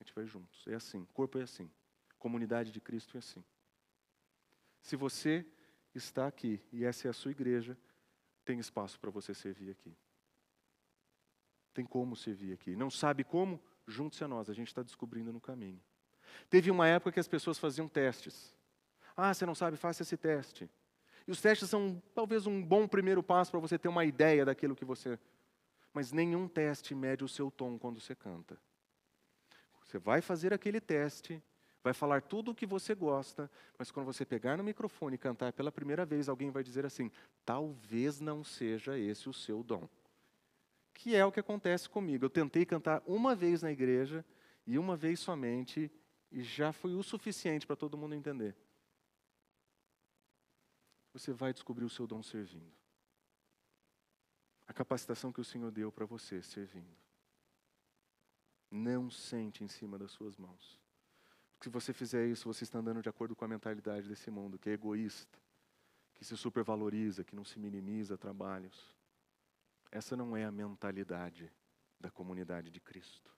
A 0.00 0.02
gente 0.02 0.12
vai 0.12 0.26
juntos. 0.26 0.66
É 0.66 0.74
assim. 0.74 1.04
Corpo 1.14 1.38
é 1.38 1.42
assim. 1.42 1.70
Comunidade 2.18 2.72
de 2.72 2.80
Cristo 2.80 3.16
é 3.16 3.18
assim. 3.18 3.44
Se 4.80 4.96
você 4.96 5.46
está 5.94 6.26
aqui 6.26 6.62
e 6.72 6.84
essa 6.84 7.08
é 7.08 7.10
a 7.10 7.14
sua 7.14 7.30
igreja, 7.30 7.76
tem 8.44 8.58
espaço 8.58 8.98
para 8.98 9.10
você 9.10 9.34
servir 9.34 9.70
aqui. 9.70 9.94
Tem 11.72 11.84
como 11.84 12.16
servir 12.16 12.52
aqui. 12.52 12.74
Não 12.74 12.90
sabe 12.90 13.22
como? 13.22 13.62
Junte-se 13.86 14.24
a 14.24 14.28
nós, 14.28 14.48
a 14.50 14.52
gente 14.54 14.68
está 14.68 14.82
descobrindo 14.82 15.32
no 15.32 15.40
caminho. 15.40 15.80
Teve 16.48 16.70
uma 16.70 16.86
época 16.86 17.12
que 17.12 17.20
as 17.20 17.28
pessoas 17.28 17.58
faziam 17.58 17.88
testes. 17.88 18.54
Ah, 19.16 19.32
você 19.32 19.44
não 19.44 19.54
sabe, 19.54 19.76
faça 19.76 20.02
esse 20.02 20.16
teste. 20.16 20.68
E 21.26 21.30
os 21.30 21.40
testes 21.40 21.68
são 21.68 22.02
talvez 22.14 22.46
um 22.46 22.62
bom 22.62 22.88
primeiro 22.88 23.22
passo 23.22 23.50
para 23.50 23.60
você 23.60 23.78
ter 23.78 23.88
uma 23.88 24.04
ideia 24.04 24.44
daquilo 24.44 24.74
que 24.74 24.84
você. 24.84 25.18
Mas 25.92 26.12
nenhum 26.12 26.48
teste 26.48 26.94
mede 26.94 27.24
o 27.24 27.28
seu 27.28 27.50
tom 27.50 27.78
quando 27.78 28.00
você 28.00 28.14
canta. 28.14 28.58
Você 29.84 29.98
vai 29.98 30.20
fazer 30.20 30.52
aquele 30.52 30.80
teste, 30.80 31.42
vai 31.82 31.92
falar 31.92 32.22
tudo 32.22 32.50
o 32.50 32.54
que 32.54 32.66
você 32.66 32.94
gosta, 32.94 33.50
mas 33.78 33.90
quando 33.90 34.06
você 34.06 34.24
pegar 34.24 34.56
no 34.56 34.64
microfone 34.64 35.14
e 35.14 35.18
cantar 35.18 35.52
pela 35.52 35.72
primeira 35.72 36.04
vez, 36.04 36.28
alguém 36.28 36.50
vai 36.50 36.62
dizer 36.62 36.84
assim: 36.84 37.10
talvez 37.44 38.20
não 38.20 38.44
seja 38.44 38.98
esse 38.98 39.28
o 39.28 39.32
seu 39.32 39.62
dom. 39.62 39.88
Que 40.92 41.16
é 41.16 41.24
o 41.24 41.32
que 41.32 41.40
acontece 41.40 41.88
comigo. 41.88 42.24
Eu 42.24 42.30
tentei 42.30 42.66
cantar 42.66 43.02
uma 43.06 43.34
vez 43.34 43.62
na 43.62 43.72
igreja 43.72 44.24
e 44.66 44.78
uma 44.78 44.96
vez 44.96 45.20
somente, 45.20 45.90
e 46.30 46.42
já 46.42 46.72
foi 46.72 46.94
o 46.94 47.02
suficiente 47.02 47.66
para 47.66 47.76
todo 47.76 47.96
mundo 47.96 48.14
entender. 48.14 48.54
Você 51.12 51.32
vai 51.32 51.52
descobrir 51.52 51.84
o 51.84 51.90
seu 51.90 52.06
dom 52.06 52.22
servindo. 52.22 52.72
A 54.66 54.72
capacitação 54.72 55.32
que 55.32 55.40
o 55.40 55.44
Senhor 55.44 55.70
deu 55.72 55.90
para 55.90 56.06
você 56.06 56.40
servindo. 56.42 56.96
Não 58.70 59.10
sente 59.10 59.64
em 59.64 59.68
cima 59.68 59.98
das 59.98 60.12
suas 60.12 60.36
mãos. 60.36 60.79
Se 61.60 61.68
você 61.68 61.92
fizer 61.92 62.26
isso, 62.26 62.46
você 62.52 62.64
está 62.64 62.78
andando 62.78 63.02
de 63.02 63.08
acordo 63.08 63.36
com 63.36 63.44
a 63.44 63.48
mentalidade 63.48 64.08
desse 64.08 64.30
mundo, 64.30 64.58
que 64.58 64.70
é 64.70 64.72
egoísta, 64.72 65.38
que 66.14 66.24
se 66.24 66.36
supervaloriza, 66.36 67.22
que 67.22 67.36
não 67.36 67.44
se 67.44 67.58
minimiza 67.58 68.16
trabalhos. 68.16 68.96
Essa 69.90 70.16
não 70.16 70.36
é 70.36 70.44
a 70.44 70.50
mentalidade 70.50 71.52
da 71.98 72.10
comunidade 72.10 72.70
de 72.70 72.80
Cristo. 72.80 73.30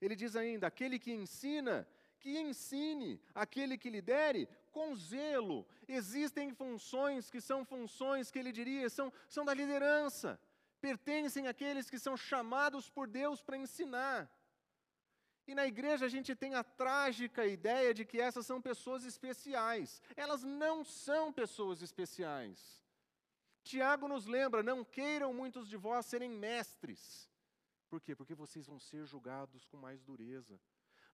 Ele 0.00 0.16
diz 0.16 0.34
ainda: 0.34 0.66
aquele 0.66 0.98
que 0.98 1.12
ensina, 1.12 1.86
que 2.18 2.36
ensine, 2.36 3.20
aquele 3.32 3.78
que 3.78 3.90
lidere, 3.90 4.48
com 4.72 4.94
zelo. 4.96 5.64
Existem 5.86 6.52
funções 6.52 7.30
que 7.30 7.40
são 7.40 7.64
funções 7.64 8.30
que 8.30 8.38
ele 8.38 8.50
diria 8.50 8.90
são, 8.90 9.12
são 9.28 9.44
da 9.44 9.54
liderança, 9.54 10.40
pertencem 10.80 11.46
àqueles 11.46 11.88
que 11.88 11.98
são 11.98 12.16
chamados 12.16 12.90
por 12.90 13.06
Deus 13.06 13.40
para 13.40 13.56
ensinar. 13.56 14.28
E 15.46 15.54
na 15.54 15.66
igreja 15.66 16.06
a 16.06 16.08
gente 16.08 16.34
tem 16.34 16.54
a 16.54 16.62
trágica 16.62 17.46
ideia 17.46 17.92
de 17.92 18.04
que 18.04 18.20
essas 18.20 18.46
são 18.46 18.60
pessoas 18.60 19.04
especiais. 19.04 20.00
Elas 20.16 20.42
não 20.42 20.84
são 20.84 21.32
pessoas 21.32 21.82
especiais. 21.82 22.82
Tiago 23.62 24.06
nos 24.06 24.26
lembra: 24.26 24.62
não 24.62 24.84
queiram 24.84 25.32
muitos 25.34 25.68
de 25.68 25.76
vós 25.76 26.06
serem 26.06 26.30
mestres. 26.30 27.28
Por 27.88 28.00
quê? 28.00 28.14
Porque 28.14 28.34
vocês 28.34 28.66
vão 28.66 28.78
ser 28.78 29.04
julgados 29.04 29.66
com 29.66 29.76
mais 29.76 30.02
dureza. 30.02 30.58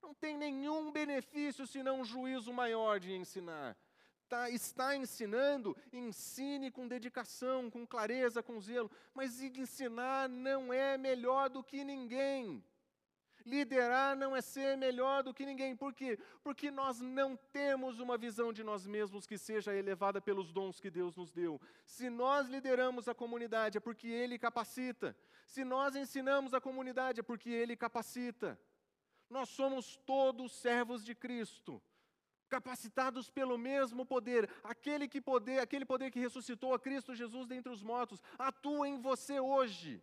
Não 0.01 0.15
tem 0.15 0.37
nenhum 0.37 0.93
benefício 0.93 1.67
senão 1.67 2.01
um 2.01 2.05
juízo 2.05 2.53
maior 2.53 3.01
de 3.01 3.13
ensinar. 3.13 3.77
Tá, 4.29 4.51
está 4.51 4.95
ensinando, 4.95 5.75
ensine 5.91 6.71
com 6.71 6.87
dedicação, 6.87 7.71
com 7.71 7.87
clareza, 7.87 8.43
com 8.43 8.61
zelo. 8.61 8.91
Mas 9.15 9.41
ensinar 9.41 10.29
não 10.29 10.73
é 10.73 10.99
melhor 10.99 11.49
do 11.49 11.65
que 11.65 11.83
ninguém. 11.83 12.63
Liderar 13.49 14.15
não 14.15 14.37
é 14.37 14.43
ser 14.43 14.77
melhor 14.77 15.23
do 15.23 15.33
que 15.33 15.47
ninguém. 15.47 15.75
Por 15.75 15.95
quê? 15.95 16.19
Porque 16.43 16.71
nós 16.71 17.01
não 17.01 17.35
temos 17.35 17.99
uma 17.99 18.19
visão 18.19 18.53
de 18.53 18.63
nós 18.63 18.87
mesmos 18.87 19.27
que 19.27 19.39
seja 19.39 19.75
elevada 19.75 20.21
pelos 20.21 20.53
dons 20.53 20.79
que 20.79 20.91
Deus 20.91 21.17
nos 21.17 21.33
deu. 21.33 21.59
Se 21.87 22.11
nós 22.11 22.47
lideramos 22.47 23.09
a 23.09 23.15
comunidade 23.15 23.79
é 23.79 23.81
porque 23.81 24.07
Ele 24.07 24.39
capacita. 24.39 25.17
Se 25.47 25.65
nós 25.65 25.97
ensinamos 25.97 26.53
a 26.53 26.61
comunidade 26.61 27.21
é 27.21 27.23
porque 27.23 27.49
Ele 27.49 27.75
capacita. 27.75 28.61
Nós 29.31 29.49
somos 29.49 29.97
todos 30.05 30.53
servos 30.53 31.03
de 31.03 31.15
Cristo 31.15 31.83
capacitados 32.49 33.29
pelo 33.29 33.59
mesmo 33.59 34.07
poder, 34.07 34.51
aquele 34.65 35.07
que 35.07 35.21
poder, 35.21 35.59
aquele 35.61 35.85
poder 35.85 36.11
que 36.11 36.19
ressuscitou 36.19 36.73
a 36.73 36.79
Cristo 36.79 37.15
Jesus 37.15 37.47
dentre 37.47 37.71
os 37.71 37.83
mortos, 37.83 38.23
atua 38.39 38.89
em 38.89 38.99
você 38.99 39.39
hoje. 39.39 40.03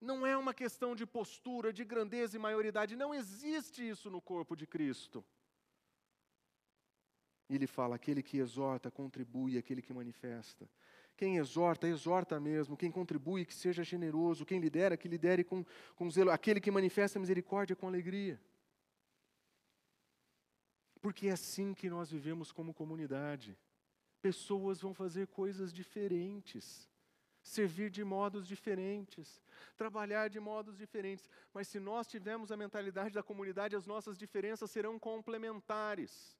Não 0.00 0.26
é 0.26 0.36
uma 0.36 0.54
questão 0.54 0.96
de 0.96 1.04
postura, 1.04 1.72
de 1.72 1.84
grandeza 1.84 2.36
e 2.36 2.40
maioridade, 2.40 2.96
não 2.96 3.14
existe 3.14 3.86
isso 3.86 4.10
no 4.10 4.20
corpo 4.20 4.56
de 4.56 4.66
Cristo. 4.66 5.22
Ele 7.48 7.66
fala: 7.66 7.96
aquele 7.96 8.22
que 8.22 8.38
exorta, 8.38 8.90
contribui, 8.90 9.58
aquele 9.58 9.82
que 9.82 9.92
manifesta. 9.92 10.68
Quem 11.16 11.36
exorta, 11.36 11.86
exorta 11.86 12.40
mesmo. 12.40 12.78
Quem 12.78 12.90
contribui, 12.90 13.44
que 13.44 13.52
seja 13.52 13.84
generoso. 13.84 14.46
Quem 14.46 14.58
lidera, 14.58 14.96
que 14.96 15.06
lidere 15.06 15.44
com, 15.44 15.66
com 15.94 16.10
zelo. 16.10 16.30
Aquele 16.30 16.60
que 16.60 16.70
manifesta 16.70 17.18
misericórdia 17.18 17.76
com 17.76 17.86
alegria. 17.86 18.40
Porque 21.02 21.28
é 21.28 21.32
assim 21.32 21.74
que 21.74 21.90
nós 21.90 22.10
vivemos 22.10 22.50
como 22.52 22.72
comunidade. 22.72 23.58
Pessoas 24.22 24.80
vão 24.80 24.94
fazer 24.94 25.26
coisas 25.26 25.74
diferentes 25.74 26.89
servir 27.42 27.90
de 27.90 28.04
modos 28.04 28.46
diferentes, 28.46 29.42
trabalhar 29.76 30.28
de 30.28 30.38
modos 30.38 30.76
diferentes. 30.76 31.28
Mas 31.52 31.68
se 31.68 31.80
nós 31.80 32.06
tivermos 32.06 32.52
a 32.52 32.56
mentalidade 32.56 33.14
da 33.14 33.22
comunidade, 33.22 33.76
as 33.76 33.86
nossas 33.86 34.18
diferenças 34.18 34.70
serão 34.70 34.98
complementares. 34.98 36.38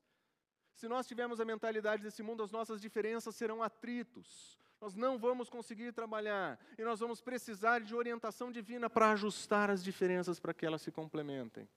Se 0.75 0.89
nós 0.89 1.07
tivermos 1.07 1.41
a 1.41 1.45
mentalidade 1.45 2.03
desse 2.03 2.23
mundo, 2.23 2.43
as 2.43 2.51
nossas 2.51 2.81
diferenças 2.81 3.35
serão 3.35 3.63
atritos. 3.63 4.59
Nós 4.81 4.95
não 4.95 5.19
vamos 5.19 5.51
conseguir 5.51 5.93
trabalhar 5.93 6.59
e 6.79 6.83
nós 6.83 7.01
vamos 7.01 7.21
precisar 7.21 7.81
de 7.81 7.95
orientação 7.95 8.51
divina 8.51 8.89
para 8.89 9.11
ajustar 9.11 9.69
as 9.71 9.85
diferenças 9.85 10.41
para 10.41 10.55
que 10.55 10.65
elas 10.65 10.81
se 10.81 10.91
complementem. 10.91 11.69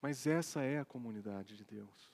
Mas 0.00 0.26
essa 0.26 0.62
é 0.62 0.80
a 0.80 0.84
comunidade 0.84 1.56
de 1.56 1.64
Deus. 1.64 2.12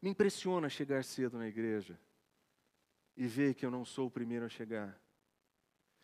Me 0.00 0.10
impressiona 0.10 0.68
chegar 0.68 1.02
cedo 1.02 1.38
na 1.38 1.48
igreja 1.48 1.98
e 3.16 3.26
ver 3.26 3.54
que 3.54 3.64
eu 3.64 3.70
não 3.70 3.84
sou 3.84 4.08
o 4.08 4.10
primeiro 4.10 4.44
a 4.44 4.48
chegar. 4.48 5.00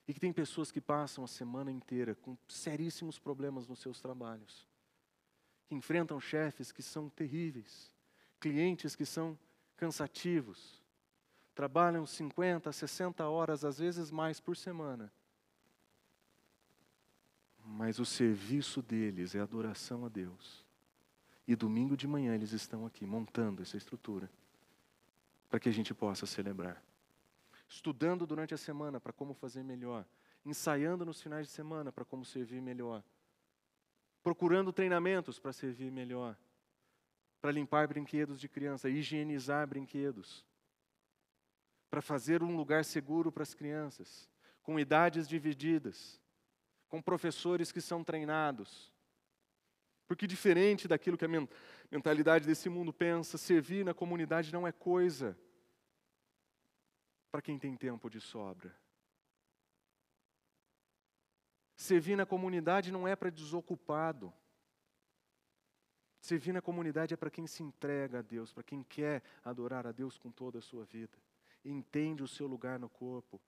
E 0.09 0.15
que 0.15 0.21
tem 0.21 0.33
pessoas 0.33 0.73
que 0.73 0.81
passam 0.81 1.23
a 1.23 1.29
semana 1.29 1.71
inteira 1.71 2.15
com 2.15 2.37
seríssimos 2.49 3.19
problemas 3.19 3.69
nos 3.69 3.81
seus 3.81 4.01
trabalhos, 4.01 4.67
que 5.69 5.75
enfrentam 5.75 6.19
chefes 6.21 6.73
que 6.73 6.83
são 6.83 7.09
terríveis, 7.11 7.95
clientes 8.41 8.97
que 8.97 9.05
são 9.05 9.39
cansativos, 9.77 10.83
trabalham 11.55 12.07
50, 12.07 12.73
60 12.73 13.29
horas, 13.29 13.65
às 13.65 13.79
vezes 13.79 14.11
mais 14.11 14.41
por 14.41 14.57
semana. 14.57 15.13
Mas 17.65 17.99
o 17.99 18.05
serviço 18.05 18.83
deles 18.83 19.35
é 19.35 19.41
adoração 19.41 20.05
a 20.05 20.09
Deus. 20.09 20.65
E 21.47 21.55
domingo 21.55 21.97
de 21.97 22.09
manhã 22.09 22.35
eles 22.35 22.53
estão 22.53 22.87
aqui 22.87 23.05
montando 23.05 23.63
essa 23.63 23.77
estrutura 23.77 24.31
para 25.49 25.61
que 25.61 25.69
a 25.69 25.73
gente 25.73 25.93
possa 25.93 26.27
celebrar 26.27 26.83
estudando 27.73 28.27
durante 28.27 28.53
a 28.53 28.59
semana 28.59 29.01
para 29.01 29.14
como 29.14 29.33
fazer 29.33 29.64
melhor, 29.64 30.05
ensaiando 30.45 31.07
nos 31.07 31.23
finais 31.23 31.47
de 31.47 31.53
semana 31.53 31.91
para 31.91 32.05
como 32.05 32.23
servir 32.23 32.61
melhor, 32.61 33.03
procurando 34.23 34.73
treinamentos 34.75 35.39
para 35.39 35.55
servir 35.55 35.91
melhor, 35.91 36.37
para 37.41 37.51
limpar 37.51 37.89
brinquedos 37.89 38.39
de 38.39 38.47
criança, 38.47 38.91
higienizar 38.91 39.66
brinquedos, 39.66 40.45
para 41.89 42.03
fazer 42.03 42.43
um 42.43 42.55
lugar 42.55 42.85
seguro 42.85 43.33
para 43.33 43.43
as 43.43 43.55
crianças, 43.55 44.29
com 44.62 44.79
idades 44.79 45.27
divididas, 45.27 46.20
com 46.89 47.01
professores 47.01 47.73
que 47.73 47.81
são 47.81 48.05
treinados. 48.05 48.93
Porque, 50.07 50.27
diferente 50.27 50.87
daquilo 50.87 51.16
que 51.16 51.25
a 51.25 51.49
mentalidade 51.91 52.47
desse 52.47 52.68
mundo 52.68 52.93
pensa, 52.93 53.39
servir 53.39 53.83
na 53.83 53.95
comunidade 53.95 54.53
não 54.53 54.66
é 54.66 54.73
coisa 54.73 55.37
para 57.33 57.41
quem 57.41 57.59
tem 57.59 57.74
tempo 57.74 58.11
de 58.11 58.20
sobra. 58.20 58.76
Servir 61.74 62.14
na 62.14 62.26
comunidade 62.26 62.93
não 62.93 63.09
é 63.09 63.16
para 63.16 63.30
desocupado. 63.30 64.30
Servir 66.20 66.53
na 66.53 66.61
comunidade 66.61 67.14
é 67.14 67.16
para 67.16 67.30
quem 67.30 67.47
se 67.47 67.62
entrega 67.62 68.18
a 68.18 68.22
Deus, 68.22 68.53
para 68.53 68.62
quem 68.62 68.85
quer 68.85 69.22
adorar 69.43 69.87
a 69.87 69.93
Deus 69.93 70.18
com 70.18 70.30
toda 70.30 70.59
a 70.59 70.62
sua 70.62 70.85
vida, 70.85 71.18
entende 71.64 72.22
o 72.22 72.28
seu 72.28 72.47
lugar 72.47 72.78
no 72.78 72.89
corpo 72.89 73.41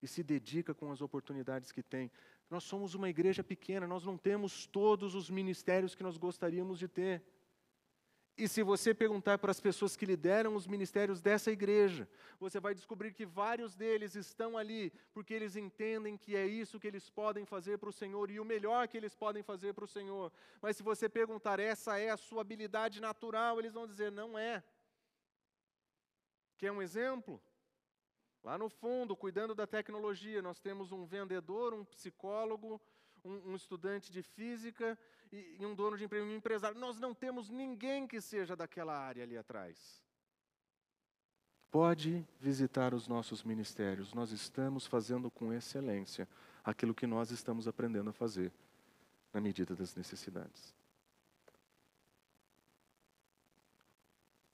e 0.00 0.06
se 0.06 0.22
dedica 0.22 0.74
com 0.74 0.92
as 0.92 1.00
oportunidades 1.00 1.72
que 1.72 1.82
tem. 1.82 2.10
Nós 2.50 2.62
somos 2.62 2.94
uma 2.94 3.08
igreja 3.08 3.42
pequena, 3.42 3.86
nós 3.86 4.04
não 4.04 4.18
temos 4.18 4.66
todos 4.66 5.14
os 5.14 5.30
ministérios 5.30 5.94
que 5.94 6.02
nós 6.02 6.18
gostaríamos 6.18 6.78
de 6.78 6.86
ter. 6.86 7.24
E 8.36 8.48
se 8.48 8.62
você 8.62 8.94
perguntar 8.94 9.36
para 9.36 9.50
as 9.50 9.60
pessoas 9.60 9.94
que 9.94 10.06
lideram 10.06 10.56
os 10.56 10.66
ministérios 10.66 11.20
dessa 11.20 11.50
igreja, 11.50 12.08
você 12.40 12.58
vai 12.58 12.74
descobrir 12.74 13.12
que 13.12 13.26
vários 13.26 13.74
deles 13.74 14.14
estão 14.14 14.56
ali 14.56 14.90
porque 15.12 15.34
eles 15.34 15.54
entendem 15.54 16.16
que 16.16 16.34
é 16.34 16.46
isso 16.46 16.80
que 16.80 16.86
eles 16.86 17.10
podem 17.10 17.44
fazer 17.44 17.76
para 17.76 17.90
o 17.90 17.92
Senhor 17.92 18.30
e 18.30 18.40
o 18.40 18.44
melhor 18.44 18.88
que 18.88 18.96
eles 18.96 19.14
podem 19.14 19.42
fazer 19.42 19.74
para 19.74 19.84
o 19.84 19.88
Senhor. 19.88 20.32
Mas 20.62 20.76
se 20.76 20.82
você 20.82 21.10
perguntar, 21.10 21.60
essa 21.60 21.98
é 21.98 22.08
a 22.08 22.16
sua 22.16 22.40
habilidade 22.40 23.00
natural, 23.02 23.58
eles 23.58 23.74
vão 23.74 23.86
dizer, 23.86 24.10
não 24.10 24.38
é. 24.38 24.64
Quer 26.56 26.72
um 26.72 26.80
exemplo? 26.80 27.40
Lá 28.42 28.56
no 28.56 28.70
fundo, 28.70 29.14
cuidando 29.14 29.54
da 29.54 29.66
tecnologia, 29.66 30.40
nós 30.40 30.58
temos 30.58 30.90
um 30.90 31.04
vendedor, 31.04 31.74
um 31.74 31.84
psicólogo, 31.84 32.80
um, 33.22 33.50
um 33.50 33.54
estudante 33.54 34.10
de 34.10 34.22
física 34.22 34.98
e, 35.32 35.56
e 35.58 35.66
um 35.66 35.74
dono 35.74 35.96
de 35.96 36.04
emprego, 36.04 36.26
um 36.26 36.36
empresário. 36.36 36.78
Nós 36.78 37.00
não 37.00 37.14
temos 37.14 37.48
ninguém 37.48 38.06
que 38.06 38.20
seja 38.20 38.54
daquela 38.54 38.96
área 38.96 39.22
ali 39.22 39.36
atrás. 39.36 40.02
Pode 41.70 42.26
visitar 42.38 42.92
os 42.92 43.08
nossos 43.08 43.42
ministérios, 43.42 44.12
nós 44.12 44.30
estamos 44.30 44.86
fazendo 44.86 45.30
com 45.30 45.54
excelência 45.54 46.28
aquilo 46.62 46.94
que 46.94 47.06
nós 47.06 47.30
estamos 47.30 47.66
aprendendo 47.66 48.10
a 48.10 48.12
fazer, 48.12 48.52
na 49.32 49.40
medida 49.40 49.74
das 49.74 49.94
necessidades. 49.94 50.74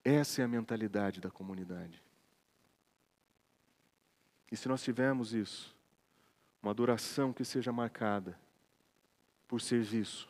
Essa 0.05 0.43
é 0.43 0.45
a 0.45 0.49
mentalidade 0.49 1.21
da 1.21 1.29
comunidade. 1.29 2.01
E 4.51 4.57
se 4.57 4.69
nós 4.69 4.83
tivermos 4.83 5.35
isso, 5.35 5.77
uma 6.63 6.71
adoração 6.71 7.33
que 7.33 7.45
seja 7.45 7.73
marcada 7.73 8.39
por 9.49 9.61
serviço, 9.61 10.29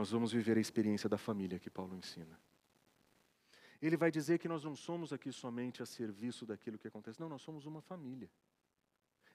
nós 0.00 0.10
vamos 0.10 0.32
viver 0.32 0.56
a 0.56 0.60
experiência 0.62 1.10
da 1.10 1.18
família 1.18 1.58
que 1.58 1.68
Paulo 1.68 1.94
ensina. 1.94 2.40
Ele 3.82 3.98
vai 3.98 4.10
dizer 4.10 4.38
que 4.38 4.48
nós 4.48 4.64
não 4.64 4.74
somos 4.74 5.12
aqui 5.12 5.30
somente 5.30 5.82
a 5.82 5.86
serviço 5.86 6.46
daquilo 6.46 6.78
que 6.78 6.88
acontece, 6.88 7.20
não, 7.20 7.28
nós 7.28 7.42
somos 7.42 7.66
uma 7.66 7.82
família. 7.82 8.30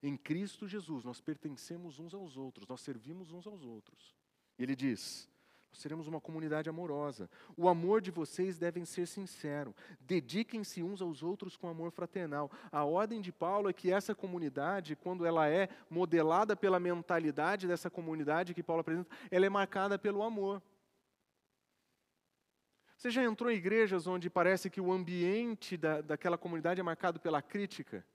Em 0.01 0.18
Cristo 0.18 0.68
Jesus, 0.68 1.03
nós 1.03 1.22
pertencemos 1.22 1.99
uns 1.99 2.16
aos 2.16 2.36
outros, 2.36 2.68
nós 2.68 2.82
servimos 2.82 3.32
uns 3.32 3.45
aos 3.45 3.63
outros. 3.63 4.16
Ele 4.57 4.76
diz: 4.76 5.30
seremos 5.76 6.07
uma 6.07 6.21
comunidade 6.21 6.69
amorosa. 6.69 7.30
O 7.55 7.67
amor 7.67 8.01
de 8.01 8.11
vocês 8.11 8.57
deve 8.57 8.86
ser 8.86 9.07
sincero. 9.07 9.76
Dediquem-se 9.99 10.82
uns 10.82 11.01
aos 11.01 11.21
outros 11.21 11.55
com 11.55 11.67
amor 11.67 11.91
fraternal. 11.91 12.51
A 12.71 12.84
ordem 12.84 13.21
de 13.21 13.32
Paulo 13.32 13.69
é 13.69 13.73
que 13.73 13.91
essa 13.91 14.15
comunidade, 14.15 14.95
quando 14.95 15.26
ela 15.26 15.47
é 15.47 15.69
modelada 15.89 16.55
pela 16.55 16.80
mentalidade 16.80 17.67
dessa 17.67 17.89
comunidade 17.89 18.53
que 18.53 18.63
Paulo 18.63 18.82
apresenta, 18.82 19.09
ela 19.30 19.45
é 19.45 19.49
marcada 19.49 19.97
pelo 19.99 20.23
amor. 20.23 20.61
Você 22.95 23.11
já 23.11 23.23
entrou 23.23 23.51
em 23.51 23.55
igrejas 23.55 24.07
onde 24.07 24.30
parece 24.30 24.69
que 24.69 24.82
o 24.82 24.91
ambiente 24.91 25.78
da, 25.78 26.01
daquela 26.01 26.38
comunidade 26.38 26.80
é 26.80 26.84
marcado 26.84 27.19
pela 27.19 27.41
crítica? 27.41 28.05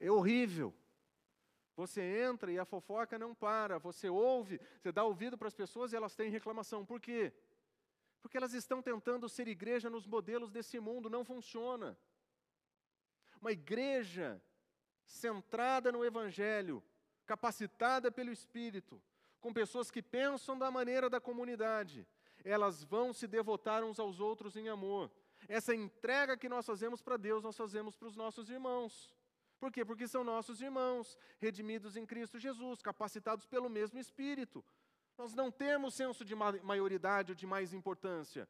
É 0.00 0.10
horrível. 0.10 0.74
Você 1.74 2.02
entra 2.02 2.52
e 2.52 2.58
a 2.58 2.64
fofoca 2.64 3.18
não 3.18 3.34
para, 3.34 3.78
você 3.78 4.08
ouve, 4.08 4.60
você 4.78 4.92
dá 4.92 5.04
ouvido 5.04 5.38
para 5.38 5.48
as 5.48 5.54
pessoas 5.54 5.92
e 5.92 5.96
elas 5.96 6.14
têm 6.14 6.30
reclamação. 6.30 6.84
Por 6.84 7.00
quê? 7.00 7.32
Porque 8.20 8.36
elas 8.36 8.52
estão 8.52 8.82
tentando 8.82 9.28
ser 9.28 9.48
igreja 9.48 9.88
nos 9.88 10.06
modelos 10.06 10.50
desse 10.50 10.78
mundo, 10.78 11.08
não 11.08 11.24
funciona. 11.24 11.96
Uma 13.40 13.52
igreja 13.52 14.40
centrada 15.04 15.90
no 15.90 16.04
Evangelho, 16.04 16.82
capacitada 17.26 18.12
pelo 18.12 18.30
Espírito, 18.30 19.02
com 19.40 19.52
pessoas 19.52 19.90
que 19.90 20.02
pensam 20.02 20.56
da 20.56 20.70
maneira 20.70 21.10
da 21.10 21.20
comunidade, 21.20 22.06
elas 22.44 22.84
vão 22.84 23.12
se 23.12 23.26
devotar 23.26 23.82
uns 23.82 23.98
aos 23.98 24.20
outros 24.20 24.56
em 24.56 24.68
amor. 24.68 25.10
Essa 25.48 25.74
entrega 25.74 26.36
que 26.36 26.48
nós 26.48 26.64
fazemos 26.64 27.02
para 27.02 27.16
Deus, 27.16 27.42
nós 27.42 27.56
fazemos 27.56 27.96
para 27.96 28.08
os 28.08 28.16
nossos 28.16 28.48
irmãos. 28.48 29.12
Por 29.62 29.70
quê? 29.70 29.84
Porque 29.84 30.08
são 30.08 30.24
nossos 30.24 30.60
irmãos, 30.60 31.16
redimidos 31.38 31.96
em 31.96 32.04
Cristo 32.04 32.36
Jesus, 32.36 32.82
capacitados 32.82 33.46
pelo 33.46 33.70
mesmo 33.70 33.96
Espírito. 33.96 34.64
Nós 35.16 35.34
não 35.34 35.52
temos 35.52 35.94
senso 35.94 36.24
de 36.24 36.34
maioridade 36.34 37.30
ou 37.30 37.36
de 37.36 37.46
mais 37.46 37.72
importância, 37.72 38.48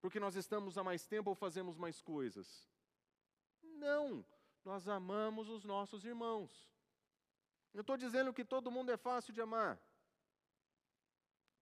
porque 0.00 0.18
nós 0.18 0.34
estamos 0.34 0.76
há 0.76 0.82
mais 0.82 1.06
tempo 1.06 1.30
ou 1.30 1.36
fazemos 1.36 1.78
mais 1.78 2.00
coisas. 2.00 2.68
Não, 3.62 4.26
nós 4.64 4.88
amamos 4.88 5.48
os 5.48 5.64
nossos 5.64 6.04
irmãos. 6.04 6.68
Eu 7.72 7.82
estou 7.82 7.96
dizendo 7.96 8.34
que 8.34 8.44
todo 8.44 8.72
mundo 8.72 8.90
é 8.90 8.96
fácil 8.96 9.32
de 9.32 9.40
amar. 9.40 9.80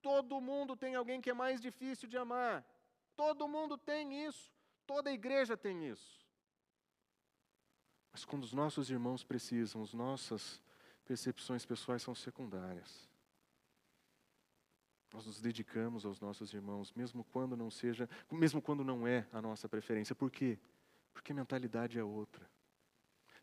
Todo 0.00 0.40
mundo 0.40 0.78
tem 0.78 0.94
alguém 0.94 1.20
que 1.20 1.28
é 1.28 1.34
mais 1.34 1.60
difícil 1.60 2.08
de 2.08 2.16
amar. 2.16 2.64
Todo 3.14 3.46
mundo 3.46 3.76
tem 3.76 4.24
isso. 4.24 4.50
Toda 4.86 5.12
igreja 5.12 5.58
tem 5.58 5.86
isso. 5.90 6.21
Mas 8.12 8.24
quando 8.24 8.44
os 8.44 8.52
nossos 8.52 8.90
irmãos 8.90 9.24
precisam, 9.24 9.82
as 9.82 9.94
nossas 9.94 10.60
percepções 11.04 11.64
pessoais 11.64 12.02
são 12.02 12.14
secundárias. 12.14 13.08
Nós 15.12 15.26
nos 15.26 15.40
dedicamos 15.40 16.06
aos 16.06 16.20
nossos 16.20 16.52
irmãos, 16.54 16.92
mesmo 16.94 17.24
quando 17.24 17.56
não 17.56 17.70
seja, 17.70 18.08
mesmo 18.30 18.62
quando 18.62 18.84
não 18.84 19.06
é 19.06 19.26
a 19.32 19.42
nossa 19.42 19.68
preferência. 19.68 20.14
Por 20.14 20.30
quê? 20.30 20.58
Porque 21.12 21.32
a 21.32 21.34
mentalidade 21.34 21.98
é 21.98 22.04
outra. 22.04 22.48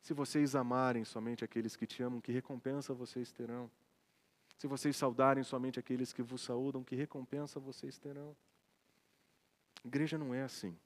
Se 0.01 0.13
vocês 0.13 0.55
amarem 0.55 1.03
somente 1.03 1.43
aqueles 1.43 1.76
que 1.76 1.86
te 1.86 2.01
amam, 2.01 2.22
que 2.22 2.32
recompensa 2.32 2.93
vocês 2.93 3.32
terão? 3.32 3.70
Se 4.57 4.67
vocês 4.67 4.95
saudarem 4.95 5.43
somente 5.43 5.80
aqueles 5.80 6.11
que 6.11 6.22
vos 6.22 6.41
saúdam, 6.41 6.84
que 6.84 6.95
recompensa 6.95 7.59
vocês 7.59 7.97
terão? 7.97 8.36
Igreja 9.84 10.17
não 10.17 10.34
é 10.34 10.43
assim. 10.43 10.78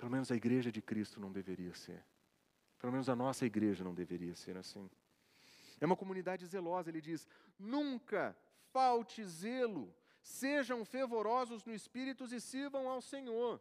Pelo 0.00 0.10
menos 0.10 0.32
a 0.32 0.34
igreja 0.34 0.72
de 0.72 0.80
Cristo 0.80 1.20
não 1.20 1.30
deveria 1.30 1.74
ser. 1.74 2.02
Pelo 2.78 2.90
menos 2.90 3.10
a 3.10 3.14
nossa 3.14 3.44
igreja 3.44 3.84
não 3.84 3.94
deveria 3.94 4.34
ser 4.34 4.56
assim. 4.56 4.88
É 5.78 5.84
uma 5.84 5.94
comunidade 5.94 6.46
zelosa, 6.46 6.88
ele 6.88 7.02
diz: 7.02 7.28
nunca 7.58 8.34
falte 8.72 9.22
zelo, 9.22 9.94
sejam 10.22 10.86
fervorosos 10.86 11.66
no 11.66 11.74
espírito 11.74 12.24
e 12.24 12.40
sirvam 12.40 12.88
ao 12.88 13.02
Senhor. 13.02 13.60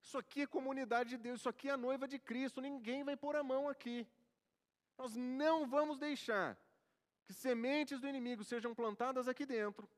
Isso 0.00 0.16
aqui 0.16 0.42
é 0.42 0.46
comunidade 0.46 1.10
de 1.10 1.16
Deus, 1.16 1.40
isso 1.40 1.48
aqui 1.48 1.68
é 1.68 1.72
a 1.72 1.76
noiva 1.76 2.06
de 2.06 2.20
Cristo, 2.20 2.60
ninguém 2.60 3.02
vai 3.02 3.16
pôr 3.16 3.34
a 3.34 3.42
mão 3.42 3.68
aqui. 3.68 4.06
Nós 4.96 5.16
não 5.16 5.66
vamos 5.66 5.98
deixar 5.98 6.56
que 7.24 7.32
sementes 7.32 8.00
do 8.00 8.08
inimigo 8.08 8.44
sejam 8.44 8.72
plantadas 8.72 9.26
aqui 9.26 9.44
dentro, 9.44 9.88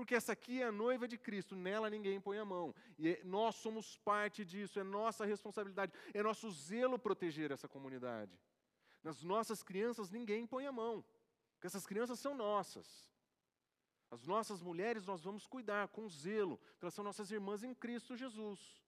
porque 0.00 0.14
essa 0.14 0.32
aqui 0.32 0.62
é 0.62 0.64
a 0.64 0.72
noiva 0.72 1.06
de 1.06 1.18
Cristo, 1.18 1.54
nela 1.54 1.90
ninguém 1.90 2.18
põe 2.18 2.38
a 2.38 2.44
mão. 2.44 2.74
E 2.98 3.10
é, 3.10 3.20
nós 3.22 3.56
somos 3.56 3.98
parte 3.98 4.46
disso, 4.46 4.80
é 4.80 4.82
nossa 4.82 5.26
responsabilidade, 5.26 5.92
é 6.14 6.22
nosso 6.22 6.50
zelo 6.50 6.98
proteger 6.98 7.50
essa 7.50 7.68
comunidade. 7.68 8.40
Nas 9.02 9.22
nossas 9.22 9.62
crianças 9.62 10.10
ninguém 10.10 10.46
põe 10.46 10.66
a 10.66 10.72
mão, 10.72 11.04
porque 11.52 11.66
essas 11.66 11.84
crianças 11.84 12.18
são 12.18 12.34
nossas. 12.34 13.12
As 14.10 14.24
nossas 14.24 14.62
mulheres 14.62 15.04
nós 15.04 15.22
vamos 15.22 15.46
cuidar 15.46 15.86
com 15.88 16.08
zelo, 16.08 16.56
porque 16.56 16.86
elas 16.86 16.94
são 16.94 17.04
nossas 17.04 17.30
irmãs 17.30 17.62
em 17.62 17.74
Cristo 17.74 18.16
Jesus. 18.16 18.82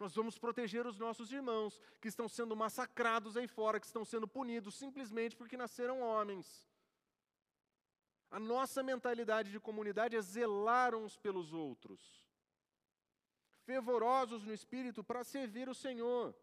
Nós 0.00 0.14
vamos 0.14 0.38
proteger 0.38 0.86
os 0.86 0.98
nossos 0.98 1.32
irmãos 1.32 1.78
que 2.00 2.08
estão 2.08 2.30
sendo 2.30 2.56
massacrados 2.56 3.36
aí 3.36 3.46
fora, 3.46 3.78
que 3.78 3.84
estão 3.84 4.06
sendo 4.06 4.26
punidos 4.26 4.74
simplesmente 4.74 5.36
porque 5.36 5.58
nasceram 5.58 6.00
homens. 6.00 6.66
A 8.36 8.40
nossa 8.40 8.82
mentalidade 8.82 9.48
de 9.52 9.60
comunidade 9.60 10.16
é 10.16 10.20
zelar 10.20 10.92
uns 10.92 11.16
pelos 11.16 11.52
outros, 11.52 12.00
fervorosos 13.62 14.42
no 14.44 14.52
espírito 14.52 15.04
para 15.04 15.22
servir 15.22 15.68
o 15.68 15.74
Senhor. 15.84 16.34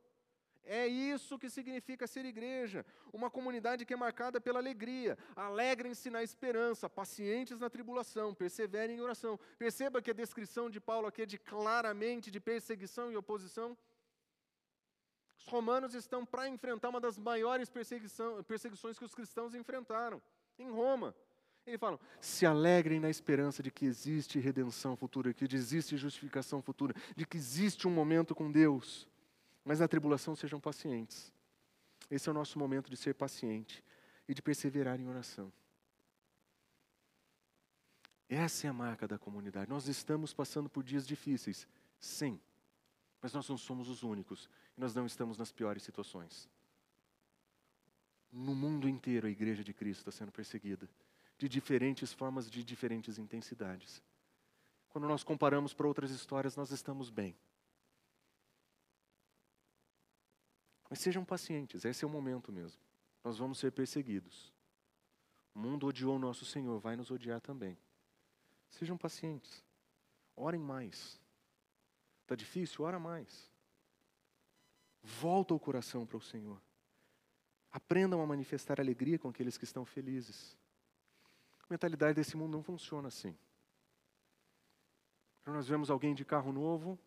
É 0.64 0.88
isso 0.88 1.38
que 1.38 1.50
significa 1.50 2.08
ser 2.08 2.24
igreja, 2.24 2.86
uma 3.12 3.30
comunidade 3.30 3.86
que 3.86 3.94
é 3.94 3.98
marcada 3.98 4.40
pela 4.40 4.60
alegria. 4.60 5.18
Alegrem-se 5.36 6.10
na 6.10 6.24
esperança, 6.24 6.90
pacientes 6.90 7.60
na 7.60 7.70
tribulação, 7.70 8.34
perseverem 8.34 8.96
em 8.96 9.02
oração. 9.02 9.38
Perceba 9.58 10.02
que 10.02 10.12
a 10.12 10.14
descrição 10.14 10.70
de 10.70 10.80
Paulo 10.80 11.08
aqui 11.08 11.24
é 11.24 11.26
de 11.26 11.38
claramente 11.38 12.32
de 12.32 12.40
perseguição 12.40 13.12
e 13.12 13.18
oposição. 13.18 13.78
Os 15.38 15.46
romanos 15.46 15.94
estão 15.94 16.26
para 16.26 16.48
enfrentar 16.48 16.88
uma 16.88 17.02
das 17.02 17.18
maiores 17.18 17.70
perseguições 17.70 18.98
que 18.98 19.04
os 19.04 19.14
cristãos 19.14 19.54
enfrentaram, 19.54 20.22
em 20.58 20.72
Roma. 20.72 21.14
Ele 21.66 21.78
fala: 21.78 22.00
se 22.20 22.46
alegrem 22.46 23.00
na 23.00 23.10
esperança 23.10 23.62
de 23.62 23.72
que 23.72 23.86
existe 23.86 24.40
redenção 24.40 24.96
futura, 24.96 25.34
que 25.34 25.46
existe 25.46 25.96
justificação 25.98 26.62
futura, 26.62 26.94
de 27.16 27.26
que 27.26 27.38
existe 27.38 27.88
um 27.88 27.92
momento 27.92 28.34
com 28.34 28.52
Deus. 28.52 29.08
Mas 29.64 29.80
na 29.80 29.88
tribulação 29.88 30.36
sejam 30.36 30.60
pacientes. 30.60 31.32
Esse 32.10 32.28
é 32.28 32.32
o 32.32 32.36
nosso 32.36 32.58
momento 32.58 32.90
de 32.90 32.98
ser 32.98 33.14
paciente 33.14 33.84
e 34.28 34.34
de 34.34 34.42
perseverar 34.42 35.00
em 35.00 35.08
oração. 35.08 35.52
Essa 38.28 38.68
é 38.68 38.70
a 38.70 38.74
marca 38.74 39.08
da 39.08 39.20
comunidade. 39.20 39.70
Nós 39.70 39.88
estamos 39.88 40.34
passando 40.34 40.70
por 40.70 40.84
dias 40.84 41.06
difíceis, 41.06 41.68
sim, 42.00 42.40
mas 43.22 43.34
nós 43.34 43.48
não 43.48 43.58
somos 43.58 43.88
os 43.88 44.04
únicos 44.04 44.50
e 44.76 44.82
nós 44.82 44.96
não 44.96 45.06
estamos 45.06 45.38
nas 45.38 45.52
piores 45.52 45.84
situações. 45.84 46.50
No 48.32 48.56
mundo 48.56 48.88
inteiro, 48.88 49.28
a 49.28 49.30
igreja 49.30 49.64
de 49.64 49.74
Cristo 49.74 50.00
está 50.00 50.12
sendo 50.12 50.32
perseguida 50.32 50.90
de 51.42 51.50
diferentes 51.50 52.14
formas, 52.14 52.52
de 52.52 52.64
diferentes 52.64 53.18
intensidades. 53.18 54.00
Quando 54.90 55.08
nós 55.08 55.24
comparamos 55.24 55.74
para 55.74 55.88
outras 55.88 56.12
histórias, 56.12 56.56
nós 56.56 56.70
estamos 56.70 57.10
bem. 57.10 57.36
Mas 60.88 61.00
sejam 61.00 61.26
pacientes, 61.26 61.84
esse 61.84 62.06
é 62.06 62.08
o 62.08 62.12
momento 62.12 62.52
mesmo. 62.52 62.80
Nós 63.24 63.40
vamos 63.40 63.58
ser 63.58 63.72
perseguidos. 63.72 64.54
O 65.56 65.58
mundo 65.60 65.88
odiou 65.88 66.16
o 66.16 66.20
nosso 66.20 66.46
Senhor, 66.46 66.80
vai 66.80 66.96
nos 66.96 67.10
odiar 67.10 67.42
também. 67.42 67.76
Sejam 68.70 68.96
pacientes. 68.96 69.64
Orem 70.36 70.62
mais. 70.62 71.20
Está 72.22 72.36
difícil? 72.36 72.86
Ora 72.86 73.00
mais. 73.00 73.50
Volta 75.02 75.56
o 75.56 75.60
coração 75.60 76.06
para 76.06 76.18
o 76.18 76.22
Senhor. 76.22 76.62
Aprendam 77.72 78.22
a 78.22 78.28
manifestar 78.28 78.80
alegria 78.80 79.18
com 79.18 79.30
aqueles 79.30 79.58
que 79.58 79.64
estão 79.64 79.84
felizes. 79.84 80.56
Mentalidade 81.72 82.16
desse 82.16 82.36
mundo 82.36 82.52
não 82.52 82.62
funciona 82.62 83.08
assim. 83.08 83.34
Quando 85.42 85.56
nós 85.56 85.70
vemos 85.70 85.90
alguém 85.90 86.14
de 86.14 86.26
carro 86.26 86.52
novo, 86.52 87.00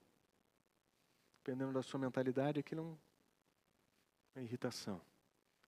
dependendo 1.37 1.71
da 1.75 1.83
sua 1.83 2.01
mentalidade, 2.01 2.61
aqui 2.61 2.75
não 2.75 2.99
é 4.35 4.43
irritação. 4.43 5.03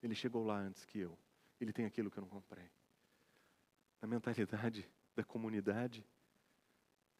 Ele 0.02 0.14
chegou 0.14 0.46
lá 0.46 0.56
antes 0.56 0.86
que 0.86 0.98
eu. 0.98 1.14
Ele 1.60 1.74
tem 1.74 1.84
aquilo 1.84 2.10
que 2.10 2.16
eu 2.16 2.22
não 2.22 2.28
comprei. 2.30 2.70
Na 4.00 4.08
mentalidade 4.08 4.88
da 5.14 5.22
comunidade, 5.22 6.02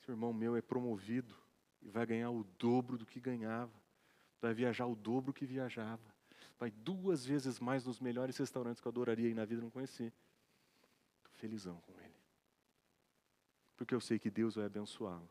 esse 0.00 0.10
irmão 0.10 0.32
meu 0.32 0.56
é 0.56 0.62
promovido 0.62 1.34
e 1.82 1.90
vai 1.90 2.06
ganhar 2.06 2.30
o 2.30 2.42
dobro 2.58 2.96
do 2.96 3.04
que 3.04 3.20
ganhava. 3.20 3.78
Vai 4.40 4.54
viajar 4.54 4.86
o 4.86 4.96
dobro 4.96 5.30
que 5.30 5.44
viajava. 5.44 6.10
Vai 6.58 6.70
duas 6.70 7.26
vezes 7.26 7.60
mais 7.60 7.84
nos 7.84 8.00
melhores 8.00 8.38
restaurantes 8.38 8.80
que 8.80 8.88
eu 8.88 8.90
adoraria 8.90 9.28
ir 9.28 9.34
na 9.34 9.44
vida 9.44 9.60
não 9.60 9.68
conheci. 9.68 10.10
Felizão 11.36 11.80
com 11.80 11.92
ele. 12.00 12.14
Porque 13.76 13.94
eu 13.94 14.00
sei 14.00 14.18
que 14.18 14.30
Deus 14.30 14.54
vai 14.54 14.64
abençoá-lo. 14.64 15.28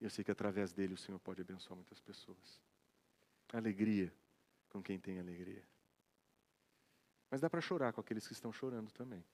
E 0.00 0.04
eu 0.04 0.10
sei 0.10 0.22
que 0.22 0.30
através 0.30 0.72
dele 0.72 0.94
o 0.94 0.98
Senhor 0.98 1.18
pode 1.18 1.40
abençoar 1.40 1.74
muitas 1.74 2.00
pessoas. 2.00 2.60
Alegria 3.52 4.12
com 4.68 4.82
quem 4.82 4.98
tem 4.98 5.18
alegria. 5.18 5.66
Mas 7.30 7.40
dá 7.40 7.48
para 7.48 7.60
chorar 7.60 7.92
com 7.92 8.00
aqueles 8.00 8.26
que 8.26 8.34
estão 8.34 8.52
chorando 8.52 8.92
também. 8.92 9.24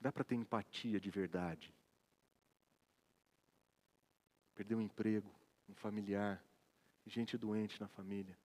Dá 0.00 0.10
para 0.10 0.24
ter 0.24 0.34
empatia 0.34 0.98
de 0.98 1.10
verdade. 1.10 1.74
Perder 4.54 4.76
um 4.76 4.80
emprego, 4.80 5.30
um 5.68 5.74
familiar, 5.74 6.42
gente 7.06 7.36
doente 7.36 7.80
na 7.80 7.88
família. 7.88 8.38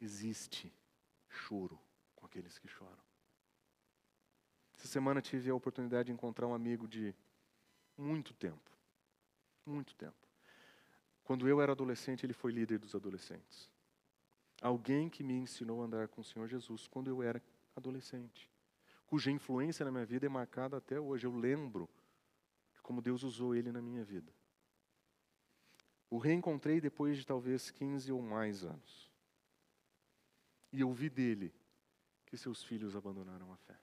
Existe 0.00 0.72
choro 1.28 1.80
aqueles 2.34 2.58
que 2.58 2.66
choram. 2.66 2.98
Essa 4.76 4.88
semana 4.88 5.22
tive 5.22 5.48
a 5.48 5.54
oportunidade 5.54 6.06
de 6.06 6.12
encontrar 6.12 6.48
um 6.48 6.54
amigo 6.54 6.88
de 6.88 7.14
muito 7.96 8.34
tempo. 8.34 8.72
Muito 9.64 9.94
tempo. 9.94 10.16
Quando 11.22 11.48
eu 11.48 11.60
era 11.60 11.70
adolescente, 11.70 12.26
ele 12.26 12.32
foi 12.32 12.50
líder 12.50 12.80
dos 12.80 12.92
adolescentes. 12.92 13.70
Alguém 14.60 15.08
que 15.08 15.22
me 15.22 15.34
ensinou 15.34 15.80
a 15.80 15.84
andar 15.84 16.08
com 16.08 16.22
o 16.22 16.24
Senhor 16.24 16.48
Jesus 16.48 16.88
quando 16.88 17.08
eu 17.08 17.22
era 17.22 17.40
adolescente, 17.76 18.50
cuja 19.06 19.30
influência 19.30 19.84
na 19.84 19.92
minha 19.92 20.04
vida 20.04 20.26
é 20.26 20.28
marcada 20.28 20.76
até 20.76 20.98
hoje. 20.98 21.26
Eu 21.26 21.36
lembro 21.36 21.88
de 22.74 22.82
como 22.82 23.00
Deus 23.00 23.22
usou 23.22 23.54
ele 23.54 23.70
na 23.70 23.80
minha 23.80 24.04
vida. 24.04 24.32
O 26.10 26.18
reencontrei 26.18 26.80
depois 26.80 27.16
de 27.16 27.24
talvez 27.24 27.70
15 27.70 28.10
ou 28.10 28.20
mais 28.20 28.64
anos. 28.64 29.10
E 30.72 30.82
ouvi 30.82 31.08
dele 31.08 31.54
que 32.34 32.38
seus 32.38 32.64
filhos 32.64 32.96
abandonaram 32.96 33.52
a 33.52 33.56
fé. 33.56 33.78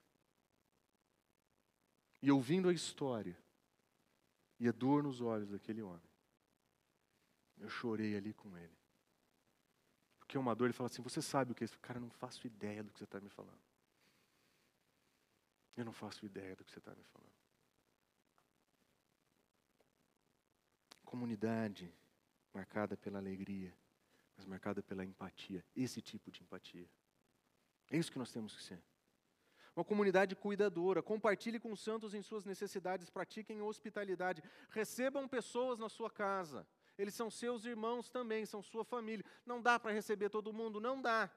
E 2.21 2.29
ouvindo 2.29 2.67
a 2.67 2.73
história 2.73 3.37
e 4.59 4.67
a 4.67 4.73
dor 4.73 5.01
nos 5.01 5.21
olhos 5.21 5.49
daquele 5.49 5.81
homem, 5.81 6.11
eu 7.57 7.69
chorei 7.69 8.17
ali 8.17 8.33
com 8.33 8.57
ele. 8.57 8.77
Porque 10.19 10.37
uma 10.37 10.53
dor, 10.53 10.65
ele 10.65 10.73
fala 10.73 10.89
assim: 10.89 11.01
Você 11.01 11.21
sabe 11.21 11.53
o 11.53 11.55
que 11.55 11.63
é 11.63 11.65
isso? 11.65 11.79
Cara, 11.79 11.97
eu 11.97 12.01
não 12.01 12.09
faço 12.09 12.45
ideia 12.45 12.83
do 12.83 12.91
que 12.91 12.99
você 12.99 13.05
está 13.05 13.21
me 13.21 13.29
falando. 13.29 13.61
Eu 15.77 15.85
não 15.85 15.93
faço 15.93 16.25
ideia 16.25 16.53
do 16.53 16.65
que 16.65 16.71
você 16.71 16.79
está 16.79 16.93
me 16.93 17.03
falando. 17.05 17.31
Comunidade 21.05 21.93
marcada 22.53 22.97
pela 22.97 23.17
alegria, 23.17 23.73
mas 24.35 24.45
marcada 24.45 24.83
pela 24.83 25.05
empatia. 25.05 25.63
Esse 25.73 26.01
tipo 26.01 26.29
de 26.29 26.43
empatia. 26.43 26.89
É 27.91 27.97
isso 27.97 28.11
que 28.11 28.17
nós 28.17 28.31
temos 28.31 28.55
que 28.55 28.63
ser. 28.63 28.81
Uma 29.75 29.83
comunidade 29.83 30.33
cuidadora. 30.35 31.03
Compartilhe 31.03 31.59
com 31.59 31.73
os 31.73 31.81
santos 31.81 32.13
em 32.13 32.21
suas 32.21 32.45
necessidades, 32.45 33.09
pratiquem 33.09 33.61
hospitalidade. 33.61 34.41
Recebam 34.69 35.27
pessoas 35.27 35.77
na 35.77 35.89
sua 35.89 36.09
casa. 36.09 36.65
Eles 36.97 37.13
são 37.13 37.29
seus 37.29 37.65
irmãos 37.65 38.09
também, 38.09 38.45
são 38.45 38.61
sua 38.61 38.85
família. 38.85 39.25
Não 39.45 39.61
dá 39.61 39.77
para 39.77 39.91
receber 39.91 40.29
todo 40.29 40.53
mundo? 40.53 40.79
Não 40.79 41.01
dá. 41.01 41.29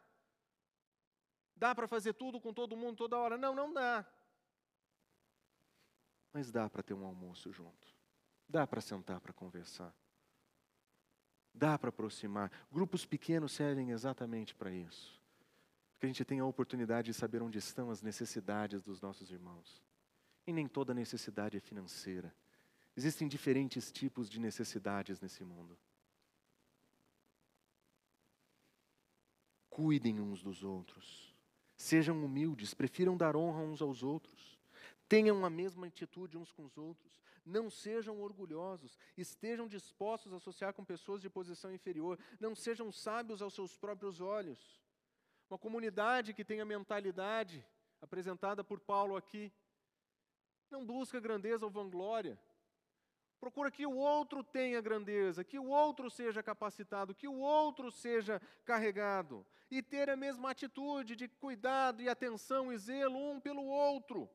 Dá 1.57 1.75
para 1.75 1.89
fazer 1.89 2.13
tudo 2.15 2.41
com 2.41 2.55
todo 2.55 2.77
mundo 2.77 2.99
toda 2.99 3.17
hora? 3.17 3.37
Não, 3.37 3.55
não 3.55 3.73
dá. 3.73 4.07
Mas 6.33 6.53
dá 6.53 6.71
para 6.71 6.83
ter 6.83 6.95
um 6.95 7.05
almoço 7.05 7.53
junto. 7.53 7.93
Dá 8.49 8.67
para 8.67 8.81
sentar 8.81 9.21
para 9.21 9.33
conversar. 9.33 9.95
Dá 11.53 11.77
para 11.79 11.89
aproximar. 11.89 12.51
Grupos 12.71 13.05
pequenos 13.05 13.53
servem 13.53 13.91
exatamente 13.91 14.55
para 14.55 14.71
isso. 14.73 15.24
Que 15.99 16.07
a 16.07 16.09
gente 16.09 16.25
tenha 16.25 16.43
a 16.43 16.47
oportunidade 16.47 17.07
de 17.07 17.15
saber 17.15 17.43
onde 17.43 17.59
estão 17.59 17.91
as 17.91 18.03
necessidades 18.03 18.83
dos 18.83 19.01
nossos 19.01 19.31
irmãos. 19.31 19.83
E 20.47 20.53
nem 20.53 20.67
toda 20.67 20.93
necessidade 20.93 21.57
é 21.57 21.61
financeira. 21.61 22.35
Existem 22.97 23.27
diferentes 23.27 23.91
tipos 23.91 24.29
de 24.29 24.39
necessidades 24.39 25.21
nesse 25.21 25.45
mundo. 25.45 25.79
Cuidem 29.71 30.21
uns 30.21 30.43
dos 30.43 30.63
outros. 30.63 31.35
Sejam 31.77 32.25
humildes, 32.25 32.75
prefiram 32.75 33.17
dar 33.17 33.37
honra 33.37 33.63
uns 33.63 33.83
aos 33.83 34.03
outros. 34.03 34.61
Tenham 35.09 35.45
a 35.45 35.51
mesma 35.51 35.87
atitude 35.87 36.37
uns 36.37 36.53
com 36.53 36.65
os 36.65 36.79
outros 36.79 37.25
não 37.45 37.69
sejam 37.69 38.21
orgulhosos, 38.21 38.99
estejam 39.17 39.69
dispostos 39.69 40.33
a 40.33 40.37
associar 40.37 40.73
com 40.73 40.85
pessoas 40.85 41.21
de 41.21 41.29
posição 41.29 41.73
inferior, 41.73 42.19
não 42.41 42.55
sejam 42.55 42.91
sábios 42.91 43.43
aos 43.43 43.55
seus 43.55 43.77
próprios 43.77 44.21
olhos. 44.21 44.83
Uma 45.55 45.59
comunidade 45.59 46.35
que 46.35 46.45
tenha 46.45 46.65
mentalidade 46.65 47.65
apresentada 48.03 48.65
por 48.65 48.81
Paulo 48.81 49.15
aqui, 49.15 49.53
não 50.69 50.85
busca 50.85 51.21
grandeza 51.21 51.65
ou 51.65 51.71
vanglória. 51.71 52.37
Procura 53.39 53.71
que 53.71 53.87
o 53.87 53.95
outro 53.95 54.43
tenha 54.43 54.81
grandeza, 54.81 55.45
que 55.45 55.57
o 55.57 55.67
outro 55.67 56.11
seja 56.11 56.43
capacitado, 56.43 57.15
que 57.15 57.29
o 57.29 57.39
outro 57.39 57.93
seja 57.93 58.43
carregado. 58.65 59.47
E 59.71 59.81
ter 59.81 60.11
a 60.11 60.17
mesma 60.17 60.51
atitude 60.51 61.15
de 61.15 61.29
cuidado 61.29 62.03
e 62.03 62.09
atenção 62.09 62.73
e 62.73 62.77
zelo 62.77 63.17
um 63.17 63.41
pelo 63.41 63.65
outro. 63.65 64.29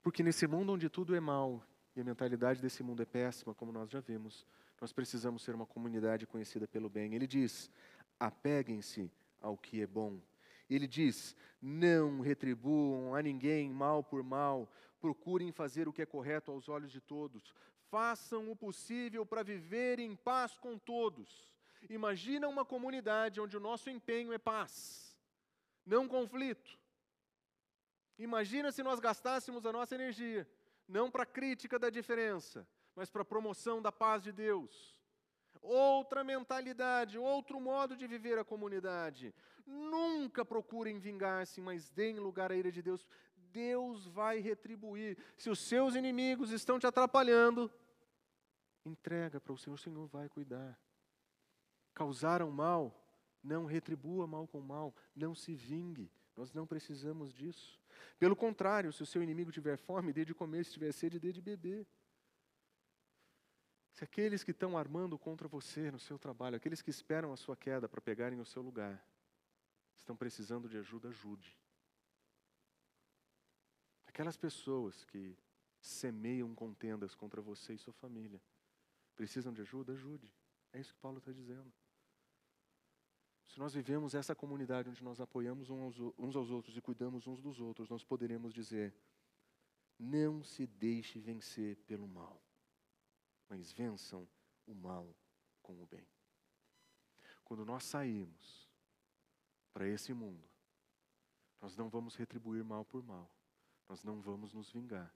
Porque 0.00 0.22
nesse 0.22 0.46
mundo 0.46 0.74
onde 0.74 0.88
tudo 0.88 1.16
é 1.16 1.18
mal 1.18 1.60
e 1.96 2.00
a 2.00 2.04
mentalidade 2.04 2.62
desse 2.62 2.84
mundo 2.84 3.02
é 3.02 3.04
péssima, 3.04 3.52
como 3.52 3.72
nós 3.72 3.90
já 3.90 3.98
vimos, 3.98 4.46
nós 4.80 4.92
precisamos 4.92 5.42
ser 5.42 5.54
uma 5.54 5.66
comunidade 5.66 6.26
conhecida 6.26 6.66
pelo 6.66 6.88
bem. 6.88 7.14
Ele 7.14 7.26
diz: 7.26 7.70
apeguem-se 8.20 9.10
ao 9.40 9.56
que 9.56 9.80
é 9.80 9.86
bom. 9.86 10.20
Ele 10.68 10.86
diz: 10.86 11.34
não 11.60 12.20
retribuam 12.20 13.14
a 13.14 13.22
ninguém 13.22 13.70
mal 13.70 14.04
por 14.04 14.22
mal, 14.22 14.70
procurem 15.00 15.50
fazer 15.50 15.88
o 15.88 15.92
que 15.92 16.02
é 16.02 16.06
correto 16.06 16.52
aos 16.52 16.68
olhos 16.68 16.92
de 16.92 17.00
todos, 17.00 17.54
façam 17.90 18.50
o 18.52 18.54
possível 18.54 19.24
para 19.24 19.42
viver 19.42 19.98
em 19.98 20.14
paz 20.14 20.56
com 20.58 20.78
todos. 20.78 21.50
Imagina 21.88 22.46
uma 22.46 22.64
comunidade 22.64 23.40
onde 23.40 23.56
o 23.56 23.60
nosso 23.60 23.88
empenho 23.88 24.32
é 24.32 24.38
paz, 24.38 25.16
não 25.84 26.06
conflito. 26.06 26.78
Imagina 28.18 28.70
se 28.70 28.82
nós 28.82 29.00
gastássemos 29.00 29.64
a 29.64 29.72
nossa 29.72 29.94
energia, 29.94 30.46
não 30.86 31.10
para 31.10 31.24
crítica 31.24 31.78
da 31.78 31.88
diferença, 31.88 32.68
mas 32.94 33.08
para 33.08 33.24
promoção 33.24 33.80
da 33.80 33.90
paz 33.90 34.22
de 34.22 34.30
Deus. 34.30 34.99
Outra 35.60 36.24
mentalidade, 36.24 37.18
outro 37.18 37.60
modo 37.60 37.96
de 37.96 38.06
viver 38.06 38.38
a 38.38 38.44
comunidade. 38.44 39.34
Nunca 39.66 40.44
procurem 40.44 40.98
vingar-se, 40.98 41.60
mas 41.60 41.90
deem 41.90 42.18
lugar 42.18 42.50
à 42.50 42.56
ira 42.56 42.72
de 42.72 42.82
Deus. 42.82 43.06
Deus 43.52 44.06
vai 44.06 44.38
retribuir. 44.38 45.18
Se 45.36 45.50
os 45.50 45.58
seus 45.58 45.94
inimigos 45.94 46.50
estão 46.50 46.78
te 46.78 46.86
atrapalhando, 46.86 47.70
entrega 48.84 49.40
para 49.40 49.52
o 49.52 49.58
Senhor, 49.58 49.74
o 49.74 49.78
Senhor 49.78 50.06
vai 50.06 50.28
cuidar. 50.28 50.78
Causaram 51.94 52.50
mal, 52.50 53.04
não 53.42 53.66
retribua 53.66 54.26
mal 54.26 54.46
com 54.46 54.60
mal, 54.60 54.94
não 55.14 55.34
se 55.34 55.54
vingue. 55.54 56.10
Nós 56.36 56.52
não 56.52 56.66
precisamos 56.66 57.34
disso. 57.34 57.78
Pelo 58.18 58.34
contrário, 58.34 58.92
se 58.92 59.02
o 59.02 59.06
seu 59.06 59.22
inimigo 59.22 59.52
tiver 59.52 59.76
fome, 59.76 60.12
dê 60.12 60.24
de 60.24 60.34
comer, 60.34 60.64
se 60.64 60.72
tiver 60.72 60.92
sede, 60.92 61.18
dê 61.18 61.32
de 61.32 61.42
beber. 61.42 61.86
Se 63.92 64.04
aqueles 64.04 64.42
que 64.44 64.52
estão 64.52 64.78
armando 64.78 65.18
contra 65.18 65.48
você 65.48 65.90
no 65.90 65.98
seu 65.98 66.18
trabalho, 66.18 66.56
aqueles 66.56 66.80
que 66.80 66.90
esperam 66.90 67.32
a 67.32 67.36
sua 67.36 67.56
queda 67.56 67.88
para 67.88 68.00
pegarem 68.00 68.40
o 68.40 68.44
seu 68.44 68.62
lugar, 68.62 69.04
estão 69.96 70.16
precisando 70.16 70.68
de 70.68 70.78
ajuda, 70.78 71.08
ajude. 71.08 71.58
Aquelas 74.06 74.36
pessoas 74.36 75.04
que 75.04 75.36
semeiam 75.80 76.54
contendas 76.54 77.14
contra 77.14 77.40
você 77.40 77.74
e 77.74 77.78
sua 77.78 77.92
família, 77.94 78.40
precisam 79.16 79.52
de 79.52 79.62
ajuda, 79.62 79.92
ajude. 79.92 80.32
É 80.72 80.80
isso 80.80 80.92
que 80.94 81.00
Paulo 81.00 81.18
está 81.18 81.32
dizendo. 81.32 81.72
Se 83.48 83.58
nós 83.58 83.74
vivemos 83.74 84.14
essa 84.14 84.34
comunidade 84.34 84.88
onde 84.88 85.02
nós 85.02 85.20
apoiamos 85.20 85.68
uns 85.70 86.36
aos 86.36 86.50
outros 86.50 86.76
e 86.76 86.80
cuidamos 86.80 87.26
uns 87.26 87.40
dos 87.40 87.60
outros, 87.60 87.88
nós 87.88 88.04
poderemos 88.04 88.52
dizer: 88.52 88.94
não 89.98 90.42
se 90.44 90.66
deixe 90.66 91.18
vencer 91.18 91.76
pelo 91.78 92.06
mal, 92.06 92.40
mas 93.50 93.72
vençam 93.72 94.26
o 94.64 94.74
mal 94.74 95.14
com 95.60 95.82
o 95.82 95.86
bem. 95.86 96.08
quando 97.44 97.64
nós 97.64 97.82
saímos 97.82 98.70
para 99.72 99.88
esse 99.88 100.14
mundo, 100.14 100.48
nós 101.60 101.76
não 101.76 101.88
vamos 101.88 102.14
retribuir 102.14 102.64
mal 102.64 102.84
por 102.84 103.02
mal, 103.02 103.28
nós 103.88 104.04
não 104.04 104.20
vamos 104.20 104.52
nos 104.52 104.70
vingar, 104.70 105.12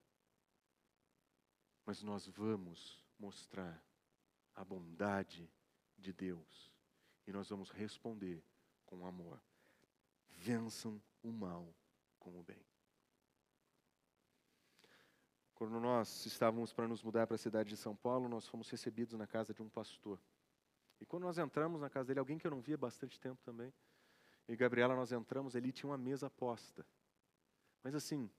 mas 1.87 2.03
nós 2.03 2.27
vamos 2.27 3.01
mostrar 3.17 3.81
a 4.53 4.65
bondade 4.65 5.49
de 5.97 6.13
Deus 6.13 6.73
e 7.27 7.33
nós 7.33 7.49
vamos 7.49 7.71
responder 7.71 8.45
com 8.85 9.07
amor. 9.07 9.41
Vençam 10.29 11.01
o 11.23 11.31
mal 11.31 11.73
com 12.19 12.39
o 12.39 12.43
bem. 12.43 12.74
Quando 15.65 15.81
nós 15.81 16.27
estávamos 16.27 16.75
para 16.75 16.87
nos 16.87 17.03
mudar 17.03 17.27
para 17.27 17.37
a 17.37 17.39
cidade 17.39 17.71
de 17.71 17.77
São 17.79 17.97
Paulo, 17.97 18.29
nós 18.29 18.47
fomos 18.47 18.69
recebidos 18.69 19.15
na 19.15 19.27
casa 19.27 19.55
de 19.55 19.63
um 19.63 19.69
pastor. 19.71 20.21
E 21.01 21.07
quando 21.07 21.23
nós 21.23 21.39
entramos 21.39 21.81
na 21.81 21.89
casa 21.89 22.09
dele, 22.09 22.21
alguém 22.21 22.37
que 22.37 22.47
eu 22.47 22.51
não 22.51 22.61
via 22.61 22.77
bastante 22.77 23.19
tempo 23.19 23.43
também, 23.43 23.73
e 24.47 24.55
Gabriela, 24.57 24.95
nós 24.95 25.11
entramos, 25.11 25.57
ali 25.57 25.73
tinha 25.73 25.89
uma 25.89 25.97
mesa 25.97 26.29
posta. 26.29 26.87
Mas 27.83 27.95
assim, 27.95 28.31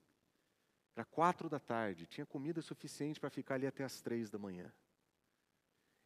era 0.94 1.04
quatro 1.04 1.48
da 1.48 1.58
tarde, 1.58 2.06
tinha 2.06 2.24
comida 2.24 2.62
suficiente 2.62 3.18
para 3.18 3.28
ficar 3.28 3.56
ali 3.56 3.66
até 3.66 3.82
as 3.82 4.00
três 4.00 4.30
da 4.30 4.38
manhã. 4.38 4.72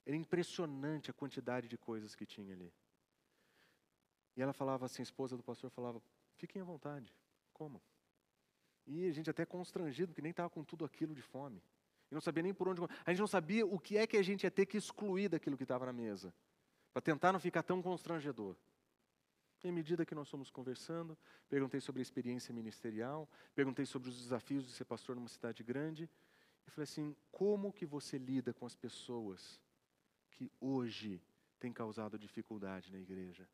Era 0.07 0.17
impressionante 0.17 1.11
a 1.11 1.13
quantidade 1.13 1.69
de 1.69 1.77
coisas 1.77 2.15
que 2.15 2.25
tinha 2.25 2.55
ali. 2.55 2.73
E 4.35 4.41
ela 4.41 4.55
falava 4.55 4.87
assim, 4.87 5.03
a 5.03 5.05
esposa 5.05 5.37
do 5.37 5.43
pastor 5.43 5.69
falava, 5.69 6.01
fiquem 6.37 6.63
à 6.63 6.65
vontade, 6.65 7.15
comam. 7.53 7.79
E 8.87 9.07
a 9.07 9.13
gente 9.13 9.31
até 9.31 9.45
constrangido, 9.45 10.09
porque 10.09 10.23
nem 10.23 10.31
estava 10.31 10.51
com 10.51 10.65
tudo 10.65 10.85
aquilo 10.85 11.15
de 11.15 11.23
fome. 11.23 11.63
E 12.11 12.15
não 12.15 12.21
sabia 12.21 12.43
nem 12.43 12.53
por 12.53 12.69
onde. 12.69 12.81
A 13.05 13.11
gente 13.11 13.21
não 13.21 13.27
sabia 13.27 13.65
o 13.65 13.79
que 13.79 13.97
é 13.97 14.07
que 14.07 14.17
a 14.17 14.23
gente 14.23 14.45
ia 14.45 14.51
ter 14.51 14.67
que 14.67 14.77
excluir 14.77 15.29
daquilo 15.29 15.57
que 15.57 15.63
estava 15.63 15.87
na 15.87 15.93
mesa. 15.93 16.35
Para 16.93 17.01
tentar 17.01 17.33
não 17.33 17.39
ficar 17.39 17.63
tão 17.63 17.81
constrangedor. 17.81 18.57
E 19.63 19.69
à 19.69 19.73
medida 19.73 20.07
que 20.07 20.15
nós 20.15 20.29
fomos 20.29 20.51
conversando, 20.51 21.17
perguntei 21.49 21.81
sobre 21.81 22.01
a 22.01 22.03
experiência 22.03 22.53
ministerial, 22.53 23.29
perguntei 23.55 23.85
sobre 23.85 24.09
os 24.09 24.21
desafios 24.21 24.67
de 24.67 24.73
ser 24.73 24.87
pastor 24.87 25.15
numa 25.15 25.29
cidade 25.29 25.63
grande. 25.63 26.09
E 26.67 26.71
falei 26.71 26.85
assim: 26.85 27.15
como 27.31 27.73
que 27.73 27.87
você 27.87 28.17
lida 28.19 28.53
com 28.55 28.67
as 28.67 28.75
pessoas 28.75 29.61
que 30.31 30.51
hoje 30.61 31.23
têm 31.61 31.73
causado 31.73 32.19
dificuldade 32.19 32.91
na 32.91 32.99
igreja? 32.99 33.47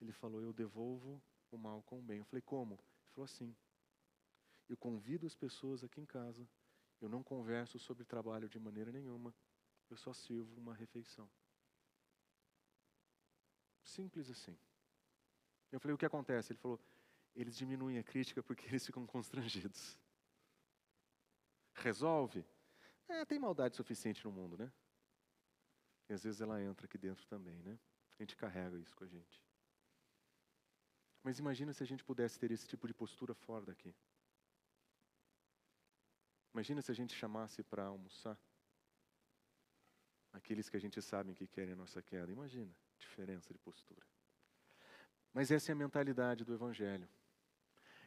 Ele 0.00 0.12
falou: 0.12 0.42
eu 0.42 0.52
devolvo 0.52 1.20
o 1.50 1.56
mal 1.56 1.82
com 1.82 1.98
o 1.98 2.02
bem. 2.02 2.18
Eu 2.18 2.24
falei: 2.24 2.42
como? 2.42 2.74
Ele 2.74 3.12
falou 3.14 3.24
assim: 3.24 3.56
eu 4.68 4.76
convido 4.76 5.26
as 5.26 5.34
pessoas 5.34 5.84
aqui 5.84 6.00
em 6.00 6.06
casa, 6.06 6.48
eu 7.00 7.08
não 7.08 7.22
converso 7.22 7.78
sobre 7.78 8.04
trabalho 8.04 8.48
de 8.48 8.58
maneira 8.58 8.90
nenhuma, 8.90 9.34
eu 9.90 9.96
só 9.96 10.12
sirvo 10.12 10.58
uma 10.58 10.74
refeição. 10.74 11.30
Simples 13.82 14.30
assim. 14.30 14.56
Eu 15.70 15.78
falei, 15.78 15.94
o 15.94 15.98
que 15.98 16.06
acontece? 16.06 16.52
Ele 16.52 16.58
falou, 16.58 16.80
eles 17.34 17.56
diminuem 17.56 17.98
a 17.98 18.02
crítica 18.02 18.42
porque 18.42 18.66
eles 18.68 18.86
ficam 18.86 19.06
constrangidos. 19.06 19.98
Resolve? 21.74 22.44
É, 23.08 23.24
tem 23.24 23.38
maldade 23.38 23.76
suficiente 23.76 24.24
no 24.24 24.32
mundo, 24.32 24.56
né? 24.56 24.72
E 26.08 26.12
às 26.12 26.22
vezes 26.22 26.40
ela 26.40 26.62
entra 26.62 26.86
aqui 26.86 26.96
dentro 26.96 27.26
também, 27.26 27.62
né? 27.62 27.78
A 28.18 28.22
gente 28.22 28.36
carrega 28.36 28.78
isso 28.78 28.94
com 28.96 29.04
a 29.04 29.06
gente. 29.06 29.42
Mas 31.22 31.38
imagina 31.38 31.72
se 31.72 31.82
a 31.82 31.86
gente 31.86 32.04
pudesse 32.04 32.38
ter 32.38 32.50
esse 32.50 32.66
tipo 32.66 32.86
de 32.86 32.94
postura 32.94 33.34
fora 33.34 33.64
daqui. 33.66 33.94
Imagina 36.54 36.80
se 36.80 36.92
a 36.92 36.94
gente 36.94 37.12
chamasse 37.12 37.64
para 37.64 37.84
almoçar 37.84 38.38
aqueles 40.32 40.68
que 40.68 40.76
a 40.76 40.80
gente 40.80 41.02
sabe 41.02 41.34
que 41.34 41.48
querem 41.48 41.72
a 41.72 41.76
nossa 41.76 42.00
queda. 42.00 42.30
Imagina, 42.30 42.72
diferença 42.96 43.52
de 43.52 43.58
postura. 43.58 44.06
Mas 45.32 45.50
essa 45.50 45.72
é 45.72 45.74
a 45.74 45.76
mentalidade 45.76 46.44
do 46.44 46.54
Evangelho. 46.54 47.08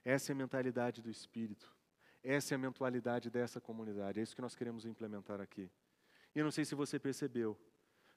Essa 0.03 0.31
é 0.31 0.33
a 0.33 0.35
mentalidade 0.35 1.01
do 1.01 1.09
Espírito. 1.09 1.75
Essa 2.23 2.53
é 2.53 2.55
a 2.55 2.57
mentalidade 2.57 3.29
dessa 3.29 3.59
comunidade. 3.59 4.21
É 4.21 4.23
isso 4.23 4.33
que 4.33 4.41
nós 4.41 4.55
queremos 4.55 4.85
implementar 4.85 5.41
aqui. 5.41 5.69
E 6.33 6.39
eu 6.39 6.45
não 6.45 6.51
sei 6.51 6.63
se 6.63 6.73
você 6.73 6.97
percebeu, 6.97 7.59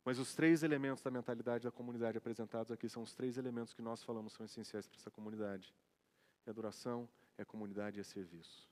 mas 0.04 0.20
os 0.20 0.32
três 0.32 0.62
elementos 0.62 1.02
da 1.02 1.10
mentalidade 1.10 1.64
da 1.64 1.72
comunidade 1.72 2.16
apresentados 2.16 2.70
aqui 2.70 2.88
são 2.88 3.02
os 3.02 3.14
três 3.14 3.36
elementos 3.36 3.74
que 3.74 3.82
nós 3.82 4.04
falamos 4.04 4.32
são 4.32 4.46
essenciais 4.46 4.86
para 4.86 4.96
essa 4.96 5.10
comunidade: 5.10 5.74
é 6.46 6.50
adoração, 6.50 7.08
é 7.36 7.44
comunidade 7.44 7.98
e 7.98 8.00
é 8.00 8.04
serviço. 8.04 8.69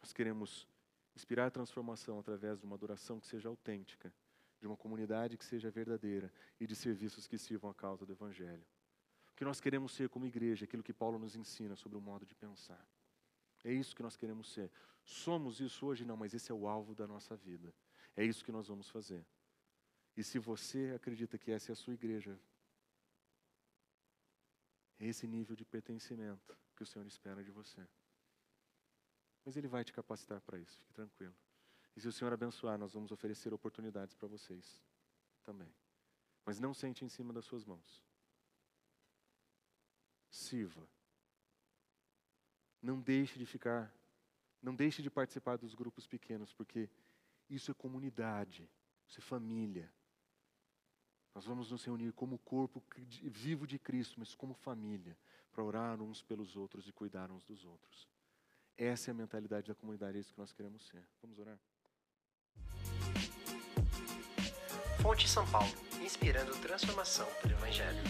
Nós 0.00 0.12
queremos 0.12 0.68
inspirar 1.14 1.50
transformação 1.50 2.18
através 2.18 2.58
de 2.58 2.66
uma 2.66 2.76
adoração 2.76 3.18
que 3.18 3.26
seja 3.26 3.48
autêntica, 3.48 4.12
de 4.60 4.66
uma 4.66 4.76
comunidade 4.76 5.36
que 5.36 5.44
seja 5.44 5.70
verdadeira 5.70 6.32
e 6.60 6.66
de 6.66 6.74
serviços 6.74 7.26
que 7.26 7.38
sirvam 7.38 7.70
a 7.70 7.74
causa 7.74 8.04
do 8.04 8.12
Evangelho 8.12 8.66
que 9.36 9.44
nós 9.44 9.60
queremos 9.60 9.92
ser 9.92 10.08
como 10.08 10.26
igreja, 10.26 10.64
aquilo 10.64 10.82
que 10.82 10.94
Paulo 10.94 11.18
nos 11.18 11.36
ensina 11.36 11.76
sobre 11.76 11.98
o 11.98 12.00
modo 12.00 12.24
de 12.24 12.34
pensar. 12.34 12.84
É 13.62 13.72
isso 13.72 13.94
que 13.94 14.02
nós 14.02 14.16
queremos 14.16 14.50
ser. 14.50 14.72
Somos 15.04 15.60
isso 15.60 15.84
hoje? 15.84 16.04
Não, 16.04 16.16
mas 16.16 16.32
esse 16.32 16.50
é 16.50 16.54
o 16.54 16.66
alvo 16.66 16.94
da 16.94 17.06
nossa 17.06 17.36
vida. 17.36 17.72
É 18.16 18.24
isso 18.24 18.42
que 18.42 18.50
nós 18.50 18.66
vamos 18.66 18.88
fazer. 18.88 19.24
E 20.16 20.24
se 20.24 20.38
você 20.38 20.94
acredita 20.96 21.36
que 21.36 21.50
essa 21.50 21.70
é 21.70 21.74
a 21.74 21.76
sua 21.76 21.92
igreja, 21.92 22.40
é 24.98 25.06
esse 25.06 25.26
nível 25.26 25.54
de 25.54 25.66
pertencimento 25.66 26.56
que 26.74 26.82
o 26.82 26.86
Senhor 26.86 27.06
espera 27.06 27.44
de 27.44 27.50
você. 27.50 27.86
Mas 29.46 29.56
Ele 29.56 29.68
vai 29.68 29.82
te 29.82 29.92
capacitar 29.94 30.42
para 30.42 30.58
isso, 30.58 30.78
fique 30.78 30.92
tranquilo. 30.92 31.34
E 31.96 32.00
se 32.02 32.08
o 32.08 32.12
Senhor 32.12 32.30
abençoar, 32.34 32.76
nós 32.76 32.92
vamos 32.92 33.10
oferecer 33.10 33.54
oportunidades 33.54 34.14
para 34.14 34.28
vocês 34.28 34.82
também. 35.42 35.72
Mas 36.44 36.60
não 36.60 36.74
sente 36.74 37.02
em 37.02 37.08
cima 37.08 37.32
das 37.32 37.46
suas 37.46 37.64
mãos 37.64 38.04
sirva. 40.36 40.86
Não 42.82 43.00
deixe 43.00 43.38
de 43.38 43.46
ficar, 43.46 43.92
não 44.62 44.74
deixe 44.74 45.02
de 45.02 45.10
participar 45.10 45.56
dos 45.56 45.74
grupos 45.74 46.06
pequenos, 46.06 46.52
porque 46.52 46.90
isso 47.48 47.70
é 47.70 47.74
comunidade, 47.74 48.68
isso 49.08 49.18
é 49.18 49.22
família. 49.22 49.92
Nós 51.34 51.44
vamos 51.44 51.70
nos 51.70 51.84
reunir 51.84 52.12
como 52.12 52.38
corpo 52.38 52.82
vivo 53.22 53.66
de 53.66 53.78
Cristo, 53.78 54.18
mas 54.18 54.34
como 54.34 54.54
família, 54.54 55.18
para 55.50 55.64
orar 55.64 56.00
uns 56.00 56.22
pelos 56.22 56.56
outros 56.56 56.86
e 56.86 56.92
cuidar 56.92 57.30
uns 57.30 57.44
dos 57.44 57.64
outros. 57.64 58.08
Essa 58.78 59.10
é 59.10 59.12
a 59.12 59.14
mentalidade 59.14 59.68
da 59.68 59.74
comunidade, 59.74 60.18
é 60.18 60.20
isso 60.20 60.34
que 60.34 60.38
nós 60.38 60.52
queremos 60.52 60.86
ser. 60.86 61.02
Vamos 61.22 61.38
orar? 61.38 61.58
Fonte 65.00 65.26
São 65.28 65.48
Paulo, 65.50 65.72
inspirando 66.02 66.52
transformação 66.58 67.26
pelo 67.40 67.54
Evangelho. 67.54 68.02